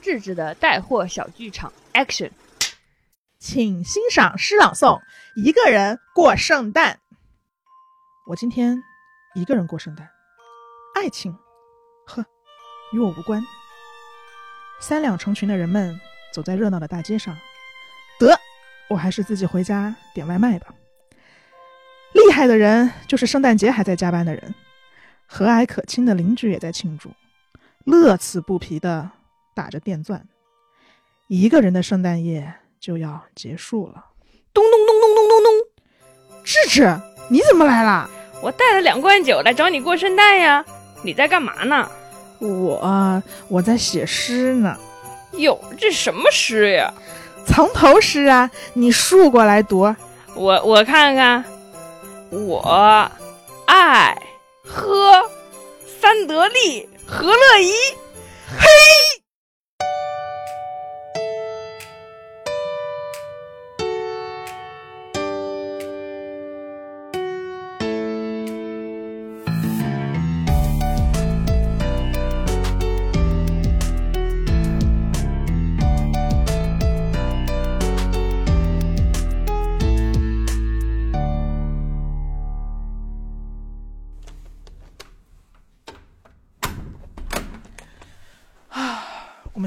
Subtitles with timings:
[0.00, 2.30] 智智的带货小剧场 Action，
[3.38, 4.98] 请欣赏诗朗诵
[5.36, 6.94] 《一个人过圣诞》。
[8.26, 8.82] 我今天
[9.34, 10.08] 一个人过圣诞，
[10.94, 11.36] 爱情，
[12.06, 12.24] 呵，
[12.92, 13.42] 与我无关。
[14.80, 16.00] 三两成群的人们
[16.32, 17.36] 走在热闹的大街上，
[18.18, 18.38] 得，
[18.88, 20.74] 我还是自己回家点外卖吧。
[22.12, 24.54] 厉害的人就是圣诞节还在加班的人，
[25.26, 27.12] 和蔼可亲的邻居也在庆祝，
[27.84, 29.10] 乐此不疲的
[29.54, 30.26] 打着电钻。
[31.28, 34.06] 一个人的圣诞夜就要结束了。
[34.52, 35.52] 咚咚咚咚咚咚咚！
[36.44, 38.08] 智智，你怎么来啦？
[38.42, 40.64] 我带了两罐酒来找你过圣诞呀。
[41.02, 41.88] 你在干嘛呢？
[42.40, 44.76] 我我在写诗呢。
[45.34, 46.92] 哟，这什么诗呀？
[47.46, 48.50] 藏头诗啊！
[48.74, 49.94] 你竖过来读。
[50.34, 51.44] 我我看看。
[52.30, 53.10] 我
[53.66, 54.16] 爱
[54.64, 55.28] 喝
[56.00, 57.72] 三得利和乐怡，
[58.58, 58.66] 嘿。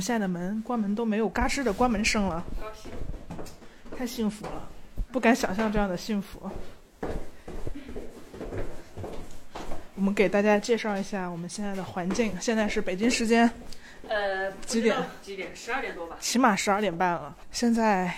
[0.04, 2.44] 现在的门关门都没有嘎吱的关门声了，
[3.98, 4.70] 太幸福了，
[5.14, 6.52] 不敢想象这样的幸福。
[9.96, 13.50] 我们给大家介绍一下我们现在的环境，现在是北京时间，
[14.09, 14.98] 呃，几点？
[15.22, 15.56] 几点？
[15.56, 16.18] 十二点多吧。
[16.20, 17.34] 起码十二点半了。
[17.50, 18.14] 现在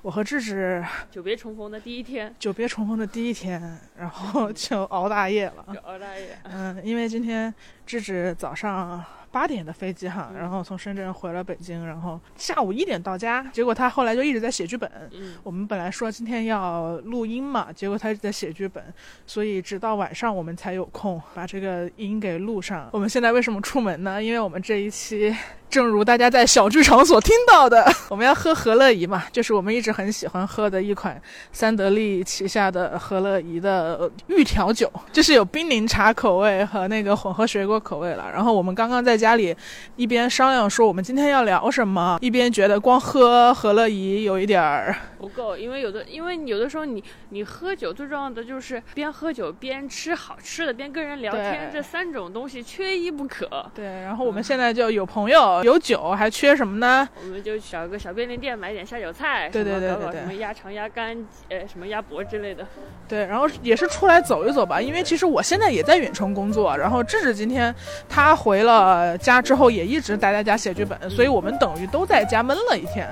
[0.00, 5.66] 我和智智久别重逢的第一天，久别重逢的第一天，然后就熬大夜了。
[5.82, 6.38] 熬大夜。
[6.44, 7.54] 嗯，因为今天
[7.84, 9.04] 智智早上。
[9.32, 13.42] 八点的飞机哈，然后从深圳回了北京，然后下午一点到家。
[13.52, 14.90] 结果他后来就一直在写剧本。
[15.12, 18.82] 嗯，我们本来说今天要录音嘛，结果他一直在写剧本，
[19.26, 22.88] 所以直到晚上我们才有空把这个音给录上。
[22.92, 24.22] 我们现在为什么出门呢？
[24.22, 25.34] 因为我们这一期。
[25.70, 38.28] 正如大家在小剧场所听到的， 我们要喝和乐怡嘛，就是我们一直很喜欢喝的一款三得利旗下的和乐怡的预调酒，就是有冰柠茶口味和那个混合水果口味了。
[38.32, 39.54] 然后我们刚刚在家里
[39.94, 53.48] 一边商量说我们今天要聊什么，一边觉得光喝和乐怡有一点儿不够，因为有的，因为有的时候你你喝酒最重要的就是边喝酒边吃好吃的，边跟人聊天，这三种东西缺一不可。
[53.74, 55.62] 对，然后我们现在就有朋友。
[55.62, 57.06] 有酒还缺什么呢？
[57.22, 61.14] 我们就找个小便利店买点下酒菜，对对对对，什么鸭肠、鸭肝，
[61.50, 62.66] 呃，什么鸭脖之类的。
[63.06, 67.74] 对，然后也是出来走一走吧，因为其实我现在也在远程工作，然后智智今天
[68.08, 73.06] 他回了家之后也一直待在家写剧本，所以我们等于都在家闷了一天。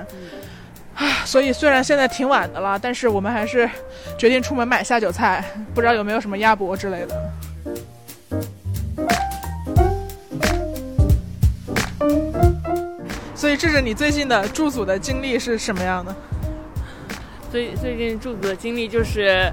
[0.95, 3.69] 啊，所以虽然现在挺晚的了，但是我们还是
[4.17, 5.43] 决定出门买下酒菜，
[5.73, 7.31] 不知道有没有什么鸭脖之类的。
[13.33, 16.13] 所以，这是你最近的驻组的经历是什么样的？
[17.49, 19.49] 最最近驻组的经历就是，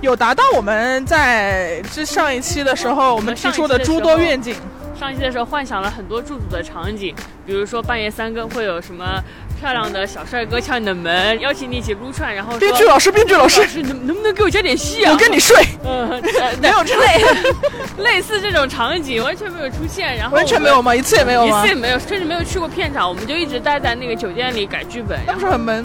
[0.00, 4.56] 有达到我们在这上一期的时候我们提出的诸多愿景。
[5.00, 7.14] 上一期的时候幻想了很多驻组的场景，
[7.46, 9.22] 比如说半夜三更会有什么。
[9.60, 15.12] 漂亮的小帅哥敲你的门，邀请你一起撸串，然后编剧老师，编剧老师，能能不能给我加点戏啊？
[15.12, 15.54] 我跟你睡。
[15.84, 16.08] 嗯，
[16.62, 17.22] 没有之类
[17.98, 20.96] 类似这种场景完全没有出现，然后完全没有吗？
[20.96, 21.58] 一次也没有吗？
[21.58, 25.84] 一次也没有，甚至没有去过片场，我们就一直待在那个酒店里改剧本，是不是很闷？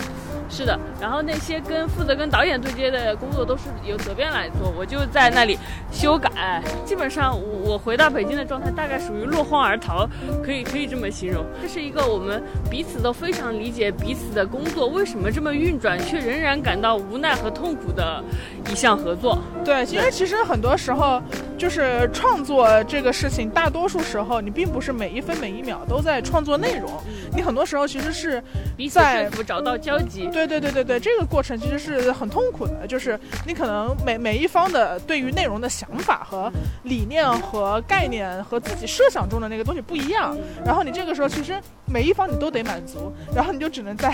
[0.50, 5.58] 是的，然后那些跟负责跟导演对接的工作都是由责编来做，我就在那里
[5.92, 6.62] 修改。
[6.86, 10.08] 基本上我我回到北京的状态大概属于落荒而逃，
[10.44, 11.44] 可以可以这么形容。
[11.62, 18.24] 这是一个我们彼此都非常理解彼此的工作为什么这么运转，却仍然感到无奈和痛苦的
[18.72, 19.40] 一项合作。
[19.64, 21.20] 对，因为其实很多时候
[21.58, 26.90] 就是创作这个事情，大多数时候你并不是每一分每一秒都在创作内容，
[27.36, 28.42] 你很多时候其实是
[28.78, 30.30] 彼此说服找到交集。
[30.36, 36.52] 对对对对对，这个过程其实是很痛苦的，就是你可能每每一方的对于内容的想法和
[36.84, 44.14] 理念和概念和自己设想中的那个东西不一样，然后你这个时候其实每一方你都得满足，然后你就只能在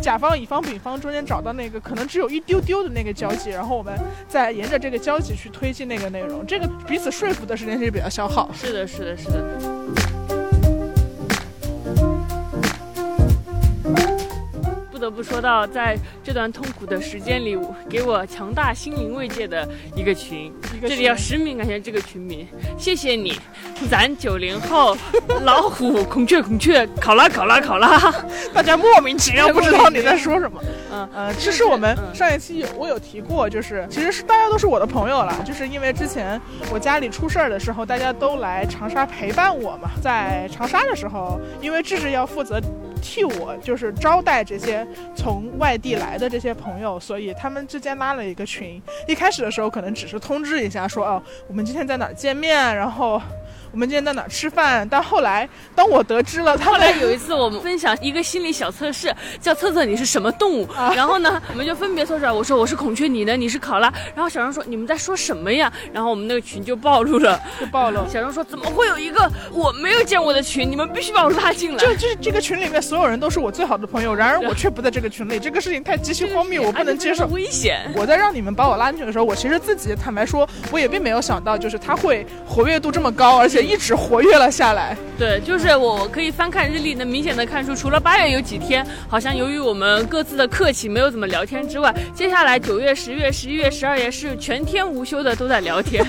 [0.00, 3.98] 甲方、乙方、丙方中间找到那个可能只有一丢丢的那个交集，然后我们
[4.28, 8.50] 再沿着这个交集去推进那个内容，这个彼此说服的时间其实比较消耗。
[8.52, 10.15] 是的，是的，是的。
[14.96, 15.94] 不得不说到，在
[16.24, 17.54] 这段痛苦的时间里，
[17.86, 20.50] 给我强大心灵慰藉的一个群。
[20.80, 22.48] 这里要实名感谢这个群名，
[22.78, 23.38] 谢谢你，
[23.90, 24.96] 咱九零后
[25.42, 28.10] 老虎孔雀孔雀考拉考拉考拉，
[28.54, 30.58] 大家莫名其妙 不知道你在说什么。
[30.90, 36.40] 嗯嗯，其实我们上一期有我有提过，就是其实是大家都是我的朋友了，就是因为之前
[36.72, 39.90] 我家里出事儿的时候，大家都来长沙陪伴我嘛。
[40.00, 42.58] 在长沙的时候，因为智智要负责。
[43.06, 48.82] 替我就是招待这些从外地来的这些朋友，所以他们之间拉了一个群。
[49.06, 53.22] 一开始的时候可能只是通知一下，说哦，我们今天在哪儿见面，然后。
[53.76, 54.88] 我们今天在哪吃饭？
[54.88, 60.66] 但后来，当我得知了他， 后来有一次我们分享一个心理小测试，叫测测你是什么动物。
[60.96, 62.32] 然后呢，我们就分别测出来。
[62.32, 63.36] 我说我是孔雀，你呢？
[63.36, 63.92] 你是考拉。
[64.14, 65.70] 然后小张说你们在说什么呀？
[65.92, 68.00] 然后我们那个群就暴露了，就暴露。
[68.08, 70.66] 小张说怎么会有一个我没有见过的群？
[70.70, 71.76] 你们必须把我拉进来。
[71.76, 77.26] 就就是这个群里面所有人都是我最好的朋友，然而 我却不在这个群里，这个事情太极其荒谬，我不能接受。
[77.26, 77.92] 危险！
[77.94, 84.46] 我在让你们把我拉进去的时候，我其实自己坦白说，我也并没有想到，就是他会活跃度这么高，而且一直活跃了。
[84.56, 96.02] 下来，对，就是我可以翻看日历，能明显的看出，除了八月有几天，好像由于我们各自的客气，没有怎么聊天之外，接下来九月、十月、十一月、十二月是全天无休的都在聊天，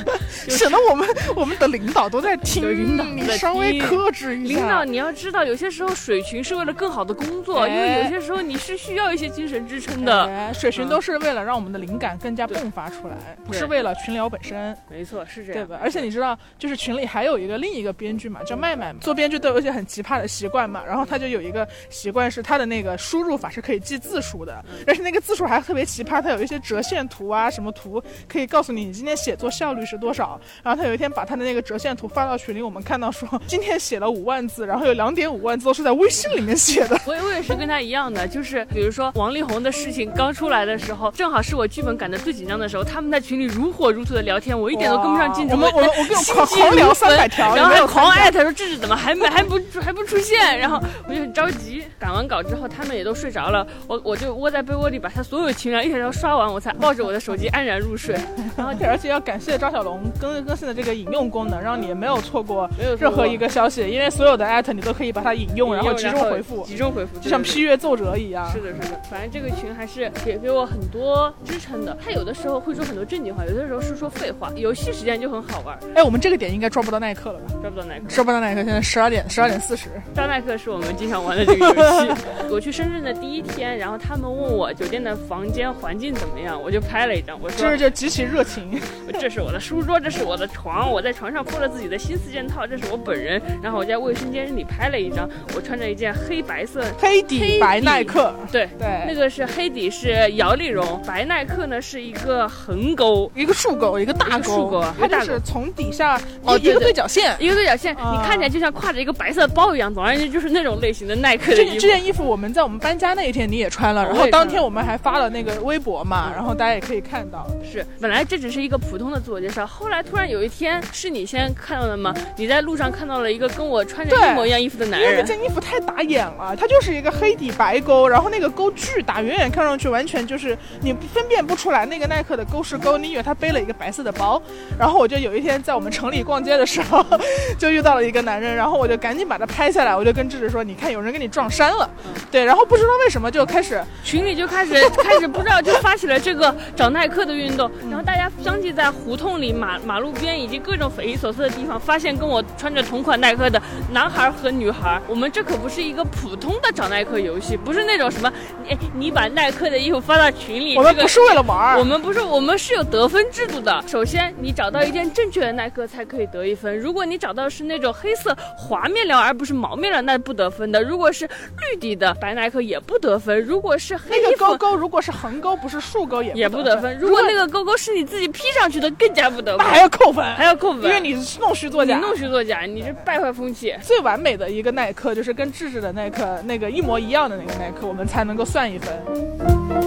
[0.47, 1.05] 省得我们
[1.35, 4.59] 我们的领导都在听，领导你稍微克制一下。
[4.59, 10.53] 领导你要知道，有些时候水群是为了更好的工作，因为有些时候你是需要一些精神支撑的。
[10.53, 14.77] 水群都是为了让我们的灵感更加迸发出来，不是为了群聊本身。
[14.89, 15.79] 没错，是这样，对吧？
[15.81, 18.27] 而且你知道，就是群里还有一个另一个编剧。
[18.27, 20.83] 嘛，叫麦麦，做编剧都有一些很奇葩的习惯嘛。
[20.85, 26.21] 然后他就有一个习惯，是他的那个输入法是可以记字数的，而且那个字数还特别奇葩。
[26.21, 30.37] 他有一些折线图啊，什么图可以告诉你你今天写作效率是多少。
[30.61, 36.99] 然后他有一天把他的那个折线图发到群里，我们看到说今天写了五万字，然后有两点五万字都是在微信里面写的。
[37.07, 45.53] 我我也是跟他一样的，就是比如说王力宏的事情刚出来的时候，正好是我剧本赶得最紧张的时候，他们在群里如火如荼的聊天，我一点都跟不上进度。
[45.53, 48.95] 我们我们我跟我狂聊三百条，然后还狂艾特说这是怎么。
[48.95, 51.83] 还没还不还不出现，然后我就很着急。
[51.99, 58.15] 赶完稿之后，他们也都睡着了，我我就窝在被窝里，把他所有情聊一条条刷完，我才抱着我的手机安然入睡。
[58.57, 62.69] 然后而且要感谢张小龙更更新的这个引用功能，让你没有错过
[62.99, 68.51] 任何一个消息，因为所有的艾特你都可以把它引用，然后集中回复，集中回复，就像批阅奏折一样。
[68.51, 71.95] 是的，是的，反正这个群还是给给我很多支撑的。
[72.03, 74.51] 他有的时候会说很多正经话，有的时候是说废话。
[74.55, 75.77] 游戏时间就很好玩。
[75.95, 77.45] 哎，我们这个点应该抓不到耐克了吧？
[77.61, 78.63] 抓不到耐克，抓不到耐克。
[78.63, 79.59] 现在十二点，十二点。
[79.59, 82.23] 四十，抓耐克是我们经常玩的这个游戏。
[82.51, 87.37] 我去深圳的第一天，然后他们问我酒店的房间环境怎么样，我就拍了一张。
[87.41, 88.79] 我说这就极其热情。
[89.19, 93.41] 这是我的书桌，这是我的床，我在床上铺了自己的新四件套，这是我本人。
[93.63, 98.31] 然后我在卫生间里拍了一张，我穿着一件黑白色黑底白耐克。
[98.51, 109.47] 对对，那个是黑底是摇粒绒，白耐克呢是一个横钩，一个竖钩，一个大竖钩，它就是从底下哦一个对角线，一个对角线，你看起来就像挎着一个白色。
[109.47, 111.79] 包一样，总而言之 就是那种类型的耐克的衣服。
[111.79, 117.47] 这件衣服我们在我们搬家那一天你也穿了，然后当天我们还发了那个微博嘛，然后大家也可以看到。
[117.63, 122.13] 是，本来这只是一个普通的自我介绍，后来突然有一天是你先看到的吗？
[122.35, 125.11] 你在路上看到了一个跟我穿着一模一样衣服的男人。
[125.11, 134.41] 因为这件衣服太打眼了，它就是一个黑底白勾，然后那个勾巨大，远远看上去完全就是你分辨不出来那个耐克的勾是勾，你以为他背了一个白色的包。
[134.77, 136.96] 然后我就有一天在我们城里逛街的时候，
[137.57, 139.47] 就遇到了一个男人，然后我就赶紧把他。
[139.47, 141.89] 拍下来，我就跟智智说：“你看，有人跟你撞衫了。”
[142.29, 153.59] 对，然后不知道为什么就开始群里就开始开始不知道就发起了这个找耐克的运动，然后大家相继在胡同里、马马路边以及各种匪夷所思的地方发现跟我穿着同款耐克的
[153.93, 155.01] 男孩和女孩。
[155.07, 158.31] 我们这可不是一个普通的找耐克游戏，不是那种什么，
[158.69, 163.81] 哎，你把耐克的衣服发到群里，我们不是为了玩，我们不是，我们是有得分制度的。
[163.87, 166.77] 首先，你找到一件正确的耐克才可以得一分。
[166.87, 170.81] 如果你找到是那种黑色滑面料而不是毛面料，那不得分的。
[170.81, 173.43] 如果是绿底的白耐克也不得分。
[173.43, 176.97] 如果是黑那个勾勾，如果是横勾不是竖勾也也不得分。
[176.97, 179.65] 如果那个勾勾是你自己 P 上去的，更加不得分。
[179.67, 181.97] 那还要扣分，还要扣分，因为你弄虚作假。
[181.97, 183.75] 你弄虚作假，你是败坏风气。
[183.81, 189.86] 最完美的一个耐克就是跟智智的耐克那个一模一样的那个耐克，我们才能够算一分。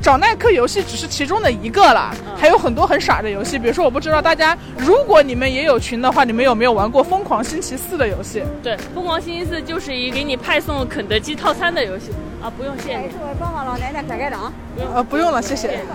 [0.00, 3.58] 找耐克游戏只是其中的一个了，还有很多很傻的游戏。
[3.58, 8.42] 比如说，我不知道大家，如果你们也有群的话，你们有没有玩过《疯狂星期四》的游戏？
[8.62, 12.10] 对，《疯狂星期四》就是一给你派送肯德基套餐的游戏
[12.42, 12.98] 啊，不用谢。
[13.38, 14.52] 帮忙老奶奶开开档。
[14.94, 15.80] 呃，不用了，谢谢。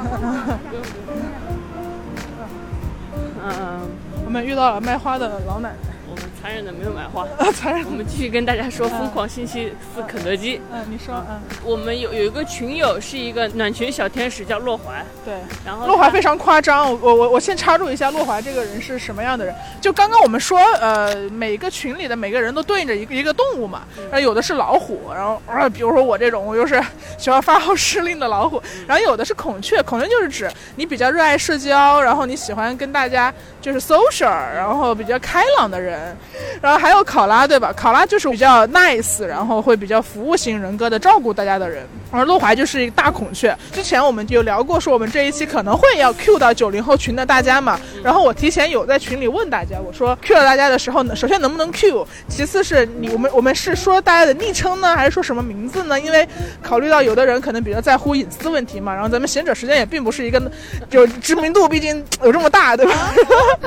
[3.43, 3.79] 嗯，
[4.25, 5.75] 我们遇到了卖花的老奶奶。
[6.09, 7.23] 我们残忍的没有买花。
[7.39, 10.61] 啊残忍我们继续跟大家说疯狂星期四肯德基。
[10.71, 15.03] 嗯，你说，嗯，我们有有一个群友是一个暖群小天使，叫洛怀。
[15.25, 15.33] 对，
[15.65, 19.55] 然后他洛怀非常夸张，我我我先插入一下，洛怀这个人是什么样的人？
[19.81, 26.79] 就刚刚我们说，呃，每个群里的每个人都对应着一个一个动物嘛，然后有的是老虎，然后啊，比如说我这种，我就是
[27.17, 36.15] 喜欢发号施令的老虎，然后有的是孔雀，孔雀就是指你比较热爱社交，然后你喜欢跟大家就是 social，然后比较开朗的人，
[36.61, 37.73] 然后还有考拉，对吧？
[37.75, 43.55] 考拉就是比较 nice，然后会比较服务型人格的照顾大家的人，而洛怀就是一个大孔雀。
[43.71, 55.99] 之前我们有聊过，说我们这一期可能会要 Q 到九零后群的大家嘛，然后我提前有在群里问大家，我说 Q 到大家的时候呢，首先能不能 Q，其次是你我们我们是说大家的昵称呢，还是说什么名字呢？
[55.99, 56.27] 因为
[56.61, 60.41] 考虑到有的人可能比较在乎隐私问题嘛，然后咱们贤者时间也并不是一个
[60.89, 62.93] 就知名度毕竟有这么大，对吧？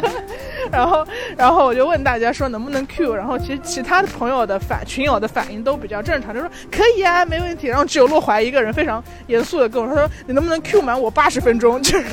[0.71, 1.07] 然后，
[1.37, 7.67] 然后我就问大家说能不能 Q，然后其实其他的朋友的反群友的反应都比较正常，就说可以啊，没问题。
[7.67, 11.81] 然后只有洛怀一个人非常严肃的跟我说，说你能不能 Q 满我八十分钟？
[11.83, 12.07] 就是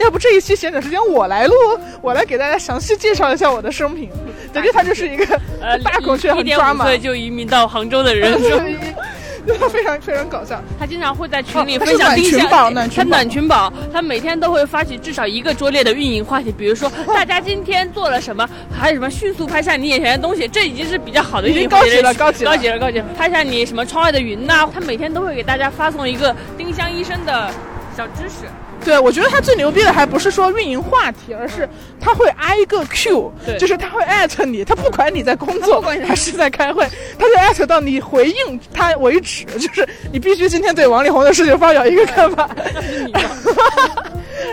[0.00, 1.54] 要不这一期闲者时间我来录，
[2.00, 4.10] 我来给大家详细介绍一下我的生平。
[4.52, 5.24] 感觉他就是一个
[5.60, 8.36] 呃大孔雀，一点五很抓马，岁就移民到杭州的人，
[9.46, 10.62] 对 他非常非常搞笑。
[10.78, 23.04] 他经常会在群里分享丁香，是暖群宝他宝暖群宝，他每天都会发起至少一个拙劣的运营话题，比如说大家今天做了什么，还有什么迅速拍下你眼前的东西，这已经是比较好的运营高级了高级了高级了，高级了。
[23.16, 27.50] 拍下你什么窗外的云呐、他每天都会给大家发送一个丁香医生的
[27.96, 28.46] 小知识。
[28.84, 31.68] 对，我觉得他最牛逼的还不是说运营话题，而是
[32.00, 36.86] 他会挨个 Q，对就是他会艾特你，他不管你在工作不管你还是在开会，
[37.18, 42.48] 他就艾特到你回应他为止，就是你必须今天对王力宏的事情发表一个看法。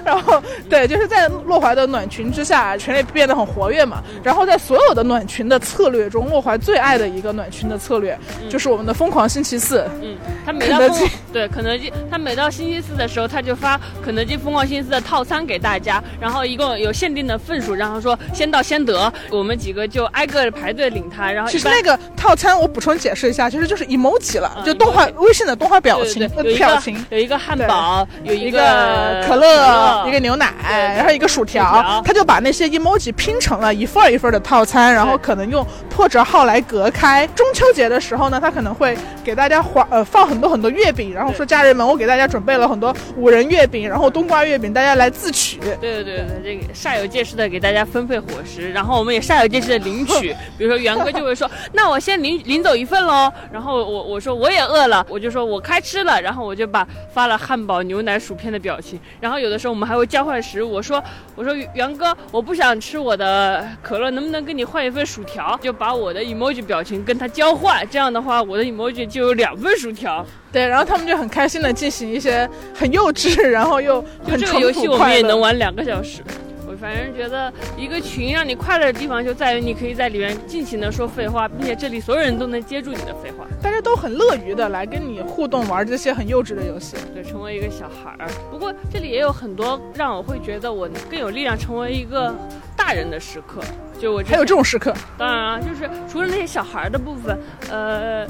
[0.04, 4.02] 然后对，就是在洛怀的暖群之下，群里变得很活跃嘛。
[4.24, 8.18] 然后在所有的暖群的策略中，洛怀最爱的一个暖群的策略，
[8.50, 9.86] 就是我们的疯狂星期四。
[10.02, 10.16] 嗯，
[10.46, 27.06] 他每到疯肯德基对肯德基，他每到星期四的时候，他就发肯德基疯狂星期四的套餐给大家，然后一共有限定的份数，然后说先到先得，我们几个就挨个排队领它，然后其实那个套餐我补充解释一下，其实就是 emoji 了，嗯就动画微信的动画表情，表情。
[27.12, 30.52] 有一个汉堡，有一个可乐，一个牛奶，
[30.98, 31.58] 然后一个薯薯条。
[31.58, 37.28] 条，他就把那些 emoji 拼成了一份儿一份儿的套餐，然后可能用破折号来隔开。
[37.36, 45.58] 中秋节的时候呢，他可能会给大家划呃放很多很多月饼，然后说家人们，我给大家准备了很多五仁月饼，然后冬瓜月饼，大家来自取。
[45.58, 50.36] 对对对对，这个煞有介事的给大家分配伙食，然后我们也煞有介事的领取。
[50.58, 53.32] 比如说袁哥就会说，那我先领领走一份喽。
[53.52, 59.00] 然后我我说我也饿了，我就说我开吃了，然后我就把发了汉堡、牛奶、薯片的表情。
[59.20, 61.04] 然后有的时候我们还会交换食物，我说
[61.36, 65.58] 我说袁哥，我不想吃我的可乐，能不能跟你换一份薯条？
[65.62, 70.26] 就把我的 emoji 表情跟他交换，这样的话我的 emoji 就有两份薯条。
[70.52, 76.22] 对，然后他们就很开心的进行一些很幼稚，然后又就这个游戏我们也能玩两个小时。
[76.70, 86.96] 我反正觉得一个群让你快乐的地方就在于你可以在里面尽情的说废话，并且这里所有人都能接住你的废话，大家都很乐于的来跟你互动，玩这些很幼稚的游戏。
[87.14, 88.28] 对，成为一个小孩儿。
[88.52, 92.36] 不过这里也有很多让我会觉得我更有力量成为一个
[92.76, 93.62] 大人的时刻。
[94.00, 97.36] 就我还有这种时刻，当然啊，就是除了那些小孩儿的部分，
[97.72, 98.28] 呃，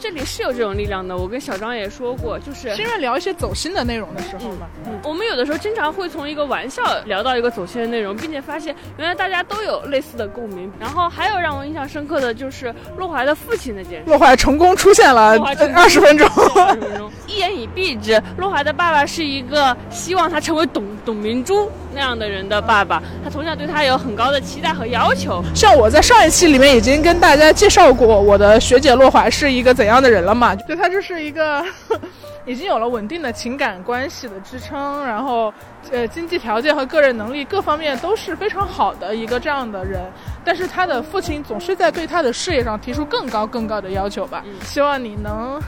[0.00, 1.14] 这里是有这种力量的。
[1.14, 4.66] 我跟小张也说过，就是是因为聊一些走心的内容的时候嘛。
[4.86, 10.72] 嗯，我们有的时候经常会从一个玩笑聊到一个走心的内容，并且发现原来大家都有类似的共鸣。
[10.80, 14.04] 然后还有让我印象深刻的就是洛怀的父亲那件事。
[14.06, 16.26] 洛怀成功出现了洛怀成功二十分钟。
[16.28, 25.44] 20分钟一言以蔽之，洛怀的爸爸是一个希望他成为董董明珠那样的人的爸爸，他从小对他有很高的期待和要求。
[25.54, 30.54] 像我在上一期里面已经跟大家介绍过我的学姐洛怀是一个怎样的人了嘛？
[30.54, 31.64] 就他就是一个
[32.44, 35.50] 已经有了稳定的情感关系的支撑，然后
[35.90, 40.02] 呃经济条件和个人能力各方面都是非常好的一个这样的人。
[40.44, 45.58] 但是他的父亲总是在对他的事业上提出更高更高的要求吧，希望你能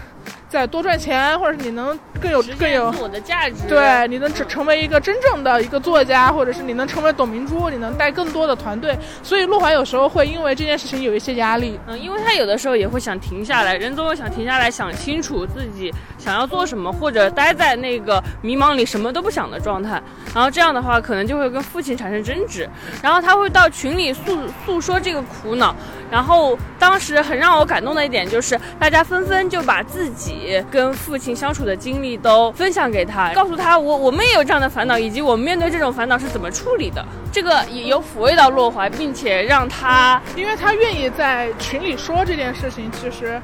[0.52, 8.94] 再多赚钱，或者是你能更有更有自我的价值，对，你能成成为一个真正的一个作家，或者是你能成为董明珠，你能带更多的团队。
[9.22, 11.80] 所以陆怀有时候会因为这件事情有一些压力。
[11.86, 20.02] 嗯，因为他有的时候也会想停下来，人总有想停下来想清楚自己想要做什么，或者待在那个迷茫里什么都不想的状态。
[20.34, 22.68] 然后这样的话，可能就会跟父亲产生争执，
[23.02, 25.74] 然后他会到群里诉诉说这个苦恼。
[26.10, 30.34] 然后当时很让我感动的一点就是，大家纷纷就把自己
[30.70, 37.04] 跟父亲相处的经历都分享给他，告诉他我我们也有这样的烦恼，以及我们面对这种烦恼是怎么处理的。
[37.32, 43.40] 这个也有抚慰到洛怀，并且让他，因为他愿意在群里说这件事情，其实。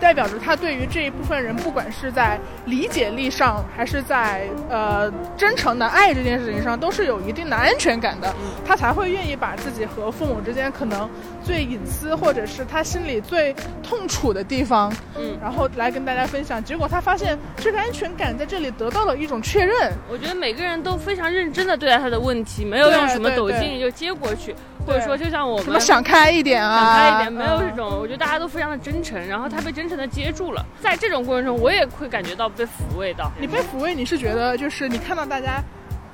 [0.00, 8.34] 代表着他对于这一部分人，不管是在理解力上，还是在呃真诚的爱这件事情上，都是有一定的安全感的。
[8.66, 11.08] 他才会愿意把自己和父母之间可能
[11.44, 16.62] 最隐私，或者是他心里最痛楚的地方，嗯，然后来跟大家分享。
[16.64, 19.92] 结果他发现这个安全感在这里得到了一种确认。
[20.10, 24.54] 我觉得每个人都非常认真的对待他的问题，没有用什么抖音就接过去。
[24.90, 33.30] 或者说，就像我们什么想开一点啊，想开一点，没有这种，我觉得大家都非常的真诚，然后他被真诚的接住了，在这种过程中，我也会感觉到被抚慰到。
[33.38, 35.62] 你被抚慰，你是觉得就是你看到大家。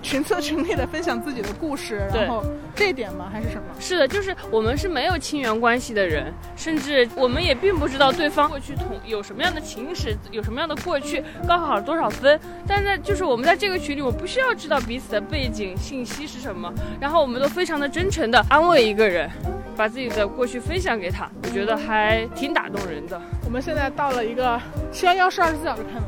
[0.07, 2.45] 群策群力的分享自己的故事，然后
[2.77, 3.29] 这一点吗？
[3.31, 3.63] 还是什么？
[3.81, 12.39] 是的，就是我们是没有亲缘关系的人，甚至我们也并不知道对方过去同有什么样的情史，有什么样的过去，高考多少分。
[12.69, 19.29] 但在就是我们在这个群里，我不需要知道彼此的背景信息是什么，然后我们都非常的真诚的安慰一个人，
[19.77, 23.21] 把自己的过去分享给他，我觉得还挺打动人的。
[23.45, 24.61] 我们现在到了一个
[24.93, 26.03] 七幺幺是二十四小时开门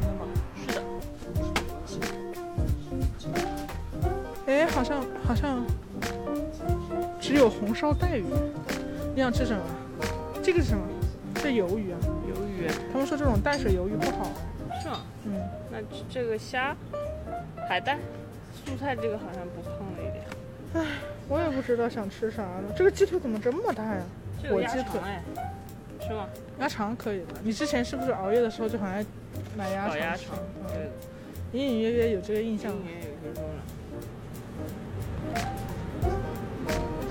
[4.48, 5.62] 哎，好像好像
[7.20, 8.24] 只有红烧带鱼。
[9.14, 9.62] 你想吃什么？
[10.42, 10.82] 这个是什么？
[11.34, 12.66] 这鱿鱼啊，鱿鱼。
[12.90, 14.32] 他们说这种淡水鱿鱼不好。
[14.80, 15.00] 是吗？
[15.24, 15.38] 嗯。
[15.70, 15.78] 那
[16.08, 16.74] 这个虾、
[17.68, 17.98] 海带、
[18.64, 20.24] 素菜这个好像不胖了一点。
[20.72, 20.96] 唉，
[21.28, 22.72] 我也不知道想吃啥了。
[22.74, 24.02] 这个鸡腿怎么这么大呀？
[24.48, 24.98] 火鸡腿。
[26.00, 26.26] 是吗？
[26.58, 27.34] 鸭肠可以的。
[27.42, 29.04] 你之前是不是熬夜的时候就好像
[29.58, 29.98] 买鸭肠？
[29.98, 30.38] 鸭肠。
[30.68, 30.88] 对。
[31.52, 32.72] 隐隐约约有这个印象。
[32.72, 33.04] 隐隐约约
[33.36, 33.48] 有了。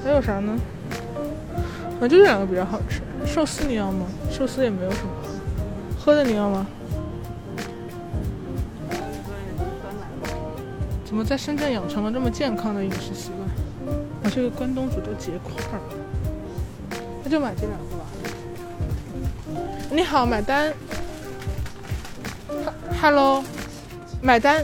[0.04, 0.58] 还有啥呢？
[2.00, 3.02] 啊，就这两个比较好吃。
[3.26, 4.06] 寿司你要吗？
[4.32, 5.10] 寿司也没有什么。
[6.00, 6.66] 喝的你要吗？
[11.04, 13.50] 怎么在深圳养成了这么健康的饮食习惯？
[14.24, 17.00] 我这个关东煮都结块了。
[17.24, 18.06] 那就买这两个吧。
[19.90, 20.74] 你好，买单。
[23.02, 23.44] Hello，
[24.22, 24.64] 买单。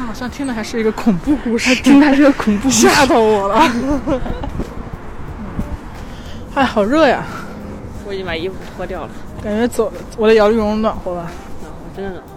[0.00, 3.60] 他好像听的还是一个恐怖故事， 听的是个恐怖，吓到我了。
[6.54, 7.22] 哎，好热呀！
[8.06, 9.10] 我已经把衣服脱掉了，
[9.44, 11.30] 感觉走我的摇粒绒暖和吧？
[11.60, 12.30] 暖和，真的暖和。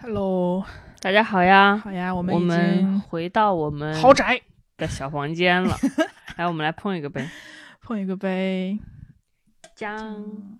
[0.00, 0.62] Hello，
[1.00, 1.80] 大家好呀！
[1.82, 4.40] 好呀，我们我们回到我们豪宅
[4.76, 5.76] 的小房间了。
[6.36, 7.26] 来，我们来碰一个杯，
[7.82, 8.78] 碰一个杯。
[9.74, 10.58] 姜，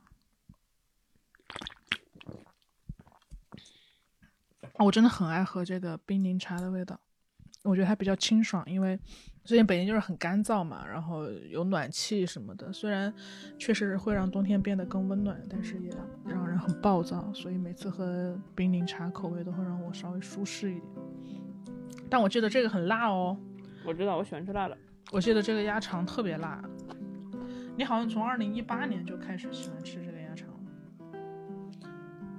[4.79, 6.99] 我真的很爱喝这个冰柠茶的味道，
[7.63, 8.99] 我觉得它比较清爽，因为
[9.43, 13.13] 最近北京就是很干燥嘛，然后有暖气什么的，虽然
[13.59, 15.91] 确实会让冬天变得更温暖，但是也
[16.27, 20.91] 让人很暴躁，所以每次喝冰柠茶口味都会让我稍微舒适一点。
[22.11, 23.39] 但我记得这个很辣哦，
[23.87, 24.77] 我知道我喜欢吃辣的，
[25.13, 26.61] 我记得这个鸭肠特别辣。
[27.77, 31.19] 你好像从二零一八年就开始喜欢吃这个鸭肠了，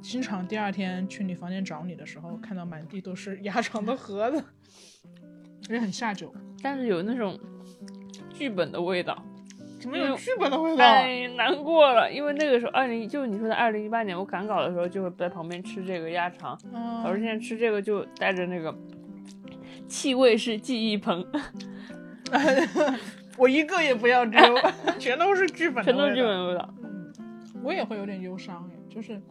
[0.01, 4.43] 经常第二天去你房间找你的时候，看到满地都是鸭肠的盒子，
[5.69, 7.39] 也很下酒，但是有那种
[8.29, 9.23] 剧本的味道。
[9.79, 10.77] 怎么有剧本的味道？
[10.77, 16.59] 太难过了，因为那个时候二零就是你说的二零一八年，我赶稿的时候就会在旁边吃这个鸭肠，
[17.03, 18.75] 老师现在吃这个就带着那个
[19.87, 21.25] 气味是记忆棚。
[23.37, 24.39] 我一个也不要丢，
[24.99, 26.73] 全都是剧本，全都是剧本味道。
[26.83, 27.13] 嗯，
[27.63, 29.21] 我也会有点忧伤哎，就是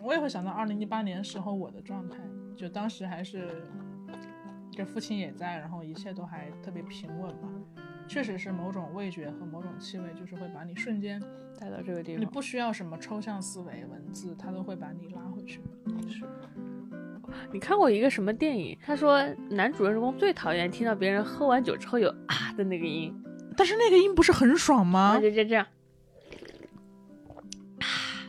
[0.00, 2.18] 我也会想到二零一八年时候我的状态，
[2.56, 3.62] 就当时还是，
[4.70, 7.50] 就父亲也在，然后一切都还特别平稳嘛。
[8.08, 11.20] 确实是某种味觉和某种气味，就是会把你瞬间
[11.58, 12.20] 带到这个地方。
[12.20, 15.60] 你不需要什么抽象思维文字，它都会把你拉回去。
[16.08, 16.24] 是。
[17.52, 18.76] 你看过一个什么电影？
[18.84, 23.14] 他说男主人公最讨厌听到别人喝完酒之后有啊的那个音，
[23.56, 25.18] 但是那个音不是很爽吗？
[25.20, 25.66] 就就这样，
[27.80, 27.86] 啊，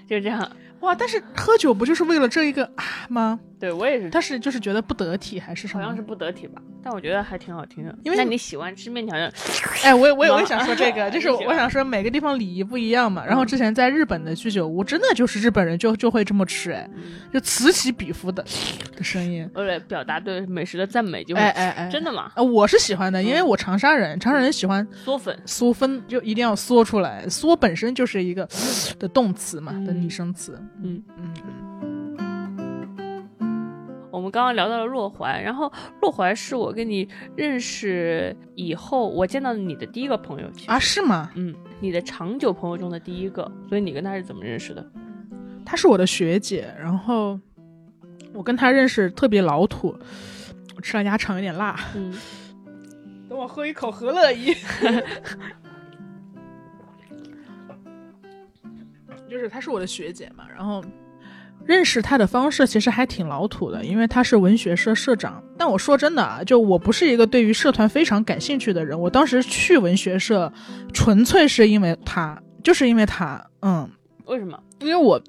[0.07, 0.93] 就这样哇！
[0.93, 3.39] 但是喝酒不就是为了这一个啊吗？
[3.59, 5.81] 对我也是，但是就是觉得不得体还是什么？
[5.83, 7.95] 好像是不得体吧，但我觉得还挺好听的。
[8.03, 9.33] 因为那你喜欢吃面条的，
[9.83, 13.25] 哎，我也我也我也想说这个， 就是我想说每个地方礼仪不一样嘛。
[13.25, 16.87] 然后之前在日本的居酒屋，真的就是日本人就就会这么吃，哎，
[17.33, 18.43] 就此起彼伏的
[18.95, 19.49] 的声音。
[19.55, 22.31] 为了表达对美食的赞美，就会哎哎哎，真的吗？
[22.35, 27.25] 呃，我是喜欢的，因为嗯我长沙人，长沙人喜欢嗦粉，嗦分，就一定要嗦出来。
[27.27, 28.47] 嗦本身就是一个
[28.99, 30.61] 的动词嘛，的嗯拟声词。
[30.83, 31.01] 嗯。
[31.17, 31.33] 嗯，
[34.11, 41.29] 我们刚刚聊到了洛怀，然后洛怀是我跟你认识以后，我见到你的第一个朋友，啊，是吗？
[41.35, 44.85] 嗯，你的长久朋友中的第一个，所以你跟他是怎么认识的？
[45.65, 47.37] 他是我的学姐，然后
[48.33, 49.93] 我跟他认识特别老土，
[50.75, 51.77] 我吃了鸭肠有点辣。
[51.95, 52.13] 嗯，
[53.27, 54.55] 等我喝一口何乐怡。
[59.29, 60.81] 就是她是我的学姐嘛，然后
[61.67, 65.43] 认识他的方式其实还挺老土的，因为他是文学社社长。
[65.57, 70.51] 但我说真的啊，就我不是一个对于社团非常感兴趣的人，我当时去文学社
[70.93, 73.89] 纯粹是因为他，就是因为他，嗯，
[74.25, 74.57] 为什么？
[74.79, 75.21] 因为我。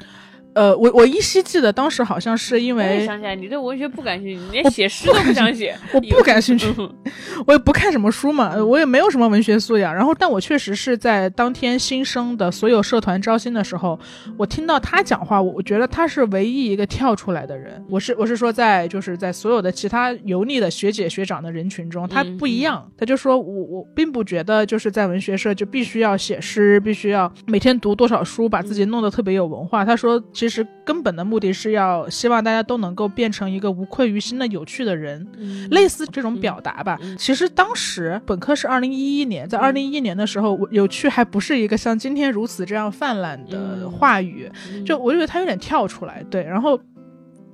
[0.55, 5.77] 呃，我我依稀记得当时好像是因为想起来，你对文学不感兴趣，你连写诗都不想写。
[5.93, 6.93] 我不感兴趣，嗯
[7.47, 9.95] 我也不看什么书嘛，呃我也没有什么文学素养。
[9.95, 13.99] 然后，但我确实是在当天新生的所有社团招新的时候，
[14.37, 17.85] 我听到他讲话，我我觉得他是唯一一个跳出来的人。
[17.89, 22.91] 我是我是说在就是在所有的其他油腻的学姐学长的人群中，他不一样。
[22.97, 29.85] 他就说我我并不觉得就是在文学社就必须要写诗，必须要每天读多少书，把自己弄得特别有文化。
[29.85, 35.27] 他说其实根本的目的是要希望大家都能够变成一个无愧于心的有趣的人。
[35.37, 36.97] 嗯类似这种表达吧。
[37.03, 46.79] 嗯其实当时本科是二零一一年，在二零一一年的时候，我有趣还不是一个像今天如此这样泛滥的嗯话语，嗯就我觉得他有点跳出来，对，然后。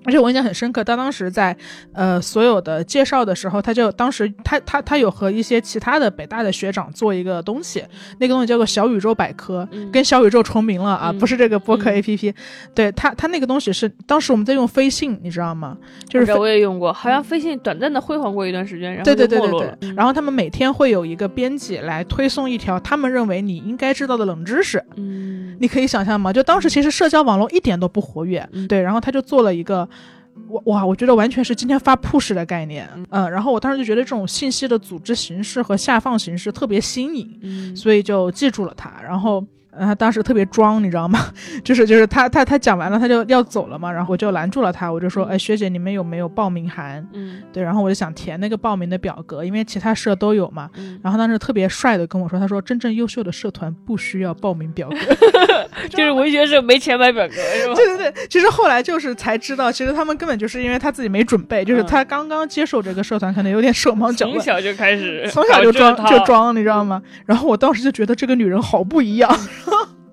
[0.04, 1.56] 而且我印象很深刻，他当时在
[1.92, 7.82] 呃所有的介绍的时候，他就当时他他他有和一些其他的北大的学长做一个东西，
[8.18, 12.34] 那个东西叫做小宇宙百科，嗯跟小宇宙重名了啊，嗯不是这个播客嗯 APP，、
[12.74, 15.76] 对他他那个东西是当时我们在用飞信，你知道吗？
[16.08, 19.74] 就是我也用过，好像飞信短暂的辉煌过一段时间，然后对对对对。
[19.80, 26.32] 对，然后他们每天会有一个编辑来推送一条他们认为你应该知道的冷知识，嗯，你可以想象吗？
[26.32, 29.88] 就当时其实社交网络一点都不活跃，嗯对，然后他就做了一个。
[30.48, 38.92] 哇哇，我觉得完全是今天发 push 的概念，嗯，然后我当时就觉得这种信息的组织形式和下放形式特别新颖，嗯所以就记住了他。
[39.02, 41.18] 然后，呃，他当时特别装，你知道吗？
[41.64, 47.04] 就是就是他他他讲完了，他就要走了嘛，然后我就拦住了他，我就说，哎，学姐，你们有没有报名函？
[47.12, 50.70] 嗯对，然后我就想填那个报名的表格，因为其他社都有嘛。
[50.76, 54.96] 嗯，然后当时特别帅的跟我说，他说真正优秀的社团不需要报名表格。
[55.90, 57.74] 就是文学社没钱买表格是吧？
[57.74, 64.38] 对对对，其实后来就是才知道，其实他们根本就是因为他自己没准备，就是嗯他刚刚接受这个社团，可能有点手忙脚乱。
[64.38, 67.02] 从小就开始，从小就装就装，你知道吗？
[67.26, 69.30] 然后我当时就觉得这个女人好不一样，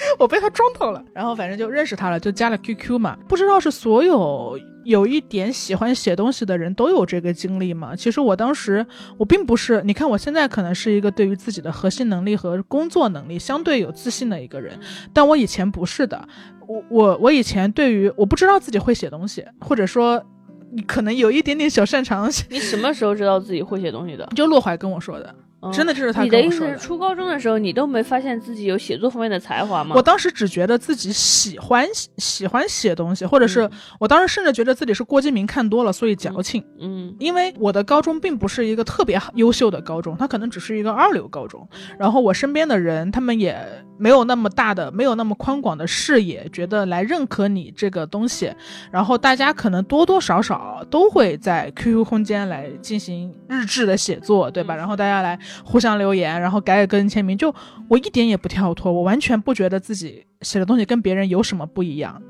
[0.18, 1.04] 我被他撞到了。
[1.12, 3.16] 然后反正就认识他了，就加了 QQ 嘛。
[3.28, 7.94] 不知道是所有有一点喜欢写东西的人都有这个经历吗？
[7.96, 14.78] 其实我当时我并不是，你看我现在可能是一个对于自己的核心能力和工作能力相对有自信的一个人，
[15.12, 16.28] 但我以前不是的。
[16.66, 20.22] 我我我以前对于我不知道自己会写东西，或者说
[20.70, 24.26] 你 可能有一点点小擅长，你什么时候知道自己会写东西的？
[24.36, 25.34] 就洛怀跟我说的。
[25.60, 29.96] 嗯真的就是他你跟我说的意思是，初高中的时候，你都没发现自己有写作方面的才华吗？
[29.96, 31.84] 我当时只觉得自己喜欢
[32.18, 36.64] 喜欢写东西，或者是、嗯我当时甚至觉得自己是郭敬明看多了，所以矫情。
[36.80, 41.68] 嗯因为我的高中并不是一个特别优秀的高中，它可能只是一个二流高中。
[41.98, 43.58] 然后我身边的人，他们也
[43.98, 48.52] 没有那么大的、没有那么宽广的视野，觉得来认可你这个东西。
[48.92, 54.76] 然后大家可能多多少少都会在 QQ 空间来进行日志的写作，对吧？
[54.76, 57.36] 嗯然后大家来互相留言，然后改改个人签名。
[57.36, 57.54] 就
[57.88, 62.20] 我一点也不跳脱，我完全不觉得自己写的东西跟别人有什么不一样。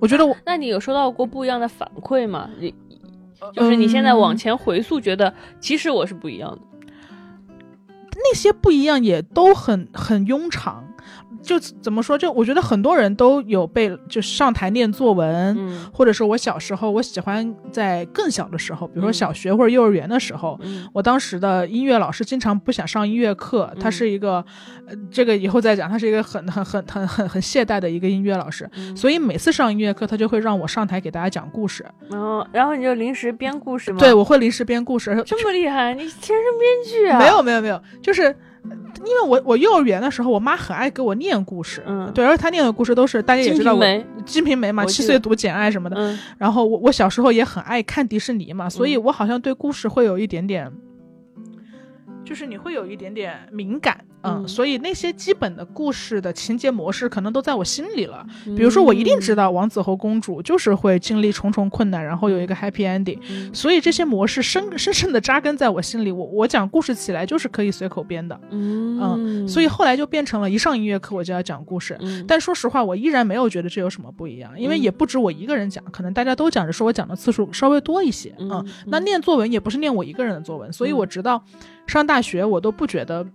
[0.00, 2.48] 我觉得我那你有收到过不一样的反馈吗？
[2.58, 2.74] 你
[3.54, 6.58] 就是你现在往嗯前回溯，觉得其实我是不一样的。
[8.14, 10.87] 那些不一样也都很很庸常。
[11.42, 12.16] 就怎么说？
[12.18, 24.44] 就我觉得很多人都有被就上台念作文，嗯或者说我小时候，我喜欢在更小的时候，比如说嗯小学或者幼儿园的时候，嗯我当时的音乐老师经常不想上音乐课，他嗯是一个，
[24.86, 33.98] 呃，这个以后再讲，他是一个很很很很很很懈怠的一个音乐老师，嗯所以每次上音乐课，他就会让我上台给大家讲故事，然后然后你就临时编故事吗？
[33.98, 37.18] 对，我会临时编故事，这么厉害，你天生编剧啊？
[37.18, 38.34] 没有没有没有，就是。
[39.04, 42.10] 因为我我幼儿园的时候，我妈很爱给我念故事，嗯。
[42.12, 45.96] 对，而且她念的故事都是大家也知道我金瓶梅《金瓶梅》嘛，七岁读《简爱》什么的。
[45.96, 46.18] 嗯。
[46.36, 49.02] 然后我我小时候也很爱看迪士尼嘛，所以嗯。
[49.04, 50.70] 我好像对故事会有一点点，
[52.28, 58.22] 就是你会有一点点敏感，嗯，嗯所以那些基本的故事的情节模式可能都在我心里了。
[58.44, 66.12] 比如说，我一定知道王子和公主就是会经历重重困难，然后有一个 happy ending，嗯所以这些模式深深深的扎根在我心里。
[66.12, 71.96] 我我讲故事起来就是可以随口编的，嗯所以后来就变成了一上音乐课我就要讲故事。
[72.00, 78.34] 嗯但说实话，我依然没有觉得这有什么不一样，因为嗯也不止我一个人讲，可能大家都讲，着，说我讲的次数稍微多一些。
[78.38, 81.42] 嗯嗯，那念作文也不是念我一个人的作文，所以嗯我直到
[81.88, 83.26] 上大学，我都不觉得。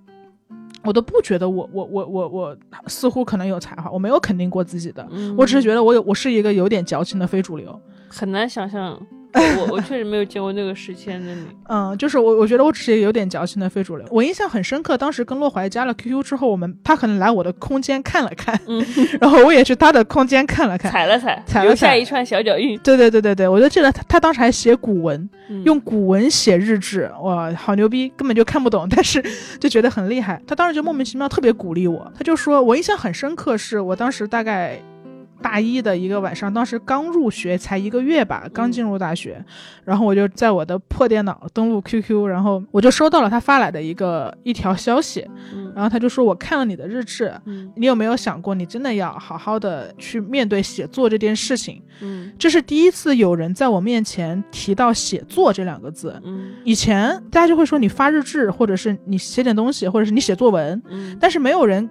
[0.85, 9.01] 我都不觉得我我我我我似乎可能有才华，我没有肯定过自己的，嗯我只是觉得我有我是一个有点矫情的非主流，很难想象，
[9.59, 11.45] 我我确实没有见过那个时期的你。
[11.67, 14.05] 嗯，就是我我觉得我只是有点矫情的非主流。
[14.11, 18.85] 我印象很深刻，当时跟洛怀加了 QQ 之后，我们他可能来我的空间看了看，嗯，
[19.19, 22.77] 然后我也去他的空间看了看，踩了踩，踩了踩留下一串小脚印。
[22.79, 29.23] 对对对对对，我就记得他他当时还写古文，嗯用古文写日志，哇，好牛逼，根本就看不懂， 但是
[29.59, 30.39] 就觉得很厉害。
[30.45, 34.79] 他当时就莫名其妙特别鼓励我，他就说我印象很深刻，是我当时大概。
[35.43, 39.43] 大一的一个晚上，当时刚入学才一个月吧，刚进入大学，
[39.83, 45.71] 然后我就在我的破电脑登录 QQ，然后我就收到了他发来的一个一条消息，嗯。
[45.75, 47.71] 然后他就说我看了你的日志，嗯。
[47.75, 51.81] 你有没有想过，你真的要好好的去面对写作这件事情？
[52.01, 52.31] 嗯。
[52.39, 56.19] 这是第一次有人在我面前提到写作这两个字。
[56.23, 56.53] 嗯。
[56.63, 61.17] 以前大家就会说你发日志，或者是你写点东西，或者是你写作文，嗯。
[61.19, 61.89] 但是没有人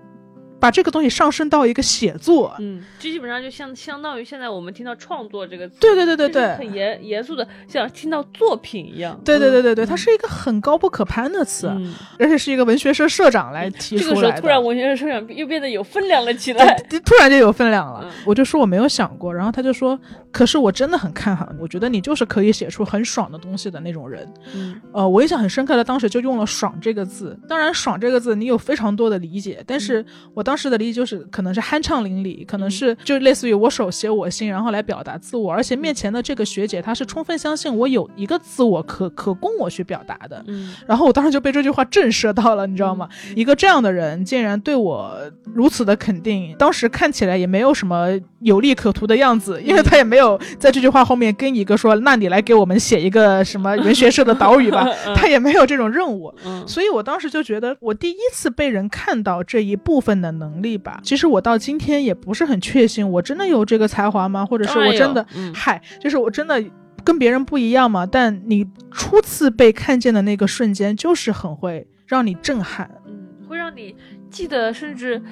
[0.62, 2.54] 把这个东西上升到一个写作。
[2.60, 9.20] 嗯，这基本上就相相当于现在我们听到创作这个词，对对对对对，很严严肃的，像听到作品一样。
[9.24, 14.14] 对对对对对，嗯它是一个很高不可攀的词，嗯，而且是一个文学社社长来提这出来的。
[14.14, 16.76] 个时候突然文学社社长又变得有分量了起来。
[17.04, 18.02] 突然就有分量了。
[18.04, 19.98] 嗯我就说我没有想过，然后他就说，
[20.30, 24.32] 可是我真的很看好你，我觉得你就是可以写出很爽的东西的那种人。
[24.54, 27.36] 嗯呃，我印象很深刻的，当时就用了“爽”这个字。
[27.48, 35.52] 当然，“爽”这个字你有非常多的理解，但是我当时的理解就是可能是酣畅淋漓，可能是就类似于我手写我心，然后来表达自我。
[35.52, 40.42] 而且面前的这个学姐，她是充分相信我有一个自我可可供我去表达的。
[40.46, 43.08] 嗯然后我当时就被这句话震慑到了，你知道吗？
[43.34, 45.16] 一个这样的人竟然对我
[45.54, 48.08] 如此的肯定，当时看起来也没有什么
[48.40, 56.32] 有利可图的样子，因为他也没有在这句话后面跟一个说，那你来给我们写一个什么文学社的导语吧，他也没有这种任务。
[56.44, 61.00] 嗯所以我当时就觉得，我第一次被人看到这一部分的能力吧。
[61.04, 64.44] 其实我到今天也不是很确信，我真的有这个才华吗？
[64.44, 65.24] 或者是我真的
[65.54, 66.62] 嗨，就是我真的
[67.04, 68.04] 跟别人不一样嘛。
[68.04, 72.90] 但你初次被看见的那个瞬间，就是很会让你震撼。
[73.06, 73.94] 嗯，会让你
[74.30, 75.22] 记得，甚至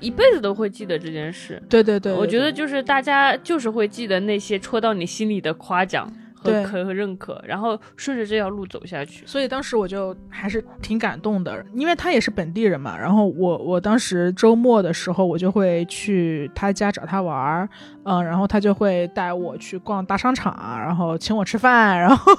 [0.00, 1.62] 一辈子都会记得这件事。
[1.68, 6.12] 对对对，我觉得就是大家就是会记得那些戳到你心里的夸奖
[6.48, 9.26] 和对可和认可，然后顺着这条路走下去。
[9.26, 12.98] 所以当时我就还是挺感动的，因为他也是本地人嘛。
[12.98, 17.68] 然后我我当时周末的时候，我就会去他家找他玩儿，
[18.04, 22.32] 嗯，然后他就会带我去逛大商场，然后请我吃饭，然后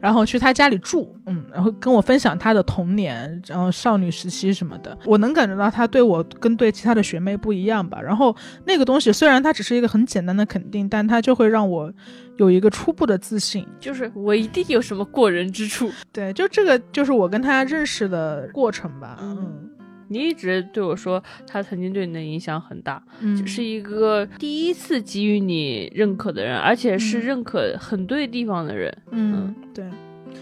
[0.00, 4.96] 然后去他家里住，嗯，然后跟我分享他的童年，然后少女时期什么的。
[5.04, 8.00] 我能感觉到他对我跟对其他的学妹不一样吧。
[8.00, 11.92] 然后那个东西虽然它只是一个很简单的肯定，但它就会让我
[12.38, 13.66] 有一个初步的自信。
[13.78, 15.90] 就是我一定有什么过人之处。
[16.12, 19.18] 对，就这个就是我跟他认识的过程吧。
[19.20, 19.69] 嗯
[20.12, 28.94] 你一直对我说，他曾经对你的影响很大，嗯，是一个第一次给予你认可的人，而且是嗯认可很对地方的人。
[29.12, 29.84] 嗯，对。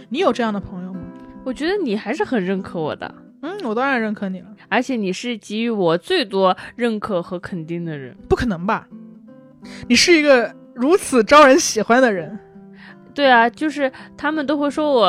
[0.09, 1.00] 你有这样的朋友吗？
[1.44, 4.46] 我觉得你还是很认可我的，嗯，我当然认可你了。
[4.70, 8.16] 而且你是给予我最多认可和肯定的人。
[8.26, 8.88] 不可能吧？
[9.87, 12.38] 你是一个如此招人喜欢的人。
[13.14, 15.09] 对啊，就是他们都会说我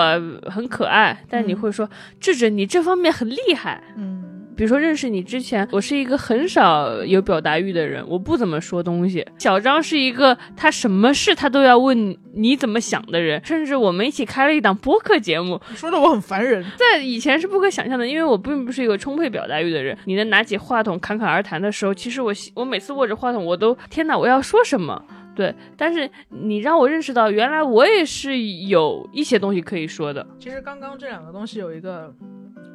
[0.49, 1.87] 很可爱，但你嗯会说
[2.19, 3.83] 智智你这方面很厉害。
[3.95, 4.18] 嗯
[4.59, 9.25] 比如说认识你之前，我是一个很少有表达欲的人，我不怎么说东西。
[9.37, 16.61] 小张是一个他什么事他都要问你怎么想的人，甚至我们一起开了一档播客节目，说的我很烦人。
[16.75, 19.97] 在以前是不可想象的，因为我并不是一个充沛表达欲的人。
[20.03, 25.01] 你能拿起话筒侃侃而谈的时候，其实我我每次握着话筒，我都天哪，我要说什么？
[25.37, 30.27] 对，但是你让我认识到，原来我也是有一些东西可以说的。
[30.37, 32.13] 其实刚刚这两个东西有一个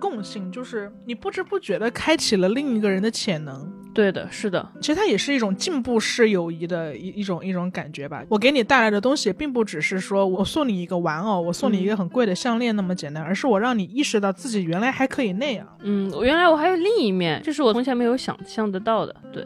[0.04, 3.72] 共性，就是你不知不觉的开启了另一个人的潜能。
[3.94, 8.24] 对的，是的，其实它也是一种进步式友谊的一一种一种感觉吧。
[8.28, 15.66] 我给你带来的东西，并不只是说我送你一个玩偶，我送你一个很贵的项链那么简单，而是我让你意识到自己原来还可以那样。
[15.82, 19.14] 嗯，原来我还有另一面，这是我从前没有想象得到的。
[19.32, 19.44] 对。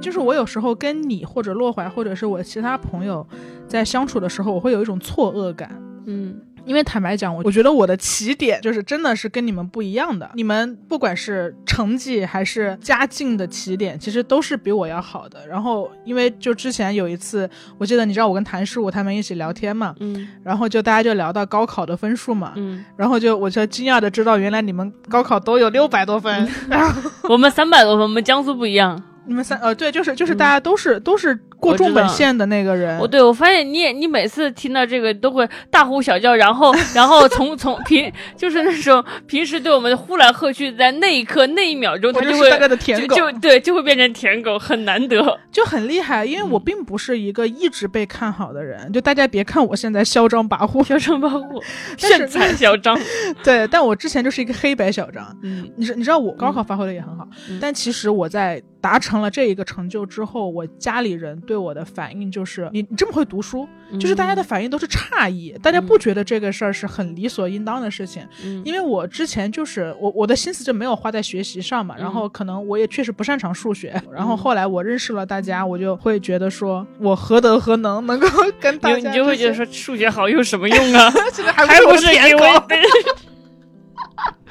[0.00, 3.26] 就是我有时候跟你或者洛怀或者是我其他朋友
[3.66, 5.70] 在相处的时候，我会有一种错愕感。
[6.06, 10.28] 嗯，因为坦白讲，我我觉得我的起点就是真的是跟你们不一样的。
[10.34, 15.46] 你们不管是成绩还是家境的起点，其实都是比我要好的。
[15.46, 29.00] 然后，因为就之前有一次，我记得你知道我跟谭师傅他们一起聊天嘛，嗯，然后就大家就聊到高考的分数嘛，嗯，然后就我就惊讶的知道，原来你们高考都有六百多分， 然后我们三百多分，我们江苏不一样。
[29.26, 32.98] 你们三呃对，就是就是大家都是、都是过重本线的那个人。
[32.98, 46.24] 我对我发现你也你每次听到这个都会大呼小叫，然后然后从从平就是那种平时对我们呼来喝去，在那一刻那一秒钟，他就会大概的舔狗，就对就会变成舔狗，很难得，就很厉害。
[46.24, 51.62] 因为我并不是一个一直被看好的人，就大家别看我现在嚣张跋扈，嚣张跋扈，
[51.96, 52.98] 炫彩嚣张。
[53.44, 55.36] 对，但我之前就是一个黑白小张。
[55.42, 57.28] 嗯，你知你知道我高考发挥的也很好，
[57.60, 68.26] 但其实我在达成了这一个成就之后，我家里人对我的反应就是你你这么会读书，就是大家的反应都是诧异，大家不觉得这个事儿是很理所应当的事情。
[68.44, 81.12] 嗯，因为我之前就是我我的心思就没有花在学习上嘛，然后可能我也确实不擅长数学，然后后来我认识了大家，我就会觉得说我何德何能能够跟大家，你就会觉得说数学好有什么用啊？
[81.32, 82.44] 现在还还不是舔狗。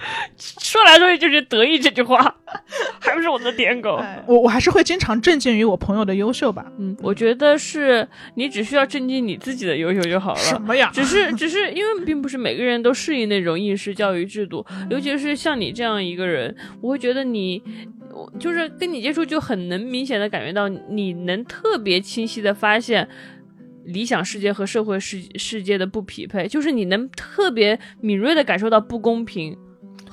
[0.38, 2.36] 说来说去就是得意这句话，
[3.00, 4.02] 还不是我的舔狗。
[4.26, 6.66] 我我还是会经常震惊于我朋友的优秀吧。
[6.78, 10.40] 嗯，我觉得是你只需要震惊你自己的优秀就好了。
[10.40, 10.90] 什么呀？
[10.94, 17.62] 只是只是因为并不是每个人都适应那种应试教育制度，尤其是像你这样一个人，我会觉得你，
[18.40, 23.08] 就是跟你接触就很能明显的感觉到，你能特别清晰的发现。
[23.86, 29.58] 理想世界和社会世世界的不匹配，就是你能特别敏锐的感受到不公平。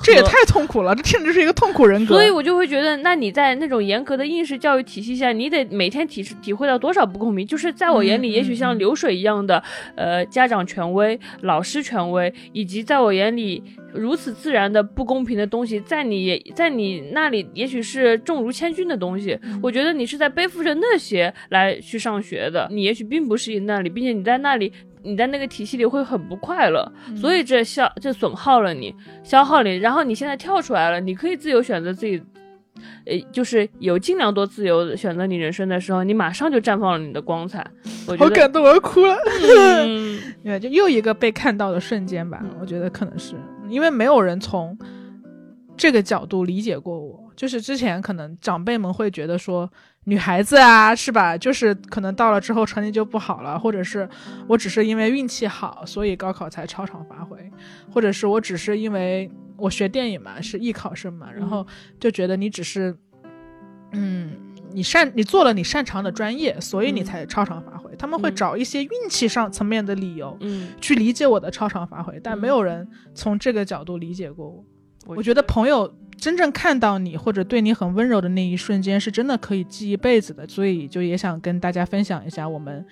[0.03, 2.15] 这也太痛苦了，这听着就是一个痛苦人格。
[2.15, 7.47] 所以我就会觉得，那你在那种严格的应试教育体系下，你得每天体体会到多少不公平？
[7.47, 9.63] 就是在我眼里，也许像流水一样的，
[9.97, 19.39] 呃，家长权威、老师权威，以及在我眼里如此自然的不公平的东西，在你在你那里，也许是重如千钧的东西。
[19.63, 24.73] 我觉得你是在背负着那些来去上学的，你也许并不适应那里，并且你在那里。
[25.07, 29.77] 你在那个体系里会很不快乐，所以这消这损耗了你，消耗你。
[29.77, 32.21] 然后你现在跳出来了，你可以自由选择自己，
[33.07, 37.65] 呃，就是有尽量多自由选择你人生的时候，你马上就绽放了你的光彩。
[38.09, 39.17] 我好感动，我要哭了。
[39.87, 42.45] 嗯， 对，就又一个被看到的瞬间吧。
[42.61, 43.35] 我觉得可能是
[43.69, 44.77] 因为没有人从
[45.77, 49.71] 这个角度理解过我，就是之前可能长辈们会觉得说。
[50.09, 51.37] 女孩子啊，是吧？
[51.37, 54.09] 就是可能到了之后成绩就不好了，或者是
[54.47, 57.37] 我只是因为运气好，所以高考才超常发挥，
[57.93, 61.67] 或者是我只是因为我学电影嘛，是艺考生嘛，然后
[61.99, 62.97] 就觉得你只是，
[63.95, 64.31] 嗯，
[64.71, 67.91] 你擅你做了你擅长的专业，所以你才超常发挥。
[67.97, 75.17] 他们会找一些运气上层面的理由，嗯，去理解我的超常发挥，但没有人从这个角度理解过我。
[75.17, 75.93] 我觉得朋友。
[76.17, 80.47] 真正看到你或者对你很温柔的那一瞬间，是真的可以记一辈子的。
[80.49, 82.85] 所以就也想跟大家分享一下我们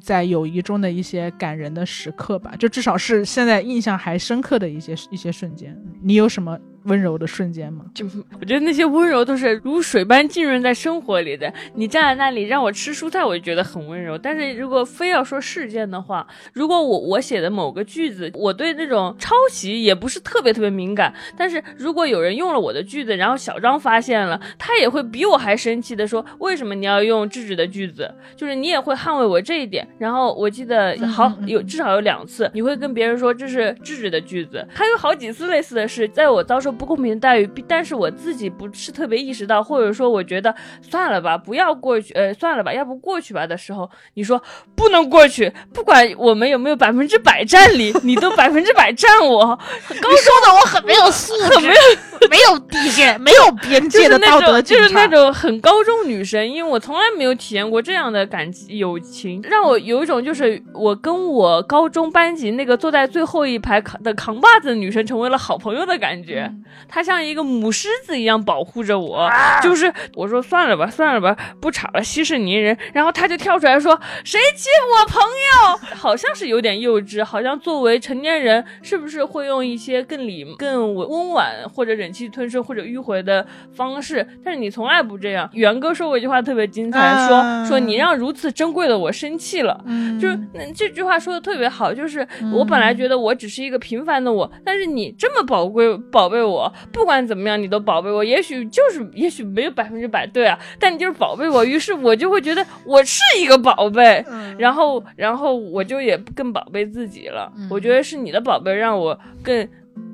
[0.00, 5.76] 在友谊中的一些感人的时刻吧，就至少是现在印象还深刻的一些一些瞬间。
[6.02, 6.58] 你有什么？
[6.84, 7.84] 温柔的瞬间吗？
[7.94, 8.06] 就
[8.40, 11.52] 我觉得那些温柔都是如水般浸润在生活里的。
[11.74, 14.18] 你站在那里让我吃蔬菜，我就觉得很温柔。
[14.18, 21.14] 但是如果非要说事件的话，如果我我写的某个句子，我对那种抄袭也不是特别特别敏感。
[21.36, 28.12] 但是如果有人用了我的句子，然后小张发现了，他也会比我还生气的说：“为什么你要用智智的句子？
[28.36, 34.66] 就是你也会捍卫我这一点。”然后我记得好有至少有两次，你会跟别人说这是智智的句子。
[34.74, 36.73] 还有好几次类似的事，在我遭受。
[36.74, 44.42] 不公平的待遇，但是我自己不是特别意识到，或者说我觉得算了吧，不要过去，呃，算了吧，要不过去吧的时候，你说
[44.74, 49.44] 不能过去，不管我们有没有百分之百占理，你都百分之百占我。
[50.00, 66.50] 高中的我很没有素质，没有没有底线，没有边界的道德就是那种很高中女生，因为我从来没有体验过这样的感情友情，让我有一种就是我跟我高中班级那个坐在最后一排扛的扛把子的女生成为了好朋友的感觉。
[66.88, 69.28] 他像一个母狮子一样保护着我。
[69.62, 72.76] 就是我说算了吧，算了吧，不吵了，息事宁人。
[72.92, 84.26] 然后他就跳出来说：“谁欺负我朋友？” 好像是有点幼稚，好像作为成年人，是不是会用一些更礼、更温婉或者忍气吞声或者迂回的方式？
[84.44, 85.48] 但是你从来不这样。
[85.52, 89.80] 元哥说过一句话特别精彩，说啊说你让如此珍贵的我生气了。
[89.86, 96.53] 嗯就是那这句话说的特别好，就是我本来觉得我只是一个平凡的我，但是你这么宝贵宝贝我，
[96.92, 107.52] 不管怎么样你都宝贝我，也许就是也许没有百分之百对啊，但你就是宝贝我，于是我就会觉得我是一个宝贝，嗯然后然后我就也更宝贝自己了。
[107.70, 109.68] 我觉得是你的宝贝让我更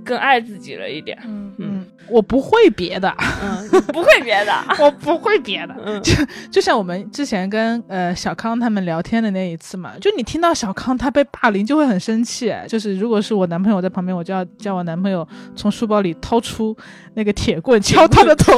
[0.05, 1.19] 更爱自己了一点。
[1.25, 4.53] 嗯嗯，我不会别的，嗯，不会别的。
[4.81, 5.77] 我不会别的。
[5.85, 6.13] 嗯就
[6.51, 12.53] 就像我们之前跟呃小康他们聊天的那一次嘛，就你听到小康他被霸凌就会很生气。
[12.69, 16.77] 就是如果是我男朋友在旁边，我就要叫我男朋友从书包里掏出
[17.15, 18.53] 那个铁棍敲他的头。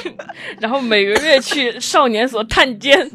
[0.60, 3.10] 然后每个月去少年所探监。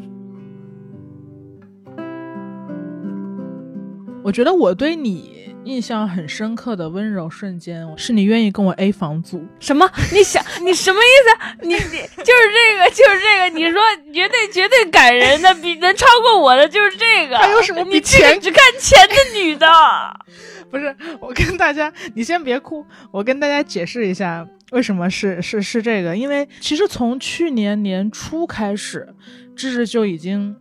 [4.22, 9.46] 我觉得我对你印象很深刻的温柔瞬间，是你愿意跟我 A 房租。
[9.60, 9.90] 什么？
[10.12, 11.68] 你想你什么意思？
[11.68, 13.50] 你你就是这个，就是这个。
[13.58, 13.82] 你说
[14.14, 17.38] 绝对绝对感人的，比能超过我的就是这个。
[17.38, 19.68] 还有什么比你这个钱只看钱的女的？
[20.72, 29.08] 不是，我跟大家，你先别哭，我跟大家解释一下为什么是是是这个，因为其实从去年年初开始，
[29.56, 30.56] 芝芝就已经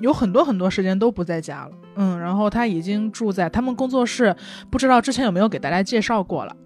[0.00, 4.34] 有很多很多时间都不在家了，嗯，然后他已经住在他们工作室，
[4.70, 6.56] 不知道之前有没有给大家介绍过了。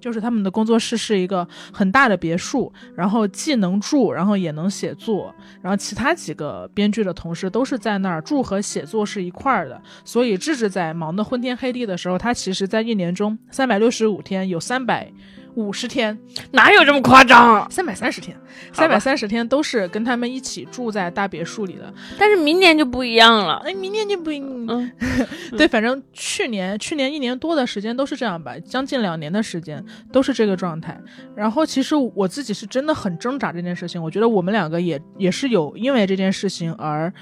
[0.00, 15.12] 就是他们的工作室是一个很大的别墅，然后既能住，然后也能写作，然后其他几个编剧的同事都是在那儿住和写作是一块儿的，所以智智在忙得昏天黑地的时候，他其实在一年中三百六十五天有三百
[15.58, 16.16] 五十天，
[16.52, 17.68] 哪有这么夸张？
[17.68, 18.36] 三百三十天，
[18.72, 21.92] 三百三十天都是跟他们一起住在大别墅里的。
[22.16, 23.60] 但是明年就不一样了。
[23.66, 24.38] 哎，明年就不一，
[24.68, 24.90] 嗯，
[25.56, 30.96] 对，反正去年去年一年多的时间都是这样吧，将近两年的时间都是这个状态。
[31.34, 37.12] 然后其实我自己是真的很挣扎这件事情，我觉得我们两个也也是有因为这件事情而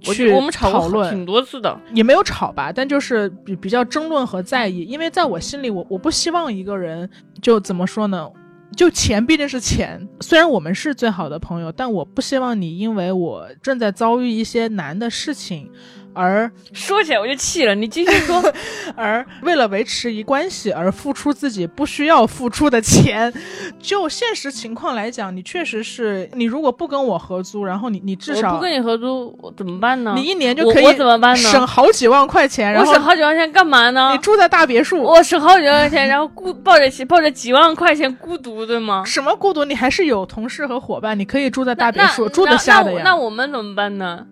[0.00, 1.78] 去我们吵论，挺多次的。
[1.94, 7.08] 也没有吵吧，但就是比比较争论和在意，因为在我心里，我我不希望一个人
[7.42, 8.28] 就怎么说呢？
[8.76, 15.68] 就钱毕竟是钱，虽然我们是最好的朋友，但我不希望你因为我正在遭遇一些难的事情，
[16.12, 18.42] 而说起来我就气了，你继续说。
[18.96, 23.32] 而为了维持一关系而付出自己不需要付出的钱。
[23.78, 30.12] 就现实情况来讲，你确实是你如果不跟我合租，然后你你至少我不跟你合租，我怎么办呢？
[30.16, 31.48] 你一年就可以我我怎么办呢？
[31.48, 34.18] 省好几万块钱，然后我省好几万块钱干嘛呢你？
[34.18, 39.04] 住在大别墅，我省好几万块钱，然后孤抱着起抱着几万块钱孤独，对吗？
[39.06, 39.64] 什么孤独？
[39.64, 43.00] 你还是有同事和伙伴，你可以住在大别墅，住得下的呀。
[43.04, 44.26] 那那我们怎么办呢？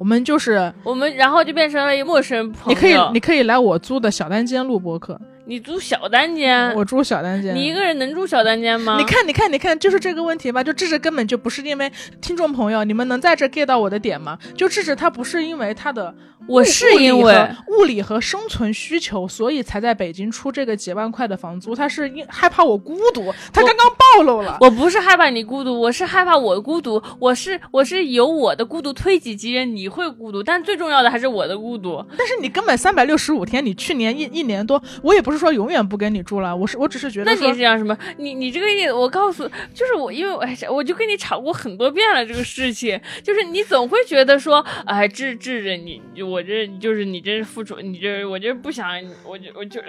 [0.00, 2.74] 我们就是，我们然后就变成了一陌生朋友。
[2.74, 7.54] 你可以，你可以来我租的小单间录播客，你租小单间，我住小单间。
[7.54, 8.96] 你一个人能住小单间吗？
[8.98, 10.62] 你看，你看，你看，就是这个问题吧。
[10.62, 14.38] 就智智根本就不是因为听众朋友，你们能在这 get 到我的点吗？
[14.54, 16.14] 就智智他不是因为他的
[16.46, 21.74] 我是因为物理和生存需求，所以才在北京出这个几万块的房租。
[21.74, 23.86] 他是因害怕我孤独，他刚刚
[24.16, 24.56] 暴露了。
[24.60, 27.02] 我不是害怕你孤独，我是害怕我孤独。
[27.18, 32.04] 我是我是由我的孤独推己及人，你会孤独，但最重要的还是我的孤独。
[32.16, 37.96] 但是你根本三百六十五天，你去年一一年多，我也不是说永远不跟你住了，我是我只是觉得那你是讲什么？
[38.18, 48.88] 你你这个意思，我告诉，就是我，因为我就跟你吵过很多遍了这个事情，就是你总会觉得说，哎，治治着你，我这就是你这是付出，你这我这不想，
[49.24, 49.80] 我就我就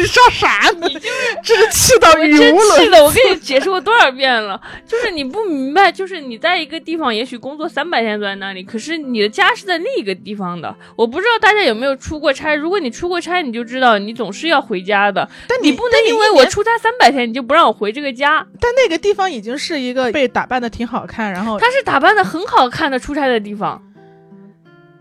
[0.00, 0.88] 你说啥呢？
[0.88, 10.74] 你就是 真气到我语真无伦气的，我跟你解释过多少遍了，就是你不明白，就是你在一个地方，也许工作三百天都在那里，可是你的家是在另一个地方的。
[10.96, 18.46] 我不知道大家有没有出过差，如果你出过差，你就知道你总是要回家的，但你不能因为我出差三百天，你就不让我回这个家。
[18.58, 23.82] 但那个地方已经是一个被打扮的挺好看，然后他是打扮的很好看的出差的地方，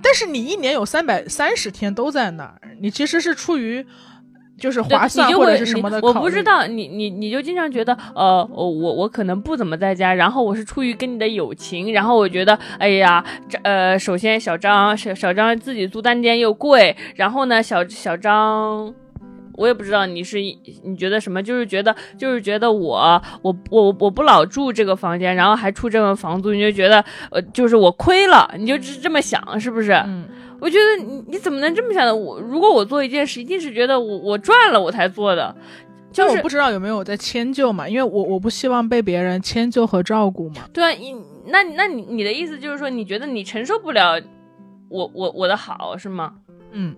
[0.02, 3.86] 但是你一年有三百三十天都在那儿，你其实是出于
[4.60, 18.94] 就是对划算或者你就会是什么的我不知道，你你你就经常觉得，呃，我我可能不怎么在家，然后我是出于跟你的友情，然后我觉得，哎呀，这呃，首先小张小小张自己租单间又贵，然后呢，小小张。
[19.54, 29.92] 我也不知道你是你觉得什么，就是觉得就是觉得我我我我不老住这个房间，然后还出这个房租，你就觉得呃就是我亏了，你就这这么想是不是？
[29.92, 30.24] 嗯，
[30.60, 32.16] 我觉得你你怎么能这么想的？
[32.16, 35.56] 我如果我做一件事，一定是觉得我我赚了我才做的。
[36.12, 40.68] 就是我不知道有没有在迁就嘛，因为我我不希望被别人迁就和照顾嘛。
[40.74, 44.20] 对啊，你那那你你的意思就是说，你觉得你承受不了
[44.90, 46.34] 我我我的好是吗？
[46.72, 46.96] 嗯，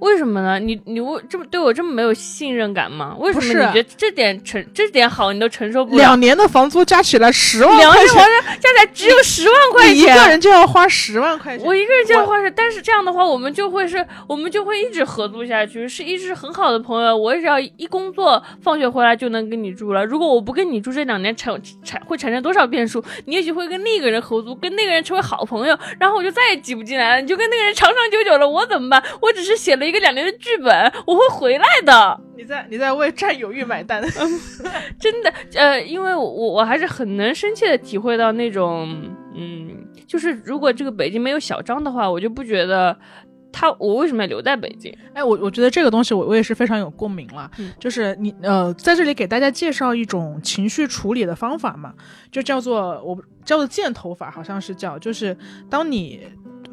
[0.00, 0.58] 为什么呢？
[0.58, 3.16] 你你为这么对我这么没有信任感吗？
[3.18, 5.98] 为什么你觉得这点承这点好你都承受不了？
[5.98, 8.16] 两年的房租加起来十万两块钱，
[8.60, 11.66] 加起来只有十万块钱一，个人就要花十万块钱。
[11.66, 17.16] 我一个人就要花十，但是这样的话，我们就会是，我们就会一直合租下去，是一直很好的朋友。
[17.16, 20.04] 我只要一工作，放学回来就能跟你住了。
[20.04, 23.02] 如果我不跟你住，这两年产产会产生多少变数？
[23.26, 27.20] 你也许会跟另一个人合租，跟那个人成为好朋友，然后我就再也挤不进来了。
[27.20, 29.02] 你就跟那个人长长久久了，我怎么办？
[29.20, 32.20] 我只是写了一个两年的剧本，我会回来的。
[32.36, 34.02] 你在你在为占有欲买单。
[35.00, 38.88] 真的，呃，因为我我我还是很能深切的体会到那种，
[39.34, 42.96] 嗯，就是如果这个北京没有小张的话，我就不觉得
[43.50, 44.96] 他我为什么要留在北京？
[45.14, 51.92] 哎，我我觉得这个东西我我也是非常有共鸣了，嗯就是你呃在这里给大家介绍一种情绪处理的方法嘛，
[52.30, 55.36] 就叫做我叫做箭头法，好像是叫，就是
[55.68, 56.20] 当你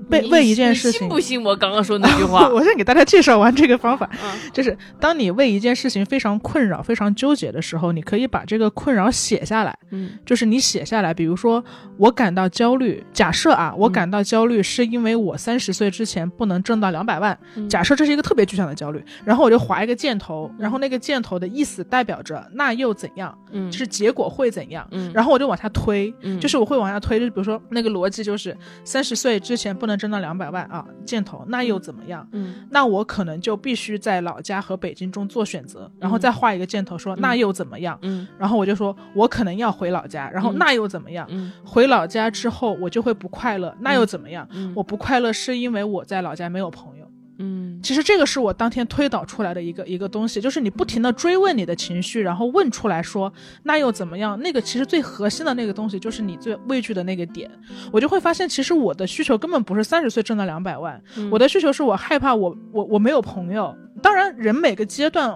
[0.10, 2.48] 被你为一件事情信不信我刚刚说那句话？
[2.54, 4.40] 我先给大家介绍完这个方法，嗯。
[4.54, 9.78] 就是当你为一件事情非常困扰、非常纠结的时候，你可以把这个困扰写下来。
[9.92, 10.12] 嗯。
[10.26, 11.64] 就是你写下来，比如说
[11.98, 17.68] 我感到焦虑，假设啊，我感到焦虑是因为我三十岁之前不能挣到两百万，嗯。
[17.68, 26.40] 假设这是一个特别具象的焦虑，然后我就划一个箭头，然后那个箭头的意思代表着那又怎样，嗯，就是结果会怎样，嗯，然后我就往下推，嗯。
[26.40, 32.28] 就是我会往下推，就比如说那个逻辑就是三十岁之前不能挣到两百万啊，箭头那又怎么样？
[32.32, 37.98] 嗯那我可能就必须在老家和北京中做选择，然后再画一个箭头说、嗯那又怎么样？
[38.02, 41.26] 嗯然后我就说我可能要回老家，然后嗯那又怎么样？
[41.30, 44.48] 嗯回老家之后我就会不快乐，那又怎么样？
[44.52, 47.06] 嗯，我不快乐是因为我在老家没有朋友。
[47.38, 53.32] 嗯其实这个是我当天推导出来的一个一个东西，就是你不停的追问你的情绪，然后问出来说
[53.64, 54.40] 那又怎么样？
[54.40, 57.50] 那个其实最核心的那个东西就是你最畏惧的那个点。
[57.92, 63.76] 我就会发现，其实我的需求根本不是三十岁挣到两百万，嗯我的需求是我害怕我我我没有朋友。
[64.02, 65.34] 当然，人每个阶段，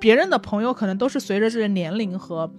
[0.00, 2.52] 别人的朋友可能都是随着这个年龄和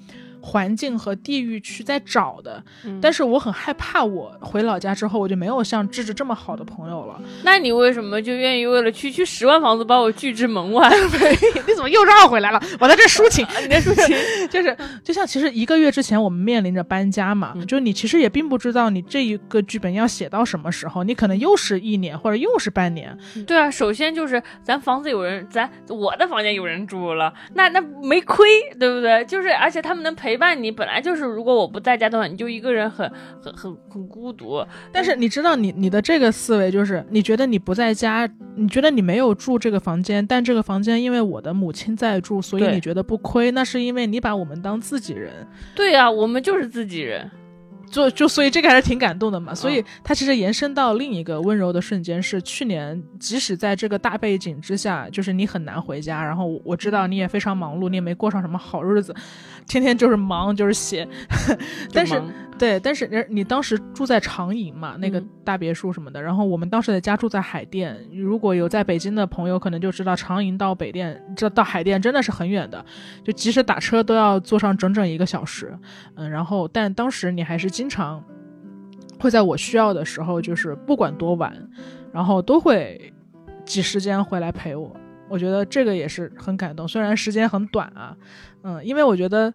[0.46, 7.20] 环境和地域去在找的，嗯但是我很害怕，我回老家之后，我就没有像智智这么好的朋友了。
[7.44, 10.90] 那你为什么就愿意为了区区十万房子把我拒之门外？
[11.66, 12.62] 你怎么又绕回来了？
[12.78, 14.16] 我在这抒情， 你在抒情？
[14.52, 23.18] 就是就像其实一个月之前我们面临着搬家嘛，嗯就你其实也并不知道你这一个剧本要写到什么时候，你可能又是一年或者又是半年。
[23.48, 28.46] 对啊，首先就是咱房子有人，咱我的房间有人住了，那那没亏，
[28.78, 29.24] 对不对？
[29.26, 33.10] 就是而且他们能陪伴你，本来就是如果我不在家的话，你就一个人很
[33.42, 34.66] 很很很孤独。
[34.92, 45.32] 但是你知道你你的这个思维就是，你觉得你不在家，你觉得你没有住这个房间，但这个房间因为我的母亲在住，所以你觉得不亏，那是因为你把我们当自己人。
[45.76, 47.30] 对啊，我们就是自己人。
[47.92, 49.54] 就就所以这个还是挺感动的嘛。
[49.54, 59.14] 所以嗯它其实延伸到另一个温柔的瞬间是去年，即使在这个大背景之下，就是你很难回家，然后我我知道你也非常忙碌，你也没过上什么好日子，
[59.68, 61.08] 天天就是忙就是写，
[61.94, 62.22] 但是
[62.58, 67.98] 对，但是人你当时住在长营嘛，那个嗯大别墅什么的，然后我们当时的家住在海淀。
[68.14, 72.86] 如果有在北京的朋友，可能就知道长营到北电，这到海淀真的是很远的，
[73.24, 75.78] 就即使打车都要坐上整整一个小时。
[76.16, 78.24] 嗯，然后但当时你还是经常
[79.20, 81.54] 会在我需要的时候，就是不管多晚，
[82.14, 83.12] 然后都会
[83.66, 84.96] 挤时间回来陪我。
[85.30, 88.16] 我觉得这个也是很感动，虽然时间很短啊，
[88.64, 89.54] 嗯，因为我觉得。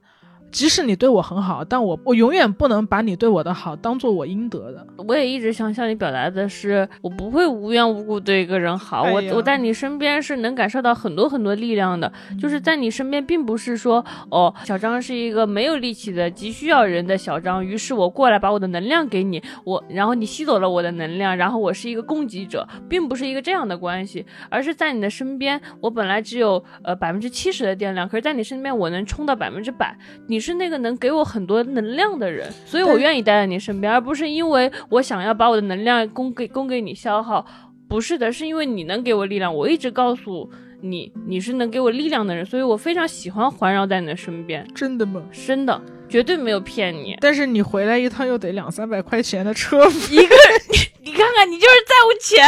[0.51, 4.87] 即使你对我很好，但我我永远不能把你对我的好当做我应得的。
[5.07, 9.03] 我也一直想向你表达的是，我不会无缘无故对一个人好。
[9.03, 29.97] 哎我我在你身边是能感受到很多很多力量的，就是在你身边，并不是说哦，小张是一个没有力气的、急需要人的小张，于是我过来把我的能量给你，我然后你吸走了我的能量，然后我是一个供给者，并不是一个这样的关系，而是在你的身边，我本来只有呃百分之七十的电量，可是在你身边我能充到百分之百，
[30.27, 37.45] 你是那个能给我很多能量的人，所以我愿意待在你身边，而不是因为我想要把我的能量供给供给你消耗。
[37.89, 39.55] 不是的，是因为你能给我力量。
[39.55, 40.51] 我一直告诉
[40.83, 44.67] 你，你是能给我力量的人，所以我非常喜欢环绕在你的身边。
[44.75, 45.23] 真的吗？
[45.33, 47.17] 真的，绝对没有骗你。
[47.21, 50.35] 但是你回来一趟又得两三百块钱的车费，一个，
[50.71, 50.79] 你
[51.11, 52.47] 你看看，你就是在乎钱，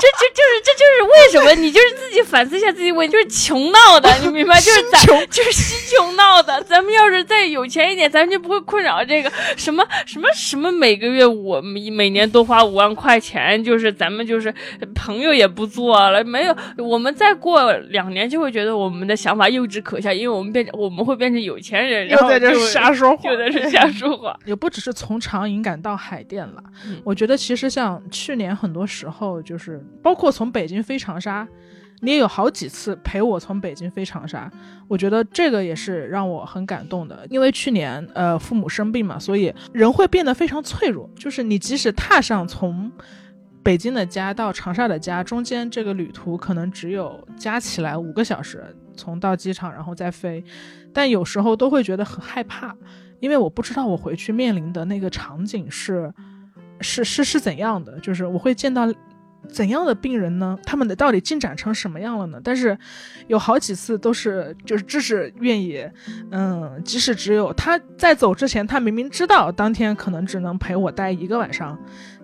[0.00, 4.58] 这就就是这就是为什么你就是自己反思一下自己问题，就是穷闹的， 你明白？
[4.60, 6.62] 就是咱就是心穷闹的。
[6.62, 14.52] 咱们要是再有钱一点，咱们就不会困扰这个什么什么什么每个月我们每年多花五万块钱，就是咱们就是
[14.94, 16.56] 朋友也不做了，没有。
[16.78, 24.38] 我们再过两年就会觉得我们的想法幼稚可笑，因为我们变我们会变成有钱人，然后在这就瞎说话。
[24.44, 31.46] 也不只是从长影赶到海淀了，嗯我觉得其实像去年很多时候，就是包括从北京飞长沙，
[32.00, 34.50] 你也有好几次陪我从北京飞长沙，
[34.86, 37.26] 我觉得这个也是让我很感动的。
[37.30, 42.90] 因为去年呃父母生病嘛，所以人会变得非常脆弱，就是你即使踏上从
[43.62, 48.64] 北京的家到长沙的家，中间这个旅途可能只有加起来五个小时，
[48.98, 50.44] 从到机场然后再飞，
[50.92, 52.76] 但有时候都会觉得很害怕。
[53.20, 56.12] 因为我不知道我回去面临的那个场景是
[56.80, 58.86] 是是是怎样的，就是我会见到
[59.48, 60.56] 怎样的病人呢？
[60.64, 62.40] 他们的到底进展成什么样了呢？
[62.44, 62.78] 但是
[63.26, 65.84] 有好几次都是就是知识愿意，
[66.30, 71.76] 嗯，即使只有他在走之前，他明明知道当天可能只能陪我待一个晚上。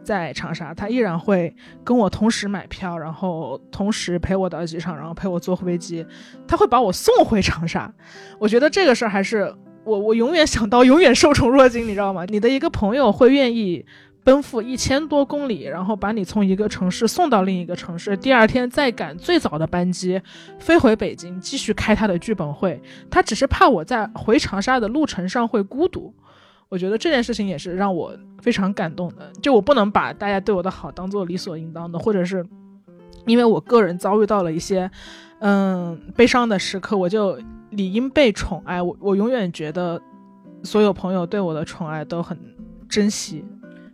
[0.05, 1.53] 在长沙，他依然会
[1.83, 6.07] 跟我同时买票，然后同时陪我到机场，然后陪我坐飞机，
[6.47, 7.93] 他会把我送回长沙。
[8.39, 9.53] 我觉得这个事儿还是
[9.85, 12.25] 我我永远想到，永远受宠若惊，你知道吗？
[12.27, 13.85] 你的一个朋友会愿意
[14.23, 20.21] 奔赴一千多公里，然后把你从一个城市送到另一个城市，第二天再赶最早的班机
[20.59, 22.81] 飞回北京，继续开他的剧本会。
[23.11, 26.15] 他只是怕我在回长沙的路程上会孤独。
[26.69, 29.31] 我觉得这件事情也是让我非常感动的。
[29.41, 32.45] 就我不能把大家对我的好当做理所应当的，或者是
[33.27, 34.91] 因为我个人遭遇到了一些
[35.41, 37.39] 嗯悲伤的时刻，我就
[37.71, 38.83] 理应被宠爱。
[38.83, 40.01] 我我永远觉得
[40.63, 42.39] 所有朋友对我的宠爱都很
[42.89, 43.45] 珍惜，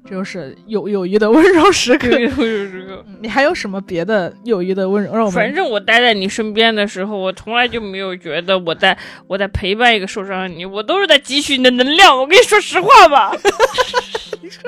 [0.04, 2.08] 这就是友友谊的温柔时刻。
[2.18, 3.04] 有时刻。
[3.20, 5.12] 你还有什么别的友谊的温柔？
[5.12, 8.96] 让我们反正我待在你身边的时候，我从来就没有觉得我在
[9.26, 12.16] 我在陪伴一个受伤的你，我都是在汲取你的能量。
[12.16, 13.32] 我跟你说实话吧，
[14.42, 14.62] 你说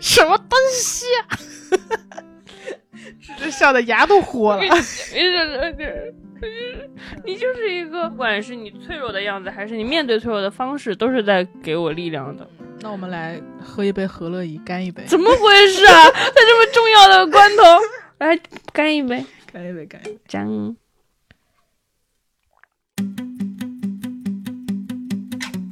[0.00, 1.38] 什么东西啊？
[3.38, 4.62] 这笑的牙都豁了。
[7.24, 12.46] 你就是一个，不管是你脆弱的样子，还是你面对脆弱的方式，都是在给我力量的。
[12.80, 16.04] 那我们来喝一杯和乐怡，干一杯，怎么回事啊？
[16.10, 17.62] 在这么重要的关头，
[18.18, 18.38] 来
[18.72, 20.18] 干一杯，干一杯，干一杯。
[20.28, 20.76] 干。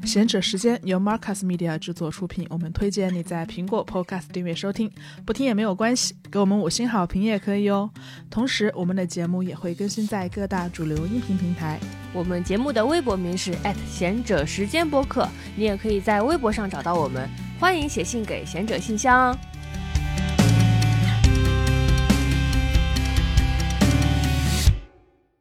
[0.05, 4.91] 贤者时间由 Marcus Media 制作出品，我们推荐你在苹果 Podcast 订阅收听，
[5.25, 7.91] 不听也没有关系，给我们五星好评也可以哦。
[8.31, 11.81] 同时，我们的节目也会更新在各大主流音频平台。
[12.13, 13.55] 我们节目的微博名是
[13.89, 15.27] 贤者时间播客，
[15.57, 17.29] 你也可以在微博上找到我们。
[17.59, 19.37] 欢迎写信给贤者信箱。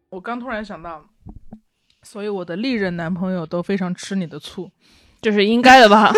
[0.09, 1.03] 我刚突然想到，
[2.13, 4.69] 所以我的历任男朋友都非常吃你的醋，
[5.19, 6.13] 这是应该的吧？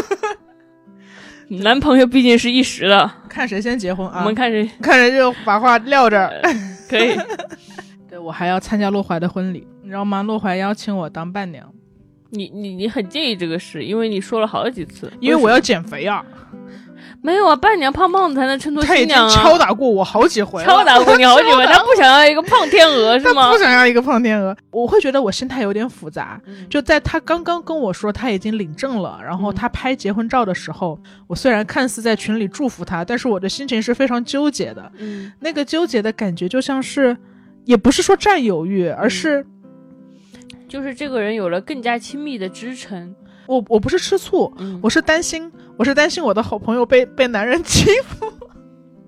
[1.63, 4.19] 男朋友毕竟是一时的，看谁先结婚啊？
[4.19, 6.41] 我们看谁看谁就把话撂这儿。
[6.89, 7.17] 可以。
[8.09, 10.21] 对我还要参加洛怀的婚礼，你知道吗？
[10.21, 11.73] 洛怀邀请我当伴娘，
[12.31, 16.25] 你你你很介意这个事，因为你说了好几次，因为我要减肥啊。
[17.25, 19.29] 没有啊，伴娘胖胖的才能衬托他已经新娘啊。
[19.29, 23.57] 敲打过我好几回，敲打过你好几回， 他不想要一个胖天鹅是吗他不？
[23.57, 26.39] 想要一个胖天鹅，我会觉得我心态有点复杂。
[26.45, 34.91] 嗯就在他刚刚跟我说他已经领证了，然后嗯他拍结婚照的时候，我虽然看似在群里祝福他，但是我的心情是非常纠结的。
[34.99, 37.17] 嗯那个纠结的感觉就像是，
[37.63, 39.45] 也不是说占有欲，嗯而是
[40.67, 43.15] 就是这个人有了更加亲密的支撑。
[43.47, 48.25] 我我不是吃醋，嗯我是担心，我是担心我的好朋友被被男人欺负。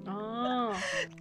[0.06, 0.72] 哦，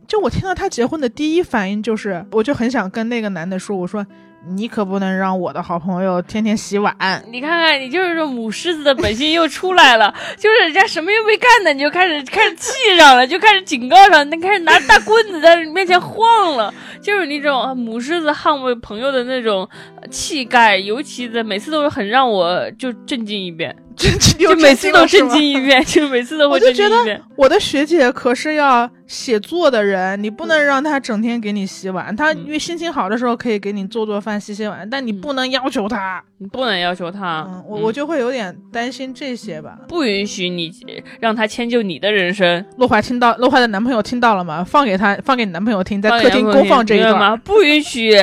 [0.07, 4.07] 就我听到他结婚的第一反应就是，我就很想跟那个男的说，我说
[4.49, 6.94] 你可不能让我的好朋友天天洗碗。
[7.30, 19.68] 你看看，你就是这母狮子的本性又出来了，就是人家什么又没干呢，你就开始开始气上了，就开始警告上，你开始拿大棍子在面前晃了，就是那种母狮子捍卫朋友的那种
[20.11, 27.22] 气概，尤其的每次都是很让我就震惊一遍，就就每次都震惊一遍， 就每次都会我就觉得震惊一遍。
[27.36, 32.14] 我的学姐可是要写作的人，你不能让她整天给你洗碗。
[32.14, 36.22] 她嗯因为心情好的时候可以给你做做饭、洗洗碗，但你不能要求她。
[36.38, 39.78] 你不能要求她，嗯，我我就会有点担心这些吧。
[39.88, 40.70] 不允许你
[41.18, 42.62] 让她迁就你的人生。
[42.76, 44.62] 洛怀听到，洛怀的男朋友听到了吗？
[44.62, 47.18] 放给他，放给你男朋友听，在客厅公放这一段。
[47.18, 47.34] 吗？
[47.42, 48.22] 不允许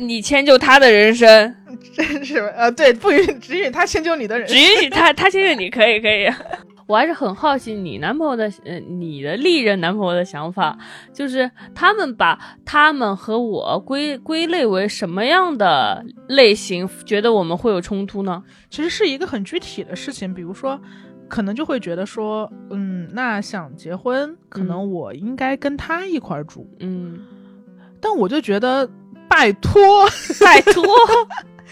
[0.00, 1.54] 你迁就他的人生，
[2.24, 2.48] 是吧？
[2.56, 4.54] 呃，对，不允许只允许他迁就你的人只。
[4.54, 6.26] 允 许他他迁就你，可以可以。
[6.86, 10.76] 我还是很好奇你男朋友的，呃，你的历任男朋友的想法，
[11.14, 18.42] 就是他们把他们和我归归类为什么样的类型，觉得我们会有冲突呢？
[18.68, 20.78] 其实是一个很具体的事情，比如说，
[21.26, 27.18] 可能就会觉得说，嗯，那想结婚，可能我应该跟他一块儿住，嗯，
[27.98, 28.86] 但我就觉得，
[29.26, 29.80] 拜托，
[30.44, 30.84] 拜托。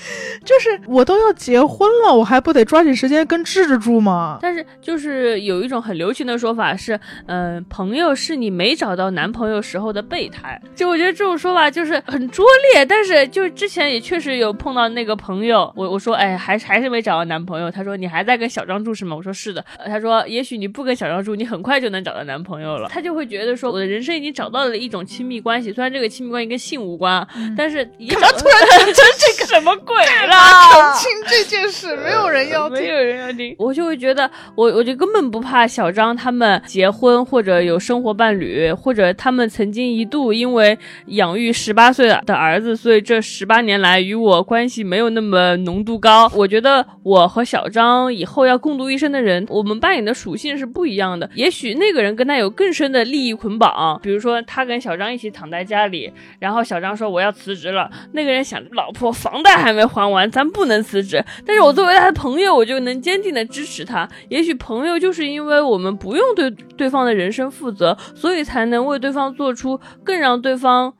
[0.44, 4.38] 就是我都要结婚了，我还不得抓紧时间跟智智住吗？
[4.40, 10.60] 但是就是有一种很流行的说法是，嗯、朋友是你没找到男朋友时候的备胎。
[10.74, 12.44] 就我觉得这种说法就是很拙
[12.74, 17.70] 劣，但是就是之前也确实有碰到那个朋友，我我说哎，还是还是没找到男朋友。
[17.70, 19.16] 他说你还在跟小张住是吗？
[19.16, 19.64] 我说是的。
[19.78, 22.88] 呃他说也许你不跟小张住，你很快就能找到男朋友了。
[22.88, 30.94] 他就会觉得说我的人生已经找到了一种亲密关系，虽然这个亲密关系跟性无关啊，但是已经找到突然讲成这个 什么鬼澄？
[30.94, 32.78] 清这件事， 没有人要听。
[32.78, 46.30] 没有人要听，我就会觉得我我就根本不怕小张他们结婚或者有生活伴侣，或者他们曾经一度因为养育十八岁的儿子，所以这十八年来与我关系没有那么浓度高。
[46.34, 51.28] 我觉得我和小张以后要共度一生的人，我们扮演的属性是不一样的。
[51.34, 61.24] 也许那个人跟他有更深的利益捆绑，比如说他跟小张一起躺在家里，然后小张说我要辞职了，那个人想老婆房贷还没还完，咱不能辞职。
[61.46, 64.08] 但是我作为他的朋友，我就能坚定的支持他。
[64.28, 70.92] 也许朋友就是因为我们不用对对方的人生负责，所以才能为对方做出更让对方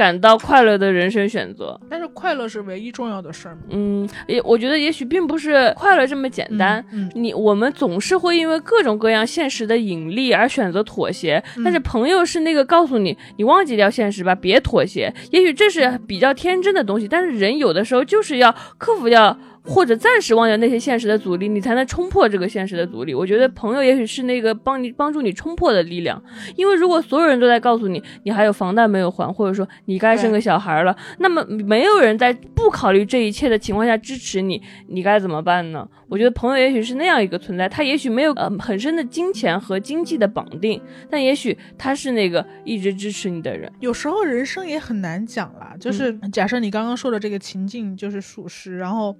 [0.00, 1.78] 感到快乐的人生选择。
[1.90, 3.60] 但是快乐是唯一重要的事儿吗？
[3.68, 6.82] 嗯，也我觉得也许并不是快乐这么简单。
[6.90, 15.12] 嗯，你我们总是会因为各种各样现实的引力而选择妥协，但是朋友是那个告诉你，你忘记掉现实吧，别妥协。
[15.32, 19.36] 也许这是比较天真的东西，但是人有的时候就是要克服掉。
[19.62, 23.14] 或者暂时忘掉那些现实的阻力，你才能冲破这个现实的阻力。
[23.14, 26.22] 我觉得朋友也许是那个帮你帮助你冲破的力量，
[26.56, 35.86] 因为如果所有人都在告诉你你还有房贷没有还，或者说你该生个小孩了，那么没有人在不考虑这一切的情况下支持你，你该怎么办呢？
[36.08, 43.70] 我觉得朋友也许是那样一个存在，他也许没有呃很深的金钱和经济的绑定，但也许他是那个一直支持你的人。
[43.78, 49.16] 有时候人生也很难讲啦，就是假设你刚刚说的这个情境就是属实，然后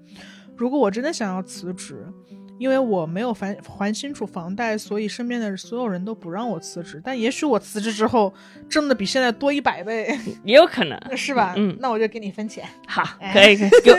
[0.60, 2.06] 如果我真的想要辞职，
[2.58, 7.00] 因为我没有还还清楚房贷，所以身边的所有人都不让我辞职。
[7.02, 8.32] 但也许我辞职之后
[8.68, 11.54] 挣的比现在多一百倍，也有可能 是吧？
[11.56, 12.68] 嗯那我就给你分钱。
[12.86, 13.02] 好，
[13.32, 13.98] 可以可以，给我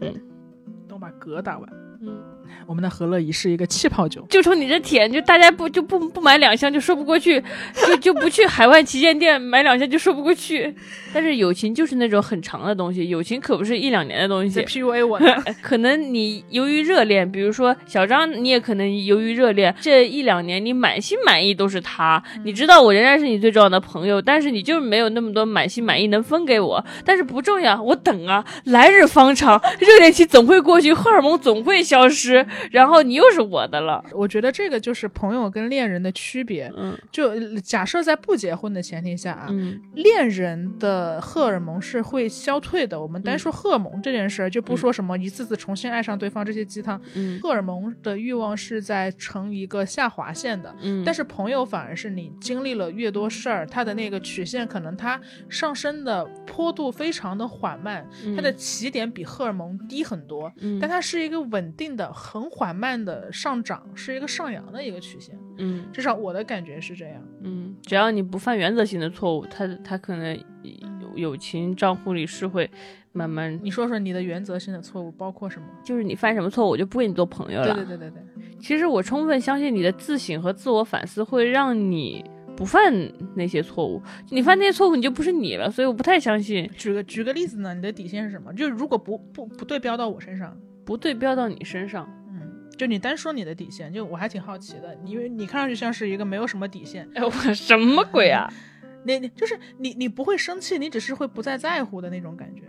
[0.88, 1.68] 等我把嗝打完。
[2.00, 2.31] 嗯。
[2.66, 7.42] 我们的和乐怡是一个气泡酒，就冲你这舔，就大家不就不不买两箱就说不过去，
[7.86, 10.74] 就就不去海外旗舰店买两箱就说不过去。
[11.12, 14.62] 但是友情就是那种很长的东西，友情可不是一两年的东西。
[14.62, 15.20] PUA 我？
[15.60, 26.82] 可能你由于热恋，比如说小张，你也可能由于热恋，这一两年你满心满意都是他，你知道我仍然是你最重要的朋友，但是你就是没有那么多满心满意能分给我。
[27.04, 34.04] 但是不重要，我等啊，来日方长，热恋期总会过去，荷尔蒙总会消失，然后你又是我的了。
[34.12, 36.72] 我觉得这个就是朋友跟恋人的区别。
[36.76, 43.00] 嗯就假设在不结婚的前提下啊，嗯恋人的荷尔蒙是会消退的。
[43.00, 47.00] 我们单说荷尔蒙这件事儿，就不说什么一次次重新爱上对方这些鸡汤。
[47.14, 65.36] 嗯荷尔蒙的欲望是在呈一个下滑线的，嗯，但是朋友反而是你经历了越多事儿，他的那个曲线可能它上升的坡度非常的缓慢，它的起点比荷尔蒙低很多，嗯但它是一个稳定的、很缓慢的上涨，是一个上扬的一个曲线。
[65.58, 67.20] 嗯至少我的感觉是这样。
[67.42, 72.70] 嗯，只要你不犯原则性的错误，他他可能友友情账户里是会
[73.10, 75.66] 慢慢，你说说你的原则性的错误包括什么？
[75.84, 77.74] 就是你犯什么错误，我就不跟你做朋友了。
[77.74, 82.24] 对对对对对，其实我充分相信你的自省和自我反思会让你
[82.56, 82.92] 不犯
[83.34, 84.00] 那些错误。
[84.30, 85.70] 你犯那些错误，你就不是你了。
[85.70, 88.52] 所以我不太相信举个举个例子呢，你的底线是什么？
[88.54, 92.08] 就是如果不不不对标到我身上，不对标到你身上。
[92.30, 92.40] 嗯，
[92.76, 98.48] 就你单说你的底线，就我还挺好奇的，因为你看上去像是一个没有什么底线，哎，我什么鬼啊？
[99.04, 102.62] 你你就是你你不会生气，你只是会不再在乎的那种感觉。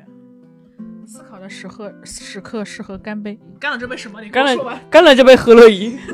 [1.05, 4.21] 思考的时刻时刻适合干杯，干了这杯什么？
[4.21, 4.81] 你干了。
[4.89, 5.97] 干了这杯何乐怡。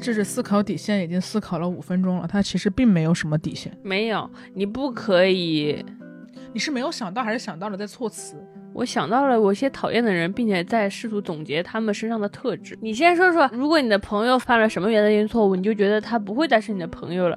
[0.00, 3.74] 这是思考底线，已经思考了五分钟了，他其实并没有什么底线。
[3.82, 5.84] 没有，你不可以。
[6.54, 8.36] 你是没有想到，还是想到了在措辞？
[8.72, 12.78] 我想到了我一些讨厌的人，并且在试图总结他们身上的特质。
[12.80, 17.36] 你先说说，如果你的朋友犯了什么原则性错误，你就觉得他不会再是你的朋友了？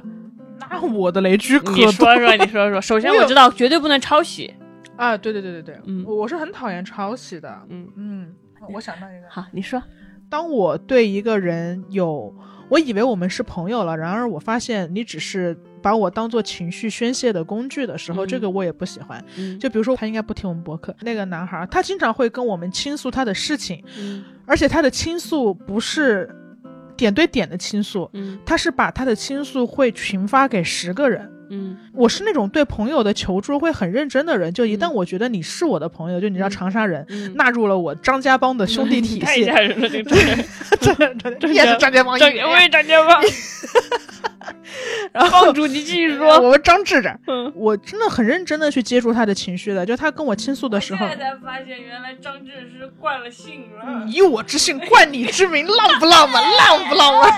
[0.69, 2.79] 那我的雷区可你多说说，你说说。
[2.79, 4.53] 首先我知道绝对不能抄袭。
[4.95, 5.17] 啊！
[5.17, 7.59] 对对对对对，嗯我是很讨厌抄袭的。
[7.69, 8.33] 嗯，嗯，
[8.73, 9.81] 我想到一个，好，你说。
[10.29, 12.35] 当我对一个人有，
[12.69, 15.57] 我以为我们是朋友了，然而我发现你只是
[15.87, 19.23] 把我当做情绪宣泄的工具的时候，嗯这个我也不喜欢。
[19.37, 26.29] 嗯就比如说，他应该不听我们博客，那个男孩，他经常会跟我们倾诉他的事情，嗯而且他的倾诉不是
[26.97, 31.31] 点对点的倾诉，嗯他是把他的倾诉会群发给十个人。
[31.49, 37.05] 嗯我是那种对朋友的求助会很认真的人，就一旦嗯我觉得你是我的朋友，就你知道嗯长沙人。
[37.09, 39.89] 嗯，纳入了我张家帮的兄弟体系太系，吓人了，
[41.39, 43.21] 这 是张家帮张我也张家帮，
[45.13, 46.39] 然后帮主你继续说。
[46.39, 49.85] 我们张志长，嗯，我真的很认真的去接触他的情绪的。
[49.85, 54.05] 就他跟我倾诉的时候现，在才发现原来张志是惯了性了。
[54.07, 56.43] 以我之姓冠你之名，浪不浪漫？
[56.43, 57.31] 浪不浪漫？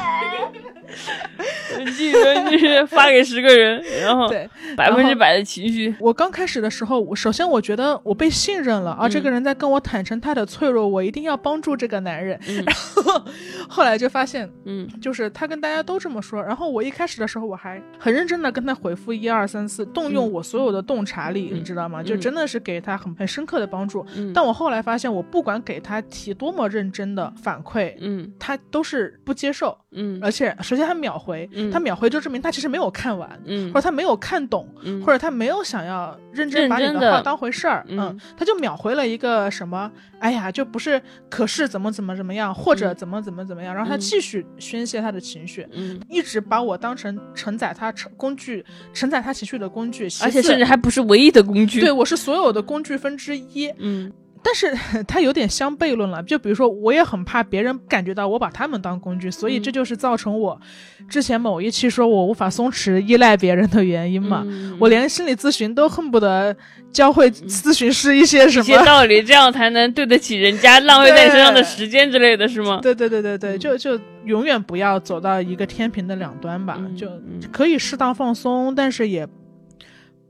[1.95, 2.17] 继续
[2.49, 5.93] 继续发给十个人，然后对，百分之百的情绪。
[5.99, 12.39] 我刚开始的时候，我首先我觉得我被信任了啊，嗯这个人在跟我坦诚他的脆弱，我一定要帮助这个男人。
[12.47, 13.23] 嗯 然后
[13.67, 16.41] 后来就发现，嗯就是他跟大家都这么说。
[16.43, 22.03] 然后我一开始的时候，我还很认真的跟他回复一二三四，动用嗯我所有的洞察力，嗯你知道吗？
[22.03, 24.05] 就嗯真的是给他很很深刻的帮助。
[24.15, 45.67] 嗯，但我后来发现，我不管给他提多么认真的反馈，嗯他都是不接受，嗯而且首先他秒回，嗯他秒回就证明他其实没有看完，嗯或者他没有看懂，嗯或者他没有想要认真把你的话当回事儿，嗯他就秒回了一个什么，哎呀，就不是，可是怎么怎么怎么样，或者嗯怎么怎么怎么样，然后他嗯继续宣泄他的情绪。
[45.71, 51.81] 嗯，一直把我当成承载他承工具，承载他情绪的工具，而且甚至还不是唯一的工具。
[51.81, 53.71] 对，我是所有的工具分之一。
[53.77, 54.11] 嗯
[54.41, 54.73] 但是
[55.03, 60.59] 他有点相悖论了，就比如说，我也很怕别人感觉到我把他们当工具，所以嗯这就是造成我
[61.09, 64.43] 之前某一期说我无法松弛依赖别人的原因嘛。
[64.45, 66.55] 嗯我连心理咨询都恨不得
[66.89, 68.85] 教会咨询师一些什么。
[68.85, 72.79] 道理，这样才能对得起人家浪费在你身上的时间之类的是吗？
[72.81, 79.27] 对对对对对，嗯就就永远不要走到一个天平的两端吧，嗯就嗯可以适当放松，但是也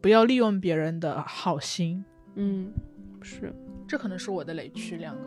[0.02, 2.04] 不要利用别人的好心。
[2.36, 2.72] 嗯，
[3.22, 3.54] 是。
[3.90, 5.22] 这可能是我的雷区，两个。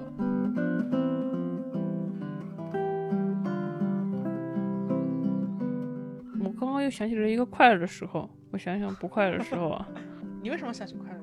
[6.40, 9.88] 我刚刚又想起了一个快乐的时候，我想想不快乐的时候啊，
[10.40, 11.22] 你为什么想起快乐？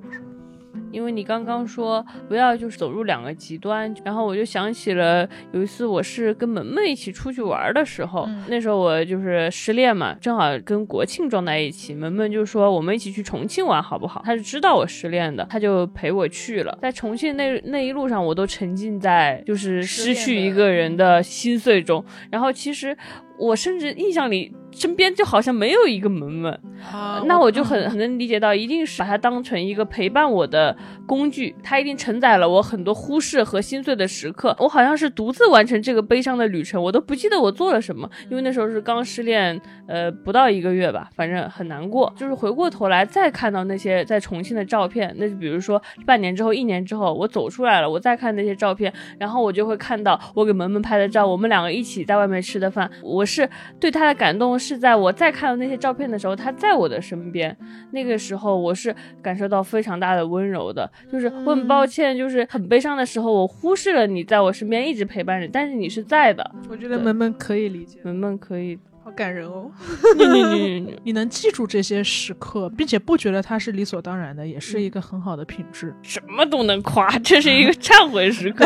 [0.92, 14.22] 因为你刚刚说不要就是走入两个极端，然后我就想起了有一次我是跟萌萌一起出去玩的时候，嗯那时候我就是失恋嘛，正好跟国庆撞在一起，萌萌就说我们一起去重庆玩好不好？
[14.26, 16.78] 他是知道我失恋的，他就陪我去了。
[16.82, 22.96] 在重庆那那一路上，我都沉浸在就是失去一个人的心碎中，然后其实
[23.38, 26.52] 我甚至印象里身边就好像没有一个萌萌。
[26.92, 34.56] 啊那我就很很能理解到，一定是把它当成一个陪伴我的工具，它一定承载了我很多忽视和心碎的时刻。
[34.60, 42.12] 我好像是独自完成这个悲伤的旅程，我都不记得我做了什么，因为那时候是刚失恋，呃，不到一个月吧，反正很难过。
[42.16, 53.48] 就是回过头来再看到那些在重庆的照片，那就比如说半年之后、一年之后，我走出来了，我再看那些照片，然后我就会看到我给萌萌拍的照，我们两个一起在外面吃的饭，我是
[53.82, 57.56] 对他的感动是在我再看到那些照片的时候，他在我的身边，
[57.92, 69.72] 那个时候我是感受到非常大的温柔的，就是我很抱歉，就是很悲伤的时候，我忽视了你在我身边一直陪伴着，但是你是在的，我觉得萌萌可以理解，萌萌可以，好感人哦。
[70.18, 75.96] 你你你你你能记住这些时刻，并且不觉得它是理所当然的，也是一个很好的品质。
[76.02, 78.66] 什么都能夸，这是一个忏悔时刻。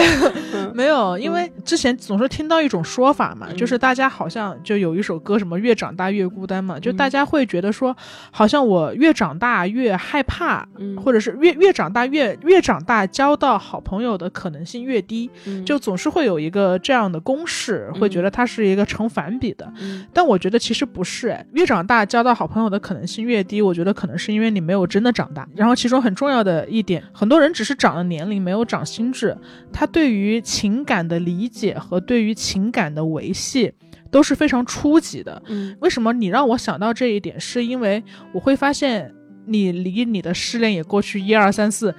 [0.54, 7.96] 嗯 没有，因为之前总是听到一种说法嘛，嗯就是大家好像就有一首歌什么“越长大越孤单”嘛，就嗯大家会觉得说，
[8.32, 19.72] 好像我越长大越害怕，嗯或者是越越长大越越长大交到好朋友的可能性越低，嗯就总是会有一个这样的公式，会觉得它是一个成反比的。
[19.80, 25.48] 嗯但我觉得其实不是，哎，越长大交到好朋友的可能性越低，我觉得可能是因为你没有真的长大。
[25.56, 29.38] 然后其中很重要的一点，很多人只是长了年龄，没有长心智，
[29.72, 33.74] 他对于情感的理解和对于情感的维系
[34.12, 35.42] 都是非常初级的。
[35.48, 37.40] 嗯为什么你让我想到这一点？
[37.40, 38.04] 是因为
[38.34, 39.14] 我会发现。
[39.46, 41.94] 你离你的失恋也过去一二三四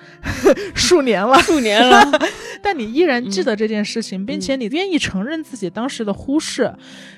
[0.75, 2.03] 数年了，数年了，
[2.63, 6.73] 但你依然记得这件事情，并且你愿意承认自己当时的忽视，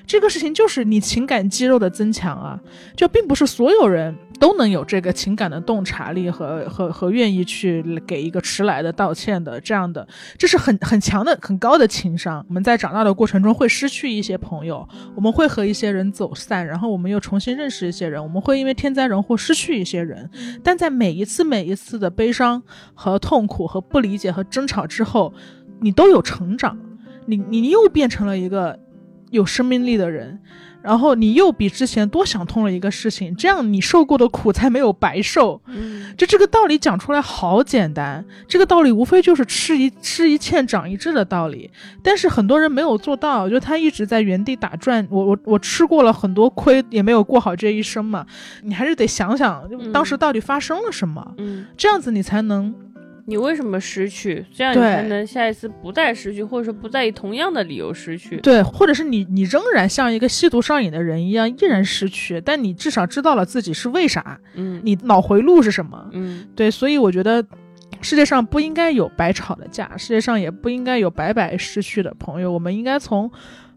[0.05, 2.59] 这个事情就是你情感肌肉的增强啊！
[2.95, 10.07] 就并不是所有人都能有这个情感的洞察力和和和愿意去给一个迟来的道歉的这样的，
[10.37, 12.45] 这是很很强的很高的情商。
[12.47, 20.16] 我们在长大的过程中会失去一些朋友，我们会和一些人走散，然后我们又重新认识一些人，我们会因为天灾人祸失去一些人。
[20.63, 22.63] 但在每一次每一次的悲伤
[22.93, 25.33] 和痛苦和不理解和争吵之后，
[25.79, 26.77] 你都有成长。
[27.25, 28.79] 你你又变成了一个
[29.31, 30.39] 有生命力的人，
[30.81, 35.61] 然后你又比之前多想通了一个事情，这样你受过的苦才没有白受。
[35.67, 41.69] 嗯就这个道理讲出来好简单，这个道理无非就是吃一吃一堑长一智的道理，
[42.01, 45.05] 但是很多人没有做到，就他一直在原地打转。
[45.11, 48.25] 我我我吃过了很多亏，也没有过好这一生嘛。
[48.63, 52.73] 你还是得想想，当时到底发生了什么，嗯，这样子你才能
[53.29, 54.45] 你为什么失去？
[54.53, 58.37] 这样你才能下一次不再失去，或者说不再以同样的理由失去。
[58.37, 66.09] 对，或者是你你仍然像一个吸毒上瘾的人一样，依然失去，但你至少知道了自己是为啥，嗯你脑回路是什么。
[66.13, 67.45] 嗯对，所以我觉得
[68.01, 72.49] 世界上不应该有白吵的架，世界上也不应该有白白失去的朋友。
[72.49, 73.29] 我们应该从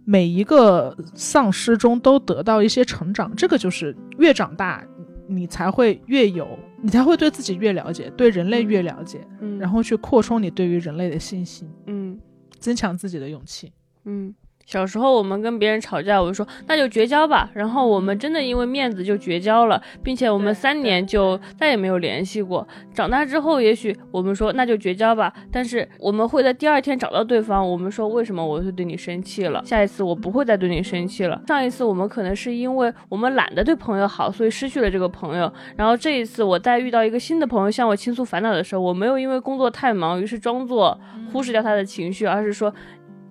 [0.05, 3.35] 每一个丧失中都得到一些成长。
[3.35, 4.85] 这个就是越长大，
[5.27, 6.47] 你才会越有，
[6.83, 12.19] 你才会对自己越了解，对人类越了解，嗯，然后去扩充你对于人类的信心，嗯
[12.59, 13.73] 增强自己的勇气。
[14.05, 14.35] 嗯。
[14.71, 17.51] 小时候我们跟别人吵架，我就说那就绝交吧。
[17.55, 22.65] 然后我们真的因为面子就绝交了，并且我们三年就再也没有联系过。
[22.95, 31.43] 长大之后，也许我们说那就绝交吧，但是我们会在第二天找到对方，我们说为什么我会对你生气了，下一次我不会再对你生气了。
[31.49, 35.53] 上一次我们可能是因为我们懒得对朋友好，所以失去了这个朋友。
[35.77, 40.97] 然后这一次我在遇到一个新的朋友向我倾诉烦恼的时候，我没有因为工作太忙，于是装作
[41.33, 42.73] 忽视掉他的情绪，而是说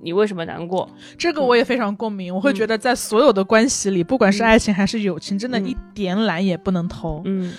[0.01, 0.89] 你为什么难过？
[1.17, 4.45] 这个我也非常共鸣，我会觉得在所有的关系里，不管是嗯。
[4.45, 5.67] 爱情还是友情，真的嗯。
[5.67, 7.53] 一点懒也不能偷，嗯，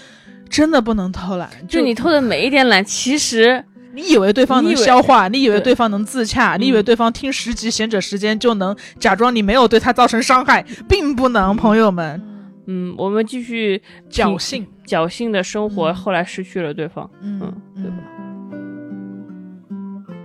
[0.48, 1.48] 真的不能偷懒。
[1.68, 5.70] 就你偷的每一点懒，其实你以为对方能消化，你以为对。
[5.70, 12.20] 对方能自洽，你以为嗯对方听十集贤者时间就能假装你没有对他造成伤害，并不能，朋友们，
[12.66, 15.94] 嗯，我们继续侥幸，侥幸的生活，嗯。
[15.94, 17.08] 后来失去了对方。
[17.20, 17.40] 嗯
[17.76, 17.96] 嗯对吧？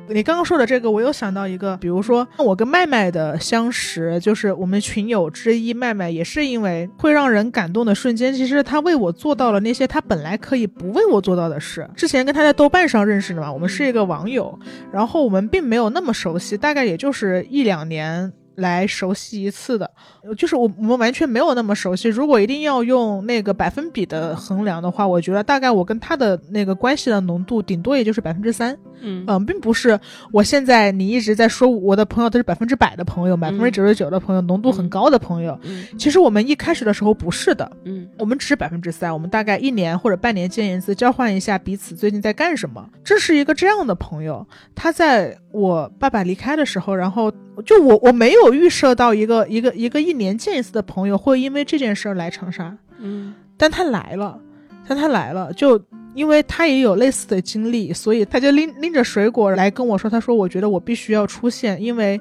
[0.08, 11.90] 你刚刚说的这个，我又想到一个，比如说我跟麦麦的相识，就是我们群友之一，麦麦也是因为会让人感动的瞬间，其实他为我做到了那些他本来可以不为我做到的事。
[11.96, 14.58] 之前跟他在豆瓣上认识的嘛，我们是一个网友，
[14.92, 18.32] 然后我们并没有那么熟悉，大概也就是一两年。
[18.58, 19.92] 来熟悉一次的，
[20.36, 22.10] 就是我我们完全没有那么熟悉。
[22.10, 28.78] 如果一定要用那个百分比的衡量的话，我觉得大概我跟他的那个关系的浓度，顶多也就是百分之三。
[29.02, 30.00] 嗯嗯，并不是
[30.32, 35.60] 我现在你一直在说我的朋友都是百分之百的朋友，百分之九十九的朋友，浓度很高的朋友。
[35.64, 42.90] 嗯其实我们一开始的时候不是的，嗯我们只是百分之三，我们大概一年或者半年见一次，交换一下彼此最近在干什么。
[43.04, 47.32] 这是一个这样的朋友，他在我爸爸离开的时候，然后
[47.66, 54.40] 就我我没有预设到一个一个一个一年见一次的朋友会因为这件事儿来长沙，嗯但他来了，
[54.88, 55.82] 但他来了，就
[56.14, 62.20] 因为他也有类似的经历，所以他就拎拎着水果来跟我说，他说我觉得我必须要出现，因为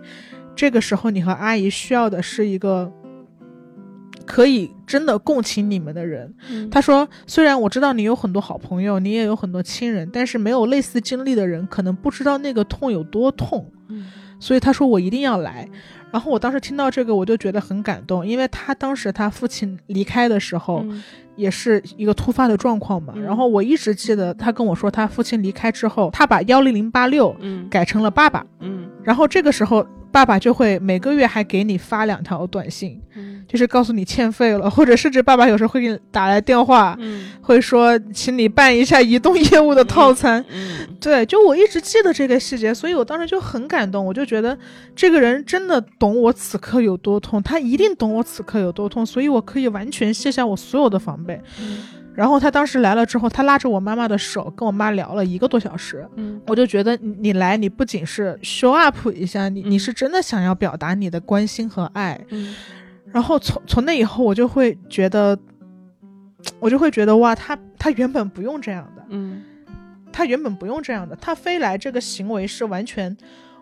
[0.55, 2.93] 这个时候你和阿姨需要的是一个
[4.25, 6.33] 可以真的共情你们的人。
[6.49, 13.71] 嗯他说，虽然我知道你有很多好朋友，你也有很多亲人，但是没有类似经历的人，可能不知道那个痛有多痛。
[13.89, 14.07] 嗯
[14.41, 15.69] 所以他说我一定要来。
[16.15, 20.87] 然后我当时听到这个，我就觉得很感动，因为他当时他父亲离开的时候，
[21.37, 23.15] 也是一个突发的状况嘛。
[23.17, 28.45] 嗯然后我一直记得他跟我说，他父亲离开之后，他把幺零零八六嗯改成了爸爸。
[28.61, 40.43] 嗯然后这个时候，爸爸就会每个月还给你发两条短信，嗯就是告诉你欠费了，或者甚至爸爸有时候会给你打来电话，嗯会说请你办一下移动业务的套餐。
[40.51, 44.57] 嗯对，就我一直记得这个细节，所以我当时就很感动，我就觉得
[44.97, 51.24] 这个人真的懂我此刻有多痛，他一定懂我此刻有多痛，所以我可以完全卸下我所有的防备。
[52.15, 56.07] 然后他当时来了之后，他拉着我妈妈的手，跟我妈聊了一个多小时。
[56.17, 56.41] 嗯。
[56.47, 62.21] 我就觉得你你来，你不仅是 show up 一下，你你嗯是真的想要表达你的关心和爱。
[62.31, 62.55] 嗯。
[63.13, 65.39] 然后从从那以后，我就会觉得，
[66.61, 69.43] 我就会觉得哇，他他原本不用这样的，嗯。
[70.13, 73.17] 他原本不用这样的，他飞来这个行为是完全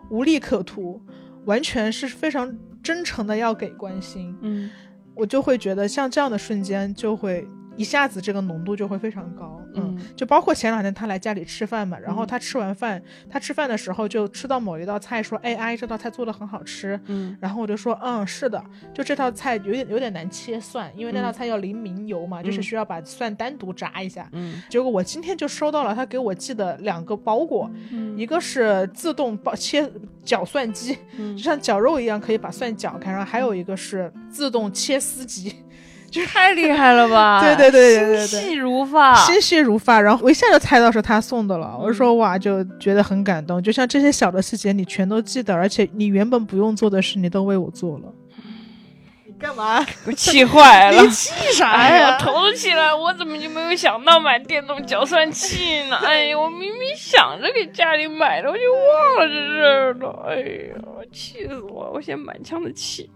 [0.09, 1.01] 无利可图，
[1.45, 4.37] 完全是非常真诚的要给关心。
[4.41, 4.69] 嗯
[5.15, 9.59] 我就会觉得像这样的瞬间，就会一下子这个浓度就会非常高。
[9.75, 18.63] 嗯，嗯就包括前两天他来家里吃饭嘛，然后嗯他吃完饭，他吃饭的时候就吃到某一道菜，说：“哎，阿姨这道菜做的很好吃。”嗯然后我就说，嗯，是的，
[18.93, 24.29] 就这道菜有点有点难切蒜，因为那道嗯菜要淋明油嘛，就是嗯需要把蒜单独炸一下。
[24.33, 29.89] 嗯结果我今天就收到了他给我寄的两个包裹，嗯一个是自动包切
[30.23, 35.55] 绞蒜机，嗯就像绞肉一样可以把蒜绞开，然后还有一个是自动切丝机。
[36.25, 37.41] 太厉害了吧！
[37.43, 41.77] 对对对对对对心细如发，心细如发，然后我一下就猜到是他送的了。
[41.79, 48.05] 我就说哇，就觉得很感动，就像这些小的细节你全都记得，而且你原本不用做的事你都为我做了。
[49.25, 49.85] 你干嘛？
[50.05, 51.09] 我气坏了你。
[51.09, 52.17] 气啥哎呀，呀？
[52.17, 55.97] 头都起来，我怎么就没有想到买电动搅蒜器呢？
[56.05, 60.25] 哎呀，我明明想着给家里买的，我就忘了这事儿了。
[60.29, 60.35] 哎
[60.69, 60.75] 呀，
[61.11, 61.91] 气死我！
[61.93, 63.09] 我现在满腔的气。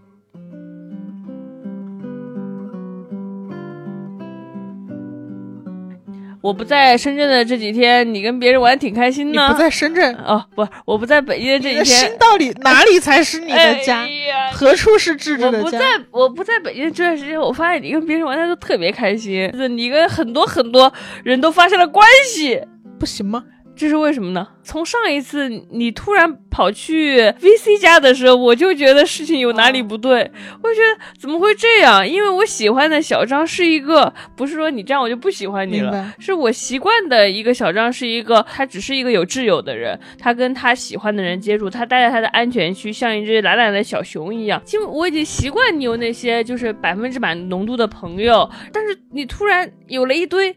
[6.40, 9.46] 我不在深圳的这几天，你跟别人玩得挺开心呢。
[9.46, 12.10] 你不在深圳，哦，不，我不在北京的这几天心。
[12.18, 14.06] 到底哪里才是你的家？
[14.52, 15.58] 何处是智智的家？
[15.58, 15.78] 我不在，
[16.10, 20.92] 我不在北京这段时间，我发现你跟别人玩的都特别开心，就是你跟很多很多
[21.24, 22.60] 人都发生了关系，
[22.98, 23.44] 不行吗？
[23.78, 24.48] 这是为什么呢？
[24.64, 30.30] 从上一次你突然跑去 VC 家的时候，我就觉得事情有哪里不对，
[30.62, 32.06] 我就觉得怎么会这样？
[32.06, 44.60] 因为我喜欢的小张是一个，不是说你这样我就不喜欢你了，是我习惯的一个小张是一个，他只是一个有挚友的人，他跟他喜欢的人接触，他待在他的安全区，像一只懒懒的小熊一样。
[44.72, 50.54] 因为我已经习惯你有那些就是百分之百浓度的朋友，但是你突然有了一堆。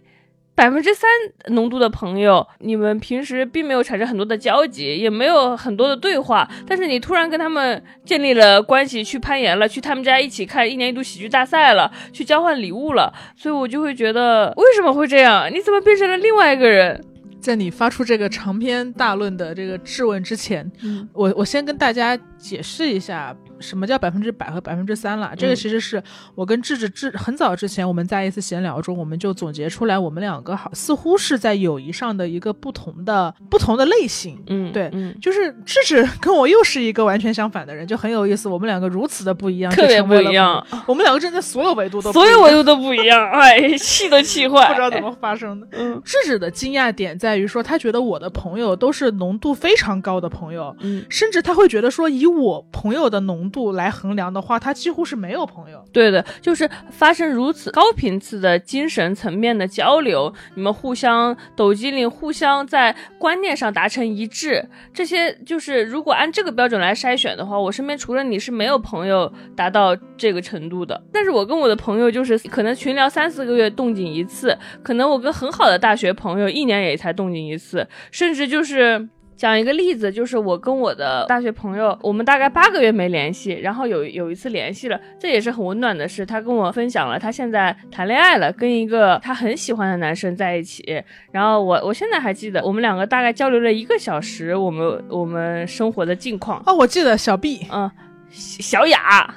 [0.54, 1.10] 百分之三
[1.48, 15.52] 浓度的朋友，你们平时并没有产生很多的交集，也没有很多的对话，但是你突然跟他们建立了关系，去攀岩了，去他们家一起看一年一度喜剧大赛了，去交换礼物了，所以我就会觉得为什么会这样？
[15.52, 17.04] 你怎么变成了另外一个人？
[17.40, 25.34] 在你发出这个长篇大论的这个质问之前，嗯我我先跟大家解释一下什么叫百分之百和百分之三了。
[25.38, 26.02] 这个其实是
[26.36, 34.42] 我跟智智智很早之前我们在一次闲聊中，我们就总结出来，我们两个好似乎是在友谊上的一个不同的不同的类型。
[34.48, 38.50] 嗯，对嗯，就是智智 跟我又是一个完全相反的人，就很有意思。
[38.50, 45.68] 我们两个如此的不一样，特别不一样，我们两个真的所有维度都所有维度都不一样，哎，气都气坏， 不知道怎么发生的。
[45.72, 55.84] 嗯智智的惊讶点在于说，他觉得我的朋友都是浓度非常高的朋友，嗯，甚至他会觉得说，以我朋友的浓度来衡量的话，他几乎是没有朋友。
[55.92, 71.04] 对的，就是发生如此高频次的精神层面的交流，你们互相抖机灵，互相在观念上达成一致，这些就是如果按这个标准来筛选的话，我身边除了你是没有朋友达到这个程度的。
[71.12, 79.10] 但是我跟我的朋友就是可能群聊三四个月动静一次，可能我跟很好的大学朋友一年也才动静一次，甚至就是。
[79.42, 86.24] 讲一个例子，就是我跟我的大学朋友，我们大概八个月没联系，然后有有一次联系了，这也是很温暖的事。
[86.24, 91.04] 他跟我分享了他现在谈恋爱了，跟一个他很喜欢的男生在一起。
[91.32, 96.62] 然后我我现在还记得，我们两个大概交流了一个小时，我们我们生活的近况。
[96.68, 97.90] 哦，我记得小 B 嗯，
[98.30, 99.34] 小雅，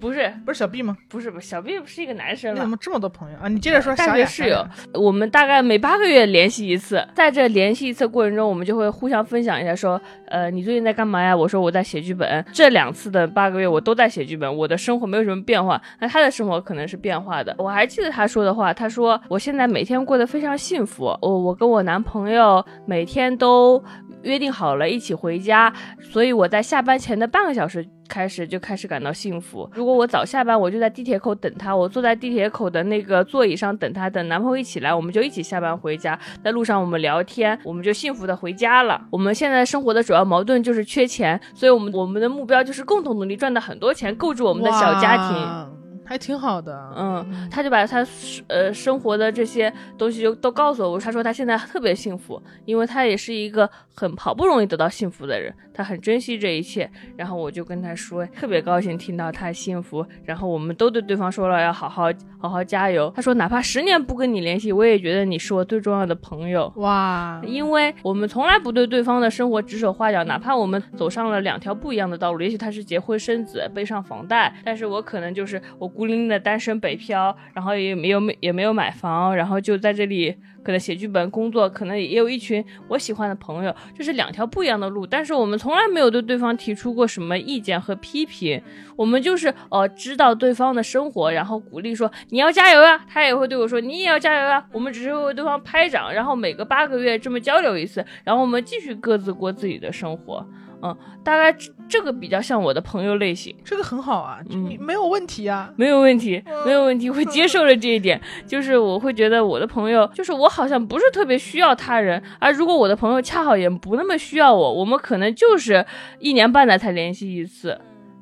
[0.00, 0.96] 不是不是小 B 吗？
[1.08, 2.68] 不是不是，小 B 不是一个男生了你怎。
[2.68, 3.48] 么这么多朋友啊？
[3.48, 11.36] 你接着说，大学室友，我们大概每八个月联系一次，在这联系一次过程中，我们就会互相分享一下，说，呃，你最近在干嘛呀？
[11.36, 12.44] 我说我在写剧本。
[12.52, 17.54] 这两次的八个月，我都在写剧本，我的生活没有什么变化，那他的生活可能是变化的。
[17.58, 23.82] 我还记得他说的话，他说我现在每天过得非常幸福，我我跟我男朋友每天都
[24.22, 27.86] 约定好了一起回家，所以我在下班前的半个小时。
[28.10, 29.70] 开始就开始感到幸福。
[29.72, 36.18] 如果我早下班，我就在地铁口等他，我坐在地铁口的那个座椅上等他，等男朋友一起来，我们就一起下班回家。
[36.42, 39.00] 在路上我们聊天，我们就幸福的回家了。
[39.12, 45.79] 我们现在生活的主要矛盾就是缺钱，所以我们我们的目标就是共同努力赚到很多钱，构筑我们的小家庭。
[46.10, 46.92] 哇还挺好的。
[46.96, 48.04] 嗯，他就把他
[48.48, 50.98] 呃生活的这些东西就都告诉我。
[50.98, 56.90] 他说他现在特别幸福，因为他也是一个很好不容易得到幸福的人，他很珍惜这一切。
[57.16, 60.04] 然后我就跟他说，特别高兴听到他幸福。
[60.24, 63.12] 然后我们都对对方说了要好好好好加油。
[63.14, 66.72] 他说哪怕十年不跟你联系，我也觉得你是我最重要的朋友。
[66.76, 88.58] 哇，因为我们从来不对对方的生活指手画脚，哪怕我们走上了两条不一样的道路，也许他是结婚生子背上房贷，但是我可能就是我孤零零的单身北漂，然后也没有没也没有买房，然后就在这里可能写剧本工作，可能也有一群我喜欢的朋友，这是两条不一样的路，但是我们从来没有对对方提出过什么意见和批评，
[88.96, 100.48] 我们就是呃知道对方的生活，然后鼓励说你要加油啊，他也会对我说你也要加油啊，我们只是为对方拍掌，然后每隔八个月这么交流一次，然后我们继续各自过自己的生活。
[100.82, 105.70] 嗯，大概这这个比较像我的朋友类型，这个很好啊，嗯你没有问题啊。
[105.76, 108.20] 没有问题，没有问题，我接受了这一点。
[108.46, 115.84] 就是我会觉得我的朋友，就是我好像不是特别需要他人，而如果我的朋友恰好也不那么需要我，我们可能就是
[116.18, 117.78] 一年半载才联系一次。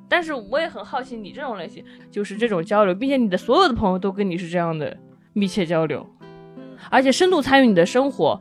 [0.08, 4.96] 但是我也很好奇你这种类型，就是这种交流，并且你的所有的朋友都跟你是这样的
[5.34, 6.04] 密切交流，
[6.90, 8.40] 而且深度参与你的生活。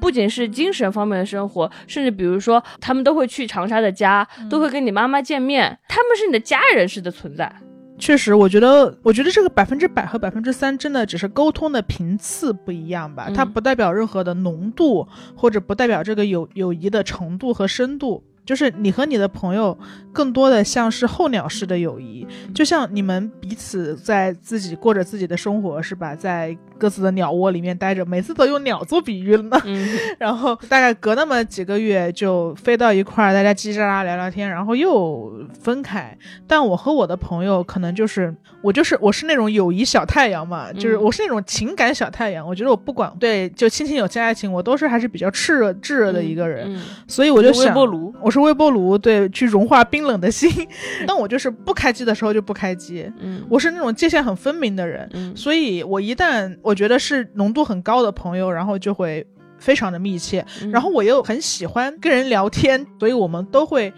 [0.00, 7.50] 不仅是精神方面的生活，甚至比如说，他们都会去长沙的家，都会跟你妈妈见面，他们是你的家人式的存在。
[7.98, 18.22] 确实，我觉得，我觉得这个百分之百和百分之三真的只是沟通的频次不一样吧，嗯它不代表任何的浓度，或者不代表这个友友谊的程度和深度。
[18.44, 19.76] 就是你和你的朋友，
[20.12, 22.24] 更多的像是候鸟式的友谊，
[22.54, 26.14] 就像你们彼此在自己过着自己的生活，是吧？
[26.14, 29.60] 在各自的鸟窝里面待着，每次都用鸟做比喻了呢。
[29.64, 29.88] 嗯，
[30.18, 36.16] 然后大概隔那么几个月就飞到一块儿，大家叽叽喳喳聊聊天，然后又分开。
[36.46, 42.46] 但我和我的朋友可能就是我就是我是那种友谊小太阳嘛，就是嗯我是那种情感小太阳。
[42.46, 50.50] 我觉得我不管对就亲情友情爱情，我都是还是比较炽热炙热的一个人，嗯，所以我就想微波炉，我是微波炉，对，去融化冰冷的心。
[51.06, 55.08] 但我就是不开机的时候就不开机，嗯我是那种界限很分明的人。
[55.14, 59.24] 嗯所以我一旦我觉得是浓度很高的朋友，然后就会
[59.58, 60.44] 非常的密切。
[60.62, 63.92] 嗯然后我又很喜欢跟人聊天，所以我们都会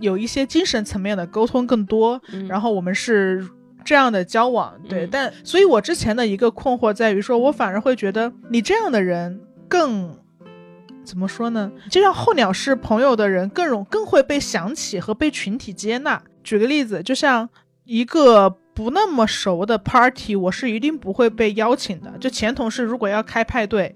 [0.00, 2.20] 有一些精神层面的沟通更多。
[2.32, 3.48] 嗯然后我们是
[3.84, 5.06] 这样的交往，对。
[5.06, 10.16] 嗯但所以，我之前的一个困惑在于说，我反而会觉得你这样的人更。
[11.04, 11.72] 怎么说呢？
[11.90, 16.22] 就像候鸟式朋友的人更容更会被想起和被群体接纳。
[16.44, 17.48] 举个例子，就像
[17.84, 22.14] 一个不那么熟的 party，我是一定不会被邀请的。
[22.20, 23.92] 就前同事如果要开派对，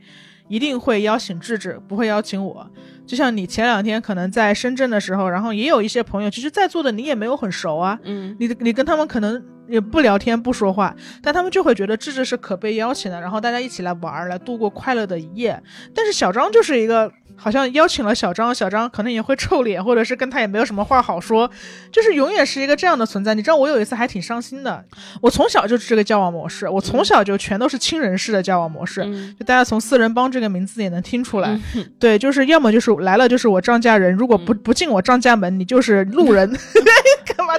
[0.49, 2.69] 一定会邀请智智，不会邀请我。
[3.07, 10.93] 就像你前两天可能在深圳的时候，然后也有一些朋友，其实在座的你也没有很熟啊，嗯你你跟他们可能也不聊天不说话，
[11.23, 15.63] 但他们就会觉得智智是可被邀请的，然后大家一起来玩儿，来度过快乐的一夜。
[15.95, 17.13] 但是小张就是一个。
[17.37, 21.51] 好像邀请了小张，小张可能也会臭脸，或者是跟他也没有什么话好说，
[21.91, 23.35] 就是永远是一个这样的存在。
[23.35, 24.85] 你知道我有一次还挺伤心的，
[25.21, 36.51] 我从小就是这个交往模式，我从小就全都是亲人式的交往模式，嗯就大家从四人帮这个名字也能听出来，嗯对，就是要么就是来了就是我张家人，如果不嗯不进我张家门，你就是路人。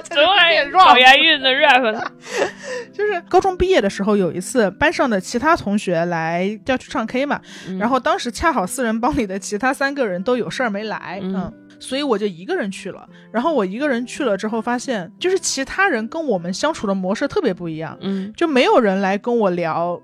[0.00, 0.98] 在这怎么还变 rap？
[0.98, 2.02] 押韵的 rap 呢？
[2.92, 11.52] 就是高中毕业的时候，有一次班上的其他同学来要去唱 K 嘛，嗯然后当时恰好四人帮里的其他三个人都有事儿没来，嗯嗯。
[11.80, 20.00] 所以我就一个人去了，然后我一个人去了之后，发现就是其他人跟我们相处的模式特别不一样，嗯就没有人来跟我聊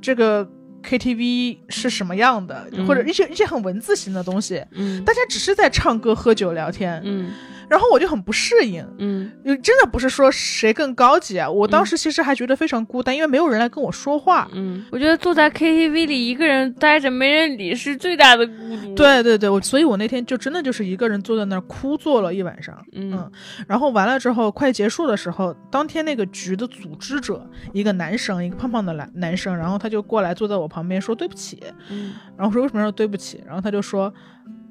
[0.00, 0.46] 这个
[0.84, 7.30] KTV 是什么样的，嗯或者一些一些很文字型的东西，嗯大家只是在唱歌、喝酒、聊天，嗯
[7.72, 8.86] 然后我就很不适应。
[8.98, 14.46] 嗯就真的不是说谁更高级啊，我当时其实还觉得非常孤单，因为没有人来跟我说话。
[14.52, 22.76] 嗯，我觉得坐在 KTV 里一个人待着没人理是最大的孤独。，对对对，我所以，我那天就真的就是一个人坐在那儿哭坐了一晚上。
[22.92, 23.30] 嗯
[23.66, 33.42] 然后完了之后，快结束的时候，当天那个局的组织者，一个男生，一个胖胖的男男生，然后他就过来坐在我旁边说对不起，嗯然后我说为什么要说对不起？
[33.46, 34.12] 然后他就说，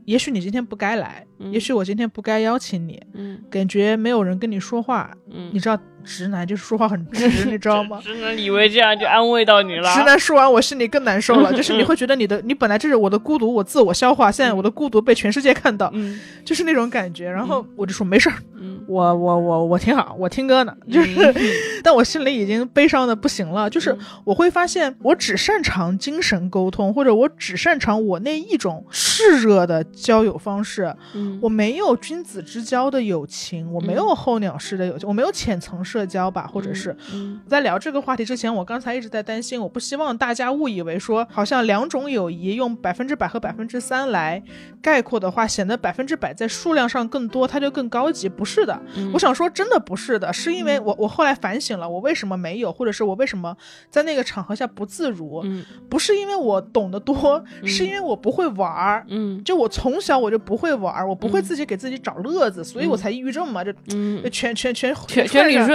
[0.06, 1.52] 也许你今天不该来，嗯。
[1.52, 3.42] 也许我今天不该邀请你，嗯。
[3.50, 8.00] 感觉没有人跟你说话，嗯，你知道直男就是说话很直， 你知道吗？
[8.04, 9.94] 直男以为这样就安慰到你了。
[9.94, 11.52] 直男说完，我心里更难受了。
[11.56, 17.30] 就是你会觉得你的，你本来这是我的孤独，我自我消化，现在我的孤独被全世界看到，嗯就是那种感觉。
[17.30, 20.76] 然后我就说没事儿，嗯我我我我挺好，我听歌呢。
[20.92, 21.34] 就是，
[21.84, 23.70] 但我心里已经悲伤的不行了。
[23.70, 30.94] 就是我会发现，我只擅长精神沟通，或者我只擅长我那一种炽热的交友方式。
[31.14, 36.96] 嗯我没有君子之交的友情，我没有候鸟式的友情，我没有浅层社交吧，或者是。
[37.14, 37.42] 嗯。
[37.48, 44.42] 在聊这个话题之前，我刚才一直在担心，我不希望大家误以为说，好像两种友谊用百分之百和百分之三来
[44.82, 48.30] 概括的话，显得百分之百在数量上更多，它就更高级。
[48.30, 49.12] 不是的，嗯。
[49.14, 53.56] 我想说，真的不是的，是因为我我后来反省了，我为什么没有，或者是我为什么
[53.90, 55.66] 在那个场合下不自如，嗯。
[55.90, 57.68] 不是因为我懂得多，嗯。
[57.68, 59.06] 是因为我不会玩儿。
[59.10, 59.44] 嗯。
[59.44, 61.44] 就我从小我就不会玩儿，我不会嗯。
[61.44, 65.68] 自己给自己找乐子，所以我才抑郁症嘛，就嗯，全全全全全理串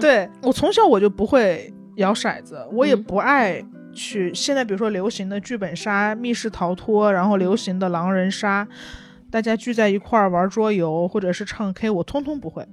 [0.00, 3.62] 对我从小我就不会摇骰子，我也嗯不爱
[3.92, 4.32] 去。
[4.34, 8.66] 现在比如说流行的剧本杀、密室逃脱，然后流行的狼人杀，
[9.30, 12.66] 大家聚在一块儿玩桌游或者是唱 K，我通通不会，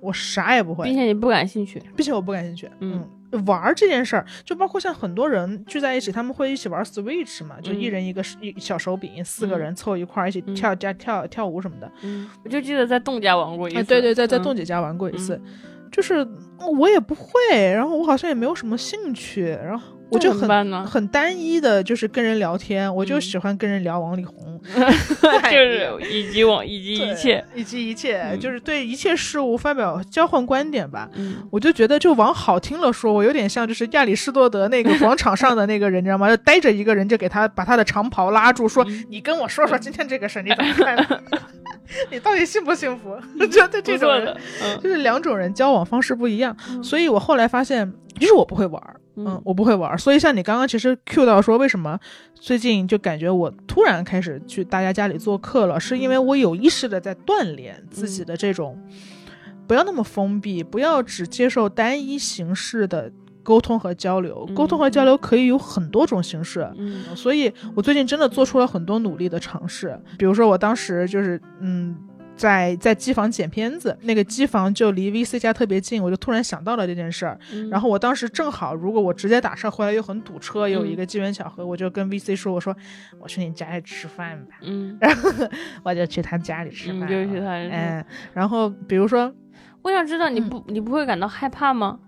[0.00, 1.82] 我啥也不会，并且你不感兴趣。
[1.96, 2.68] 并且我不感兴趣。
[2.80, 11.92] 嗯嗯，玩儿这件事儿，就包括像很多人聚在一起，他们会一起玩 Switch 嘛，就嗯一人一个一小手柄，四个嗯人凑一块儿一起嗯跳加跳跳舞什么的。
[12.00, 13.78] 嗯，我就记得在栋家玩过一次。
[13.80, 15.38] 啊，对对，在在嗯栋姐家玩过一次，
[15.90, 16.26] 就是
[16.78, 17.30] 我也不会，
[17.72, 23.20] 然后我好像也没有什么兴趣，然后我就很很单一的，就是跟人聊天，我就嗯。
[23.20, 28.40] 喜欢跟人聊王力宏， 就是以及往以及一切，以及一切，嗯。
[28.40, 31.08] 就是对一切事物发表交换观点吧。
[31.14, 36.28] 嗯，我就觉得，就往好听了说，我有点像就是亚里士多德那个广场上的那个人，你知道吗？
[36.28, 41.20] 就逮着一个人，就给他把他的长袍拉住，说：“嗯你跟我说说今天这个事，你怎么看？
[42.10, 43.16] 你到底幸不幸福？”
[43.50, 44.34] 就对这种人
[44.82, 49.96] 就是两种人交往方式不一样，所以我后来发现，其实我不会玩儿，嗯嗯，我不会玩儿。
[49.98, 51.98] 所以像你刚刚其实 Q 到说，为什么
[52.34, 58.78] 最近就感觉我突然开始去大家家里做客了，是因为我有意识的在锻炼自己的这种，
[59.66, 63.10] 不要那么封闭，不要只接受单一形式的。
[63.44, 71.96] 沟通和交流，沟通和交流可以有很多种形式，嗯所以我最近真的做出了很多努力的尝试，比如说我当时就是嗯。
[72.38, 77.38] 在在机房剪片子，那个机房就离 VC 家特别近，我就突然想到了这件事儿。
[77.52, 82.74] 嗯然后我当时正好，如果我直接打车回来又很堵车，有一个机缘巧合，我就跟 VC 说：“我说
[83.18, 84.54] 我去你家里吃饭吧。
[84.62, 85.30] 嗯”然后
[85.82, 87.08] 我就去他家里吃饭嗯，了。
[87.08, 89.34] 就是他，嗯，然后比如说
[89.82, 91.98] 我想知道你嗯不你不会感到害怕吗？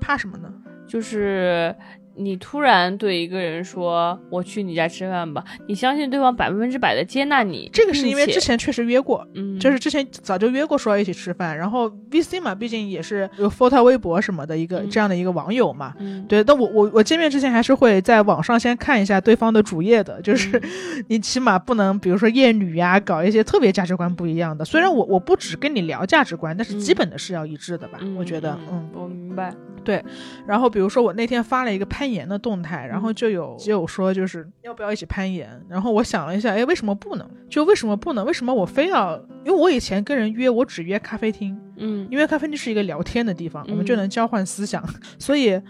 [0.00, 0.52] 怕什么呢？
[0.86, 1.74] 就是
[2.16, 15.94] 你突然对一个人说“我去你家吃饭吧”，你相信对方百分之百的接纳你，这个是因为之前确实约过，嗯，就是之前早就约过说要一起吃饭，然后 VC 嘛，毕竟也是有 photo 微博什么的一个、嗯这样的一个网友嘛。
[15.98, 24.64] 嗯对，但我我我见面之前还是会在网上先看一下对方的主页的，就是嗯 你起码不能，比如说厌女呀，搞一些特别价值观不一样的。
[24.64, 27.98] 虽然我我不只跟你聊价值观，但是基本的是要一致的吧？
[28.00, 28.88] 嗯我觉得，嗯。
[28.94, 29.52] 我明白，
[30.46, 37.28] 然后比如说我那天发了一个攀岩的动态，嗯然后就有就有说就是要不要一起攀岩，然后我想了一下，哎，为什么不能？
[37.48, 38.24] 就为什么不能？
[38.24, 39.16] 为什么我非要？
[39.44, 44.82] 因为我以前跟人约，我只约咖啡厅，嗯因为咖啡厅是一个聊天的地方，我们嗯就能交换思想，
[45.18, 45.60] 所以。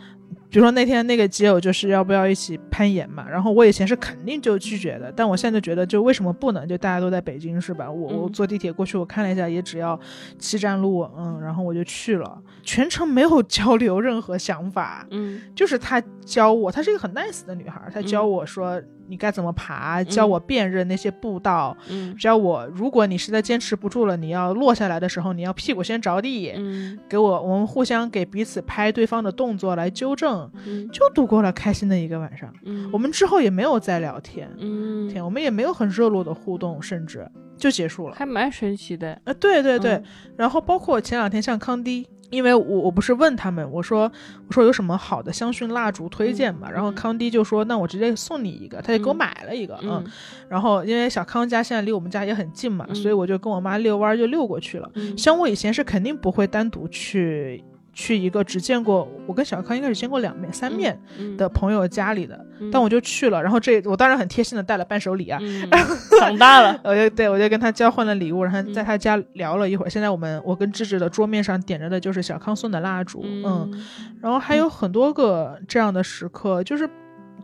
[0.57, 6.67] 比如说那天那个基友就是要不要一起攀岩嘛，然后我以前是肯定就拒绝的，但我现在觉得就为什么不能？
[6.67, 7.91] 就大家都在北京是吧？
[7.91, 10.01] 我我嗯坐地铁过去，我看了一下，也只要
[10.39, 32.53] 七站路，嗯，然后我就去了，全程没有交流任何想法，嗯就是她教我，她是一个很 nice 的女孩，她教嗯我说你该怎么爬，教我辨认那些步道，嗯教我如果你实在坚持不住了，你要落下来的时候，你要屁股先着地，嗯给我我们互相给彼此拍对方的动作来纠正，嗯就度过了开心的一个晚上。
[32.65, 38.15] 嗯，我们之后也没有再聊天，嗯天，我们也没有很热络的互动，甚至就结束了。
[38.15, 40.05] 还蛮神奇的，呃，对对对，嗯
[40.37, 42.07] 然后包括前两天像康迪。
[42.29, 44.11] 因为我我不是问他们，我说
[44.49, 50.05] 我说有什么好的香薰蜡烛推荐嘛，嗯然后康迪就说那我直接送你一个，他就给我嗯买了一个，嗯
[50.49, 54.91] 然后因为小康家现在离我们家也很近嘛，嗯所以我就跟我妈遛弯就遛过去了。
[54.95, 57.63] 嗯像我以前是肯定不会单独去
[57.99, 65.39] 去一个只见过我跟小康应该是见过两面三面嗯的朋友家里的，嗯但我就去了，然后这我当然很贴心的带了伴手礼啊。
[65.41, 65.67] 嗯
[66.21, 69.89] 长大了， 我就对我就跟他交换了礼物，然后在嗯他家聊了一会儿。
[69.89, 73.83] 现在我们我跟芝芝的桌面上点着的就是小康送的蜡烛，嗯，
[74.21, 76.87] 然后还有很多个这样的时刻，就是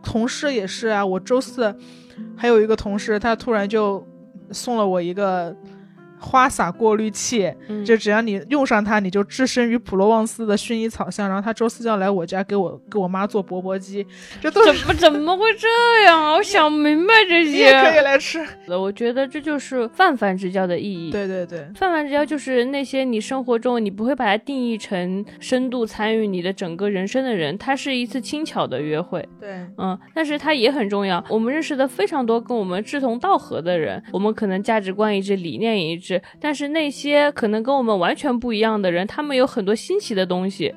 [0.03, 1.03] 同事也是啊。
[1.03, 1.75] 我周四
[2.37, 4.05] 还有一个同事，他突然就
[4.51, 5.55] 送了我一个
[6.23, 11.27] 花洒过滤器，嗯就只要你用上它，你就置身于普罗旺斯的薰衣草香。
[11.27, 14.05] 然后他周四就要来我家给我给我妈做钵钵鸡，
[14.41, 15.67] 这都怎么怎么会这
[16.05, 16.33] 样啊？
[16.35, 17.51] 我想不明白这些。
[17.51, 18.39] 你也可以来吃。
[18.67, 21.11] 我觉得这就是泛泛之交的意义。
[21.11, 31.23] 对对对，泛泛之交就是那些你生活中你不会把它定义成深度参与你的整个人生的人，它是一次轻巧的约会，对，嗯，但是它也很重要。
[31.29, 40.73] 我们认识的非常多跟我们志同道合的人，我们可能价值观一致，理念也一致，但是那些可能跟我们完全不一样的人，他们有很多新奇的东西。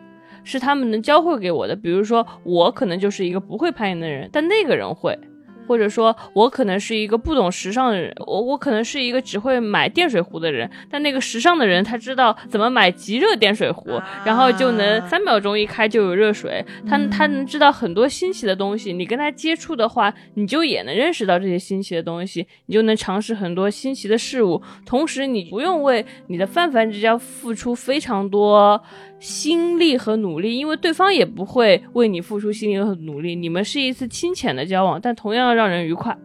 [0.49, 5.19] 是他们能教会给我的，比如说我可能就是一个不会攀岩的人，但那个人会，
[5.67, 18.93] 或者说我可能是一个不懂时尚的人，我我可能是一个只会买电水壶的人，但那个时尚的人他知道怎么买即热电水壶，然后就能三秒钟一开就有热水，他他能知道很多新奇的东西。
[18.93, 28.81] 你跟他接触的话，你就也能认识到这些新奇的东西，你就能尝试很多新奇的事物，同时你不用为你的泛泛之交付出非常多。
[29.19, 36.17] 心力和努力，因为对方也不会为你付出心力和努力，你们是一次清浅的交往，但同样让人愉快。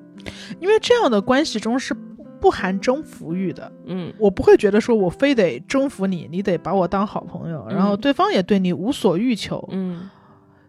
[0.60, 3.72] 因为这样的关系中是不不含征服欲的。
[3.86, 10.10] 嗯我不会觉得说我非得征服你，你得把我当好朋友，然后嗯对方也对你无所欲求，嗯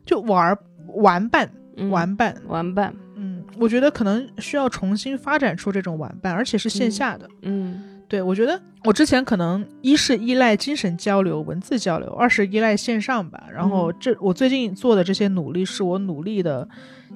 [0.05, 0.59] 就玩儿
[0.95, 2.35] 玩伴嗯，玩伴。
[2.47, 7.29] 玩伴，嗯，我觉得可能需要重新发展出这种玩伴，而且是线下的。
[7.43, 13.45] 嗯对，我觉得我之前可能一是依赖精神交流、文字交流，二是依赖线上吧。
[13.51, 16.69] 然后这我最近做的这些努力，是我努力的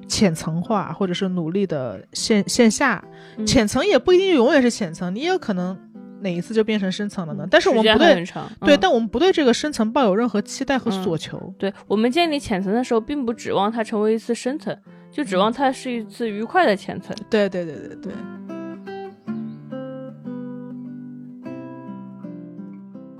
[0.09, 3.05] 浅层化，或者是努力的线线下。
[3.37, 5.79] 嗯浅层也不一定永远是浅层，你也有可能
[6.21, 7.47] 哪一次就变成深层了呢？
[7.51, 11.55] 但是我们不对对，嗯但我们不对这个深层抱有任何期待和嗯所求。
[11.59, 14.75] 对我们建立浅层的时候，并不指望它成为一次深层，
[15.13, 17.15] 就指嗯望它是一次愉快的浅层。
[17.29, 18.13] 对对对对对。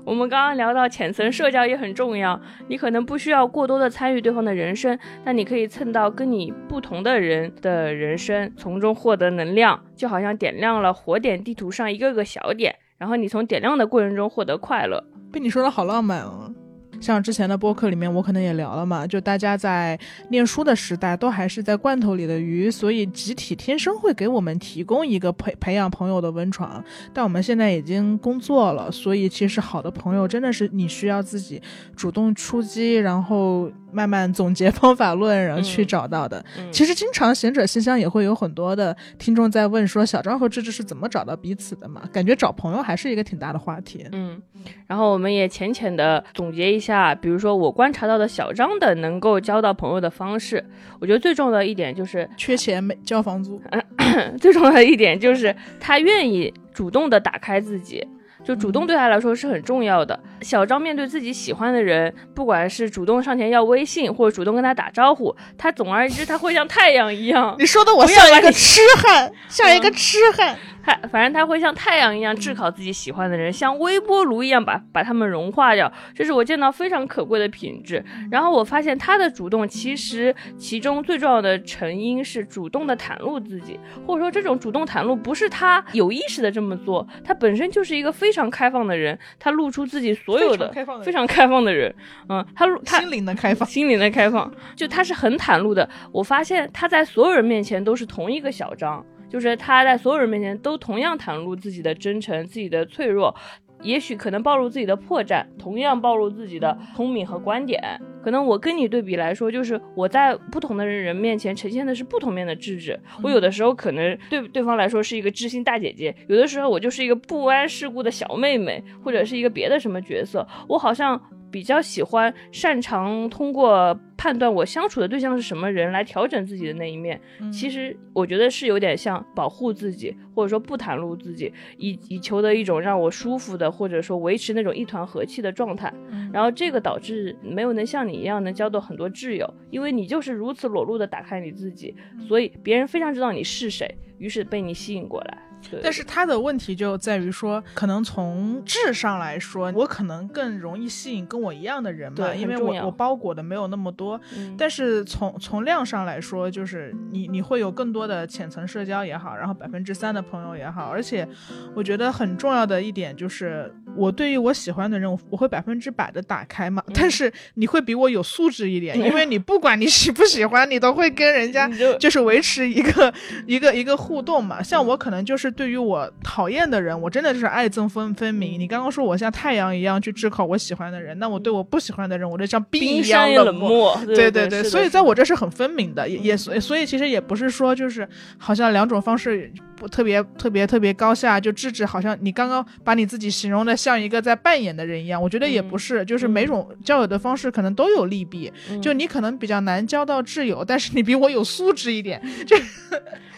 [0.07, 2.39] 我们刚刚聊到浅层社交也很重要，
[2.69, 15.03] 你可能不需要过多的参与对方的人生，但你可以蹭到跟你不同的人的人生，从中获得能量，就好像点亮了火点地图上一个个小点，然后你从点亮的过程中获得快乐。
[15.29, 16.53] 被你说的好浪漫哦！
[16.99, 19.99] 像之前的播客里面，我可能也聊了嘛，就大家在
[20.29, 26.83] 念书的时代，都还是在罐头里的鱼，所以集体天生会给我们提供一个培培养朋友的温床。
[27.13, 31.61] 但我们现在已经工作了，所以其实好的朋友真的是你需要自己
[31.95, 36.43] 主动出击，然后慢慢总结方法论，然后去嗯找到的。
[36.57, 42.01] 嗯其实经常贤者信箱也会有很多的听众在问说，小张和芝芝是怎么找到彼此的嘛？
[42.11, 44.05] 感觉找朋友还是一个挺大的话题。
[44.11, 44.41] 嗯，
[44.87, 50.63] 然后我们也浅浅的总结一下，比如说我观察到的小张的能够交到朋友的方式，
[50.99, 53.61] 我觉得最重要的一点就是，缺钱没交房租，
[54.39, 58.05] 最重要的一点就是他愿意主动的打开自己。
[58.43, 60.19] 就主动对他来说是很重要的。
[60.41, 70.57] 小张面对自己喜欢的人，不管是主动上前要微信，或者主动跟他打招呼，他总而言之他会像太阳一样，你说的我像一个痴汉，像一个痴汉。
[70.87, 78.01] 他反正他会像太阳一样炙烤自己喜欢的人，像微波炉一样把把他们融化掉，这是我见到非常可贵的品质。
[78.31, 90.71] 然后我发现他的主动，其实其中最重要的成因是主动的袒露自己，或者说这种主动袒露不是他有意识的这么做，他本身就是一个非常开放的人，他露出自己所有的
[91.03, 91.93] 非常开放的人
[92.29, 95.89] 嗯，他露他心灵的开放， 心灵的开放，就他是很袒露的。
[96.13, 103.35] 我发现他在所有人面前都是同一个小张，就是他在所有人面前都同样袒露自己的真诚、自己的脆弱，
[103.81, 107.81] 也许可能暴露自己的破绽，同样暴露自己的聪明和观点。
[108.23, 112.99] 可能我跟你对比来说，就是我在不同的人面前呈现的是不同面的智智。
[113.23, 120.45] 我有的时候可能对对方来说是一个知心大姐姐，有的时候我就是一个不谙世故的小妹妹，或者是一个别的什么角色。
[120.67, 121.17] 我好像
[121.57, 127.19] 比较喜欢擅长通过判断我相处的对象是什么人来调整自己的那一面。
[127.51, 135.91] 其实我觉得是有点像保护自己，或者说不袒露自己，以以求得一种让我舒服的，或者说维持那种一团和气的状态。
[136.31, 141.95] 然后这个导致没有能像你一样能交到很多挚友，因为你就是如此裸露的打开你自己，
[142.27, 145.39] 所以别人非常知道你是谁，于是被你吸引过来。
[145.69, 154.19] 对但是他的问题就在于说，可能从质上来说，我可能更容易吸引跟我一样的人嘛，因为我我包裹的没有那么多。
[154.35, 161.27] 嗯但是从从量上来说，就是你你会有更多的浅层社交也好，然后百分之三的朋友也好，而且
[161.75, 166.83] 我觉得很重要的一点就是，我对于我喜欢的人，我我会百分之百的打开嘛。
[166.93, 171.69] 但是你会比我有素质一点，因为你不管你喜不喜欢，你都会跟人家
[171.99, 173.13] 就是维持一个
[173.45, 174.63] 一个一个互动嘛。
[174.63, 178.59] 像我可能就是对于我讨厌的人，我真的就是爱憎分分明。
[178.59, 183.67] 你刚刚说我像太阳一样去炙烤我喜欢的人，那我对我不喜欢的人，我就像冰冰一样冷漠。
[183.67, 188.07] 漠，对对，对所以在我这是很分明的，也也所以所以其实也不是说就是
[188.37, 202.21] 好像两种方式不特别特别特别高下，就制止好像你刚刚把你自己形容的像一个在扮演的人一样，我觉得也不是，就是每种交友的方式可能都有利弊，嗯就你可能比较难交到挚友，但是你比我有素质一点，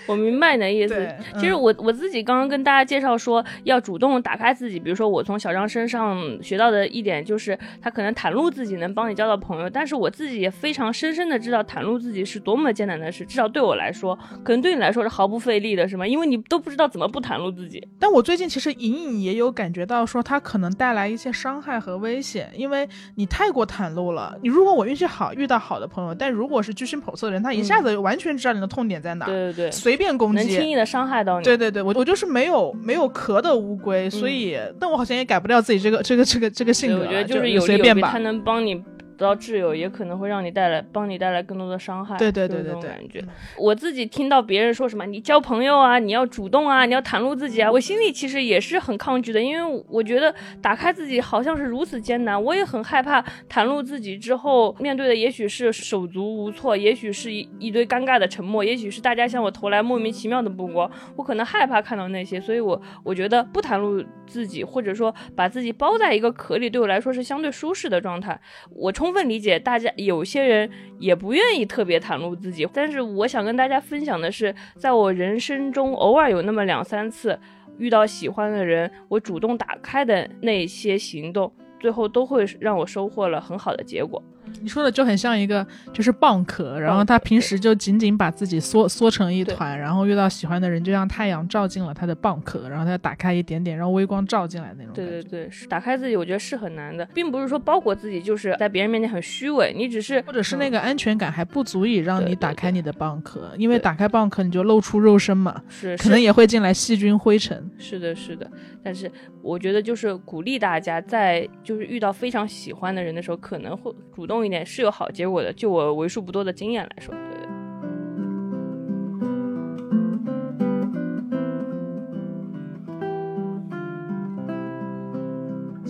[0.10, 1.08] 我明白你的意思。
[1.36, 4.80] 其实嗯我我自己刚刚跟大家介绍说，要主动打开自己。
[4.80, 13.26] 比如说，我从小张身上学到的一点就是，他可能袒露自己能帮你交到朋友，但是我自己也非常深深的知道袒露自己是多么艰难的事。
[13.26, 16.08] 至少对我来说，可能对你来说是毫不费力的，是吗？
[16.08, 17.86] 因为你都不知道怎么不袒露自己。
[18.00, 24.38] 但我最近其实隐隐也有感觉到，说他可能带来一些伤害和危险，因为你太过袒露了。
[24.42, 30.38] 你如果我运气好遇到好的朋友，但如果是居心叵测的人，他一下子完全知道你的痛点在哪，对对对，随便攻击。
[30.38, 31.44] 能轻易的伤害到你。
[31.44, 38.18] 对对对，我我就是没有没有壳的乌龟，所以，但我好像也改不掉自己这个这个这个这个性，格，我觉得就是有随便吧他。
[38.20, 38.82] 能帮你
[39.20, 42.18] 得到挚友，也可能会让你带来帮你带来更多的伤害。
[42.18, 43.22] 对对对对对种感觉。
[43.58, 68.40] 我自己听到别人说什么你交朋友啊，你要主动啊，你要袒露自己啊，我心里其实也是很抗拒的，因为我觉得打开自己好像是如此艰难，我也很害怕袒露自己之后面对的也许是手足无措，也许是一一堆尴尬的沉默，也许是大家向我投来莫名其妙的目光，我可能害怕看到那些，所以我我觉得不袒露自己，或者说把自己包在一个壳里，对我来说是相对舒适的状态。
[68.76, 70.70] 我充充分理解大家有些人
[71.00, 77.40] 也不愿意特别袒露自己，但是我想跟大家分享的是，在我人生中偶尔有那么两三次
[77.80, 84.22] 遇到喜欢的人，我主动打开的那些行动，最后都会让我收获了很好的结果。
[84.62, 94.94] 你说的就很像一个就是蚌壳，然后他平时就紧紧把自己缩缩成一团，然后遇到喜欢的人，就像太阳照进了他的蚌壳，然后他打开一点点，让微光照进来那种。
[94.94, 107.70] 对对对，是打开自己，我觉得是很难的，并不是说包裹自己就是在别人面前很虚伪，你只是或者是那个安全感还不足以让你打开你的蚌壳，因为打开蚌壳你就露出肉身嘛，是可能也会进来细菌灰尘。
[107.78, 108.50] 是的，是的，
[108.84, 109.12] 但是
[109.42, 115.52] 我觉得就是鼓励大家在就是遇到非常喜欢的人的时候，可能会主动一点，是有好结果的。
[115.54, 117.14] 就我为数不多的经验来说，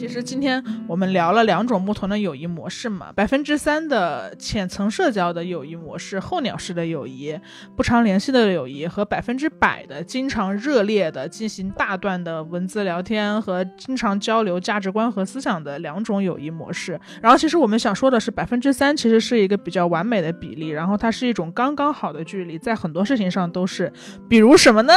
[0.09, 7.39] 实今天我们聊了两种不同的友谊模式嘛，百分之三的浅层社交的友谊模式，候鸟式的友谊，
[7.75, 16.99] 不常联系的友谊，和百分之百的经常热烈的进行大段的文字聊天和经常交流价值观和思想的两种友谊模式。
[17.21, 23.91] 然后其实我们想说的是，百分之三其实是一个比较完美的比例，然后它是一种刚刚好的距离，在很多事情上都是，
[24.27, 24.93] 比如什么呢？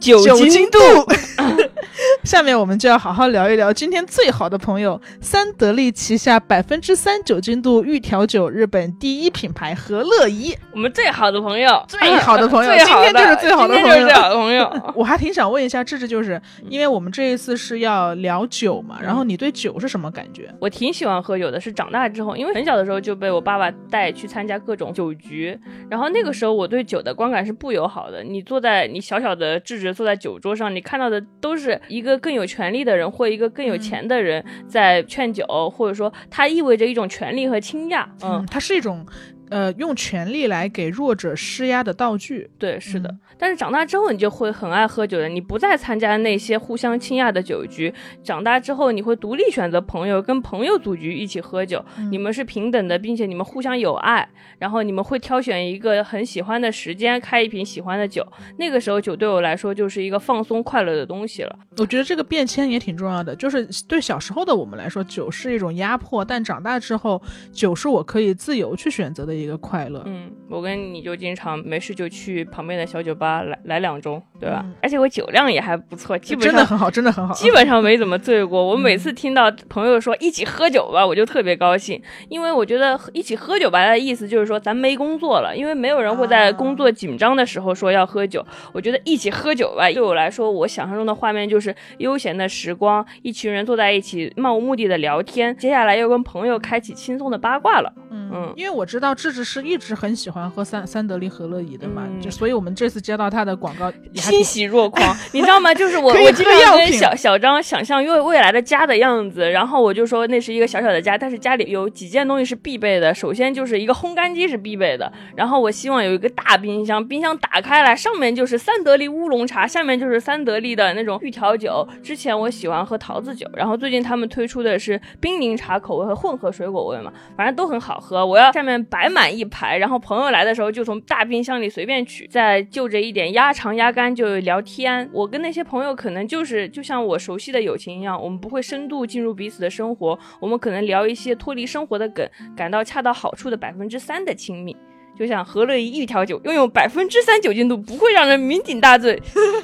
[0.00, 0.18] 酒
[0.48, 0.78] 精度。
[2.24, 10.54] 下面我们就要好好聊一聊今天最好的朋友三得利旗下百分之三酒精度预调酒日本第一品牌和乐怡。
[10.72, 14.70] 我们最好的朋友，最好的朋友 最好的今天就是最好的朋友最好的朋友。
[14.94, 20.52] 我还挺想问一下智智，就是因为我们这一次是要聊酒嘛，然后你对酒是什么感觉？
[20.60, 25.58] 我挺喜欢喝酒的，是长大之后，因为很小的时候就被我爸爸带去参加各种酒局，
[25.88, 28.22] 然后那个时候我对酒的观感是不友好的。
[28.24, 38.08] 你坐在你小小的智智坐在酒桌上，你看到的都是一个更有权力的人或一个更有钱的人在劝酒，或者说它意味着一种权力和倾轧。
[38.22, 39.06] 嗯，它是一种。
[39.50, 43.08] 呃，用权力来给弱者施压的道具，对，是的。
[43.10, 47.92] 嗯但是长大之后，你就会很爱喝酒的，你不再参加那些互相倾轧的酒局。
[48.24, 54.26] 长大之后，你会独立选择朋友，跟朋友组局一起喝酒，嗯你们是平等的，并且你们互相有爱。
[54.58, 58.26] 然后你们会挑选一个很喜欢的时间，开一瓶喜欢的酒。
[58.58, 61.58] 那个时候，酒对我来说就是一个放松快乐的东西了。
[61.76, 67.20] 我觉得这个变迁也挺重要的，就是对小时候的我们来说，酒是一种压迫，但长大之后，
[67.52, 70.02] 酒是我可以自由去选择的一个快乐。
[70.06, 74.62] 嗯，我跟你就经常没事就去旁边的小酒吧来来两盅，对吧？
[74.64, 77.34] 嗯而且我酒量也还不错，基本上真的很好，真的很好。
[77.34, 78.64] 基本上没怎么醉过。
[78.64, 88.44] 我每次听到朋友说一起喝酒吧，我就特别高兴，因为我觉得一起喝酒吧的意思就是说咱没工作了，因为没有人会在工作紧张的时候说要喝酒。
[88.72, 97.92] 我觉得一起喝酒吧，对我来说，我想象中的画面就是悠闲的时光，一群人坐在一起漫无目的的聊天，接下来又跟朋友开启轻松的八卦了。
[98.10, 105.74] 嗯嗯因为我知道智智是一直很喜欢喝三三得利和乐怡的嘛，嗯就所以我们这次接到他的广告也欣喜若狂， 你知道吗？
[105.74, 113.12] 就是我，我经常跟小小张想象未未来的家的样子，然后我就说那是一个小小的家，但是家里有几件东西是必备的。
[113.12, 121.84] 首先就是一个烘干机是必备的，然后我希望有一个大冰箱，冰箱打开来上面就是三得利乌龙茶，下面就是三得利的那种预调酒。
[122.00, 128.24] 之前我喜欢喝桃子酒，然后最近他们推出的是冰柠茶口味和混合水果味嘛，反正都很好喝。
[128.24, 135.08] 我要下面摆满一排，然后朋友来的时候就从大冰箱里随便取，再就着一点鸭肠鸭肝就聊天。
[135.12, 144.76] 我跟那些朋友可能就是就像我熟悉的友情一样，我们不会深度进入彼此的生活，我们可能聊一些脱离生活的梗，感到恰到好处的百分之三的亲密。
[145.18, 149.18] 就像何乐怡一调酒，拥有百分之三酒精度，不会让人酩酊大醉。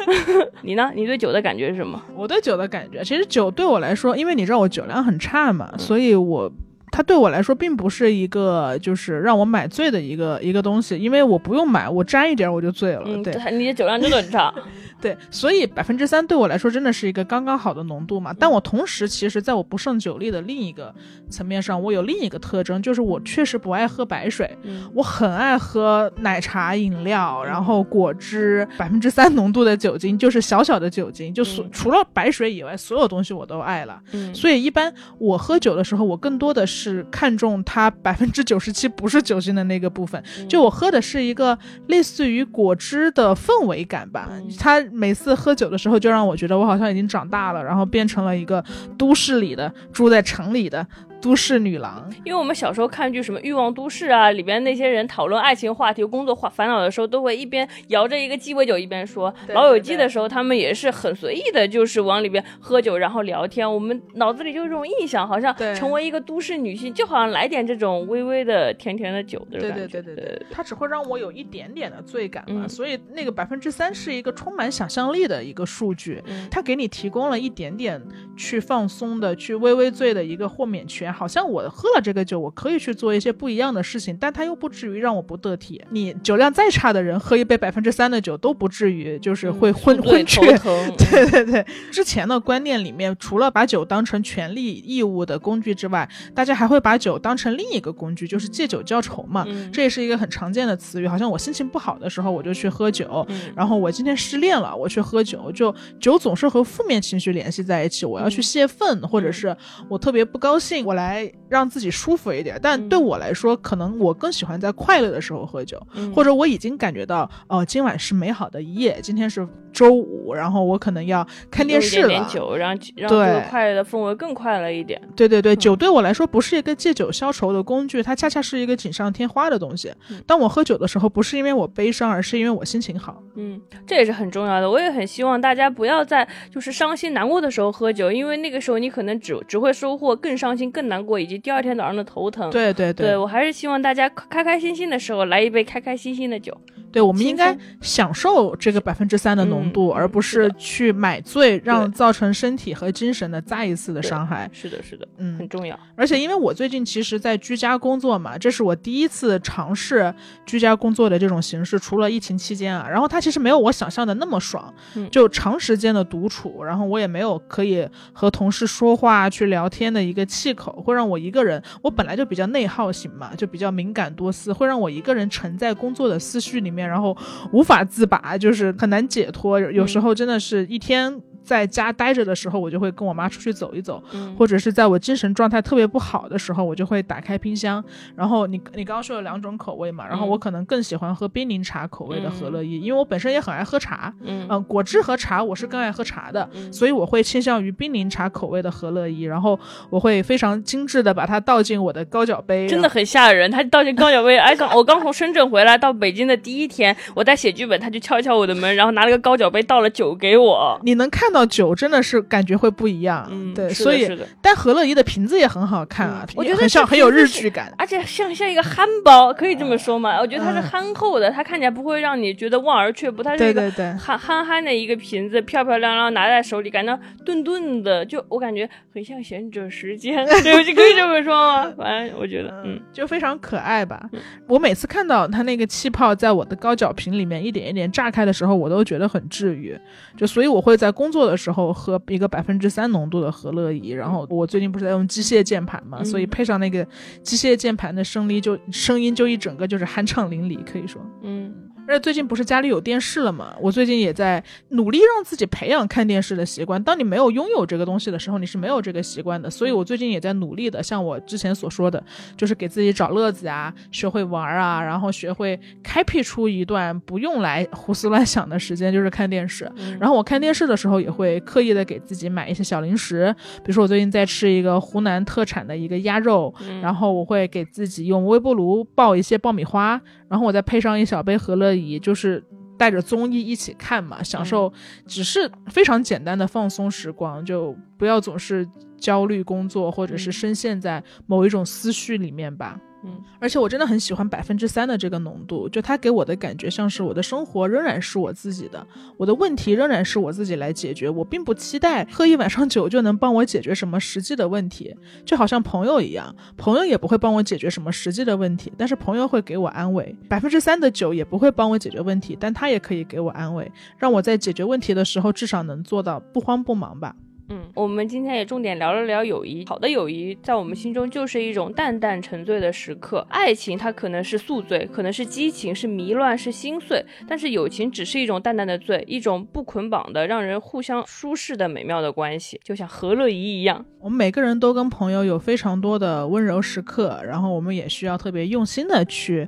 [0.63, 0.91] 你呢？
[0.95, 2.03] 你对酒的感觉是什么？
[2.17, 6.51] 我对酒的感觉，其实酒对我来说，因为你知道我酒量很差嘛，所以我
[6.93, 13.03] 它对我来说并不是一个就是让我买醉的一个一个东西，因为我不用买，我沾一点我就醉了。
[13.07, 14.55] 嗯，对你的酒量真的很差。
[15.03, 18.33] 对，所以百分之三对我来说真的是一个刚刚好的浓度嘛。
[18.39, 20.95] 但我同时其实在我不胜酒力的另一个
[21.29, 24.49] 层面上，我有另一个特征，就是我确实不爱喝白水。
[24.63, 34.01] 嗯我很爱喝奶茶饮料，然后果汁，百分之三浓度的酒精，就是小小的酒精，就所、嗯除了白水以外，所有东西我都爱了。
[34.13, 40.23] 嗯所以一般我喝酒的时候，我更多的是是看重它百分之九十七不是酒精的那个部分。
[40.39, 41.57] 嗯就我喝的是一个
[41.87, 44.29] 类似于果汁的氛围感吧。
[44.31, 48.63] 嗯它每次喝酒的时候，就让我觉得我好像已经长大了，然后变成了一个
[48.99, 50.87] 都市里的住在城里的
[51.23, 52.13] 都市女郎。
[52.25, 59.33] 因为我们小时候看剧什么《欲望都市》啊，里边那些人讨论爱情话题、工作话烦恼的时候，都会一边摇着一个鸡尾酒一边说。
[59.47, 63.73] 对老友记的时候，他们也是很随意的，就是往里边喝酒，然后聊天。
[63.73, 69.87] 我们脑子里就是这种印象，好像成为一个都市女性，就好像来点这种微微的甜甜的酒的对感觉。
[69.87, 78.03] 对对对对，它只会让我有一点点的醉感嘛，嗯所以那个百分之三是一个充满想象力的一个数据，嗯它给你提供了一点点
[78.37, 85.83] 去放松的、去微微醉的一个豁免权，好像我喝了这个酒，我可以去做一些不一样的事情，但它又不至于让我不得体。
[85.91, 90.41] 你酒量再差的人，喝一杯百分之三的酒都不至于就是会昏、嗯昏厥。
[90.59, 90.97] 头疼。
[91.11, 99.45] 对 对对，之前的观念里面，除了把酒当成权利义务的工具之外，大家还会把酒当成另一个工具，就是借酒浇愁嘛。
[99.49, 109.57] 嗯这也是一个很常见的词语，好像我心情不好的时候我就去喝酒，嗯然后我今天失恋了，我去喝酒，就酒总是和负面情绪联系在一起，我要去嗯泄愤，或者是
[109.89, 111.02] 我特别不高兴，我来
[111.49, 112.59] 让自己舒服一点。
[112.63, 122.09] 但嗯对我来说，可能我更喜欢在快乐的时候喝酒，嗯或者我已经感觉到哦，今晚是美好的一夜，今天是周五，然后我可能要看电视了。
[122.09, 125.01] 点点酒，让让这个快乐的氛围更快乐一点。
[125.17, 130.23] 对对对，嗯酒对我来说不是一个借酒消愁的工具，它恰恰是一个锦上添花的东西嗯。
[130.27, 133.23] 当我喝酒的时候，不是因为我悲伤，而是因为我心情好。
[133.37, 134.71] 嗯，这也是很重要的。
[134.71, 142.51] 我也很希望大家不要在就是伤心难过的时候喝酒，因为那个时候你可能只只会收获更伤心、更难过，以及第二天早上的头疼。
[142.51, 146.61] 对对对我还是希望大家开开心心的时候来一杯开开心心的酒。
[146.93, 154.49] 对，我们应该享受这个百分之三的浓度，嗯而不是去买醉，让造成身体和精神的再一次的伤害。
[154.53, 155.79] 是的，是的，嗯很，重要。
[155.97, 160.15] 而且因为我最近其实，在居家工作嘛，这是我第一次尝试
[160.45, 177.17] 居家工作的这种形式，除了疫情期间啊，然后它其实没有我想象的那么爽，嗯就长时间的独处，然后我也没有可以和同事说话去聊天的一个气口，会让我一个人，我本来就比较内耗型嘛，就比较敏感多思，会让我一个人沉在工作的思绪里面，然后
[177.53, 181.21] 无法自拔，就是很难解脱，有时候真的是一天。
[181.45, 187.83] 在家待着的时候，我就会跟我妈出去走一走，嗯，或者是在我精神状态特别不好的时候，我就会打开冰箱。
[188.17, 194.13] 然后你你刚刚说有两种口味嘛，然后嗯我可能更喜欢喝冰柠茶口味的和乐意，因为我本身也很爱喝茶。
[194.23, 199.59] 嗯嗯，果汁和茶我是更爱喝茶的，嗯所以我会倾向于冰柠茶口味的和乐意，然后
[199.91, 202.69] 我会非常精致的把它倒进我的高脚杯。
[202.69, 203.51] 真的很吓人。
[203.51, 210.79] 他倒进高脚杯，哎，刚我刚从深圳回来，到北京的第一天，我在写剧本，他就敲一敲我的门，然后拿了个高脚杯倒了酒给我。
[210.85, 214.03] 你能看到酒真的是感觉会不一样，嗯，对，所以。
[214.41, 217.73] 但和乐怡的瓶子也很好看啊嗯，我觉得很像很有日剧感。
[217.79, 220.19] 而且像像一个憨包，可以这么说吗？
[220.21, 231.73] 我觉得它是嗯憨厚的，它看起来不会让你觉得望而却步，它是一个对对对，憨憨憨的一个瓶子，漂漂亮亮拿在手里，感到顿顿的，就我感觉很像贤者时间， 对不起，可以这么说吗？
[231.77, 234.03] 反正我觉得，嗯，就非常可爱吧。
[234.47, 239.79] 我每次看到它那个气泡在我的高脚瓶里面一点一点炸开的时候，我都觉得很治愈。
[240.17, 246.87] 就所以我会在工作的时候喝一个百分之三浓度的和乐怡，然后我最近不是在用机械键盘嘛，嗯所以配上那个
[247.23, 251.01] 机械键盘的声音就声音就一整个就是酣畅淋漓，可以说。
[251.23, 251.53] 嗯
[251.87, 256.83] 而且最近不是家里有电视了嘛，我最近也在努力让自己培养看电视的习惯。
[256.83, 259.51] 当你没有拥有这个东西的时候，你是没有这个习惯的。
[259.51, 262.03] 所以我最近也在努力的，像我之前所说的，
[262.37, 269.71] 就是给自己找乐子啊，学会玩啊，然后学会开辟出一段不用来胡思乱想的时间，就是看电视。
[269.77, 280.01] 嗯然后我看电视的时候也会刻意的给自己买一些小零食，比如说我最近在吃一个湖南特产的一个鸭肉，嗯然后我会给自己用微波炉爆一些爆米花，
[280.33, 282.43] 然后我再配上一小杯和乐怡，就是
[282.79, 284.73] 带着综艺一起看嘛，享受
[285.07, 292.81] 只是非常简单的放松时光，就不要总是焦虑工作或者是嗯深陷在某一种思绪里面吧。
[292.81, 310.15] 嗯，嗯而且我真的很喜欢百分之三的这个浓度，就它给我的感觉像是我的生活仍然是我自己的，我的问题仍然是我自己来解决，我并不期待喝一晚上酒就能帮我解决什么实际的问题，就好像朋友一样，朋友也不会帮我解决什么实际的问题，但是朋友会给我安慰。
[310.29, 317.17] 百分之三的酒也不会帮我解决问题，但它也可以给我安慰，让我在解决问题的时候至少能做到不慌不忙吧。
[317.53, 319.63] 嗯，我们今天也重点聊了聊友谊。
[319.69, 323.27] 好的友谊在我们心中就是一种淡淡沉醉的时刻。
[323.29, 327.05] 爱情它可能是宿醉，可能是激情，是迷乱，是心碎。
[327.29, 333.85] 但是友情只是一种淡淡的醉，一种不捆绑的、让人互相舒适的美妙的关系，就像何乐怡一样。
[334.01, 339.47] 我们每个人都跟朋友有非常多的温柔时刻，然后我们也需要特别用心的去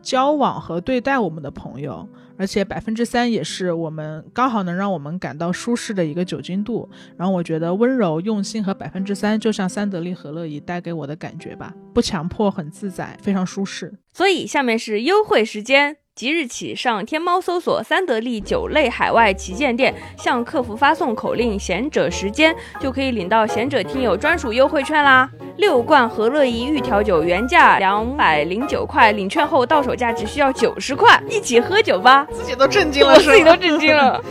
[0.00, 2.08] 交往和对待我们的朋友。
[2.42, 6.90] 而且百分之三也是我们刚好能让我们感到舒适的一个酒精度。
[7.16, 13.94] 然后我觉得温柔、用心和百分之三，就像三得利和乐怡带给我的感觉吧，不强迫，很自在，非常舒适。
[14.12, 15.98] 所以下面是优惠时间。
[16.14, 25.30] 即日起，上天猫搜索“三得利酒类海外旗舰店”，向客服发送口令“贤者时间”，就可以领到贤者听友专属优惠券啦！
[25.56, 32.26] 六罐和乐怡玉调酒原价两百零九块，领券后到手价只需要九十块，一起喝酒吧！
[32.30, 34.22] 自己都震惊了，我自己都震惊了。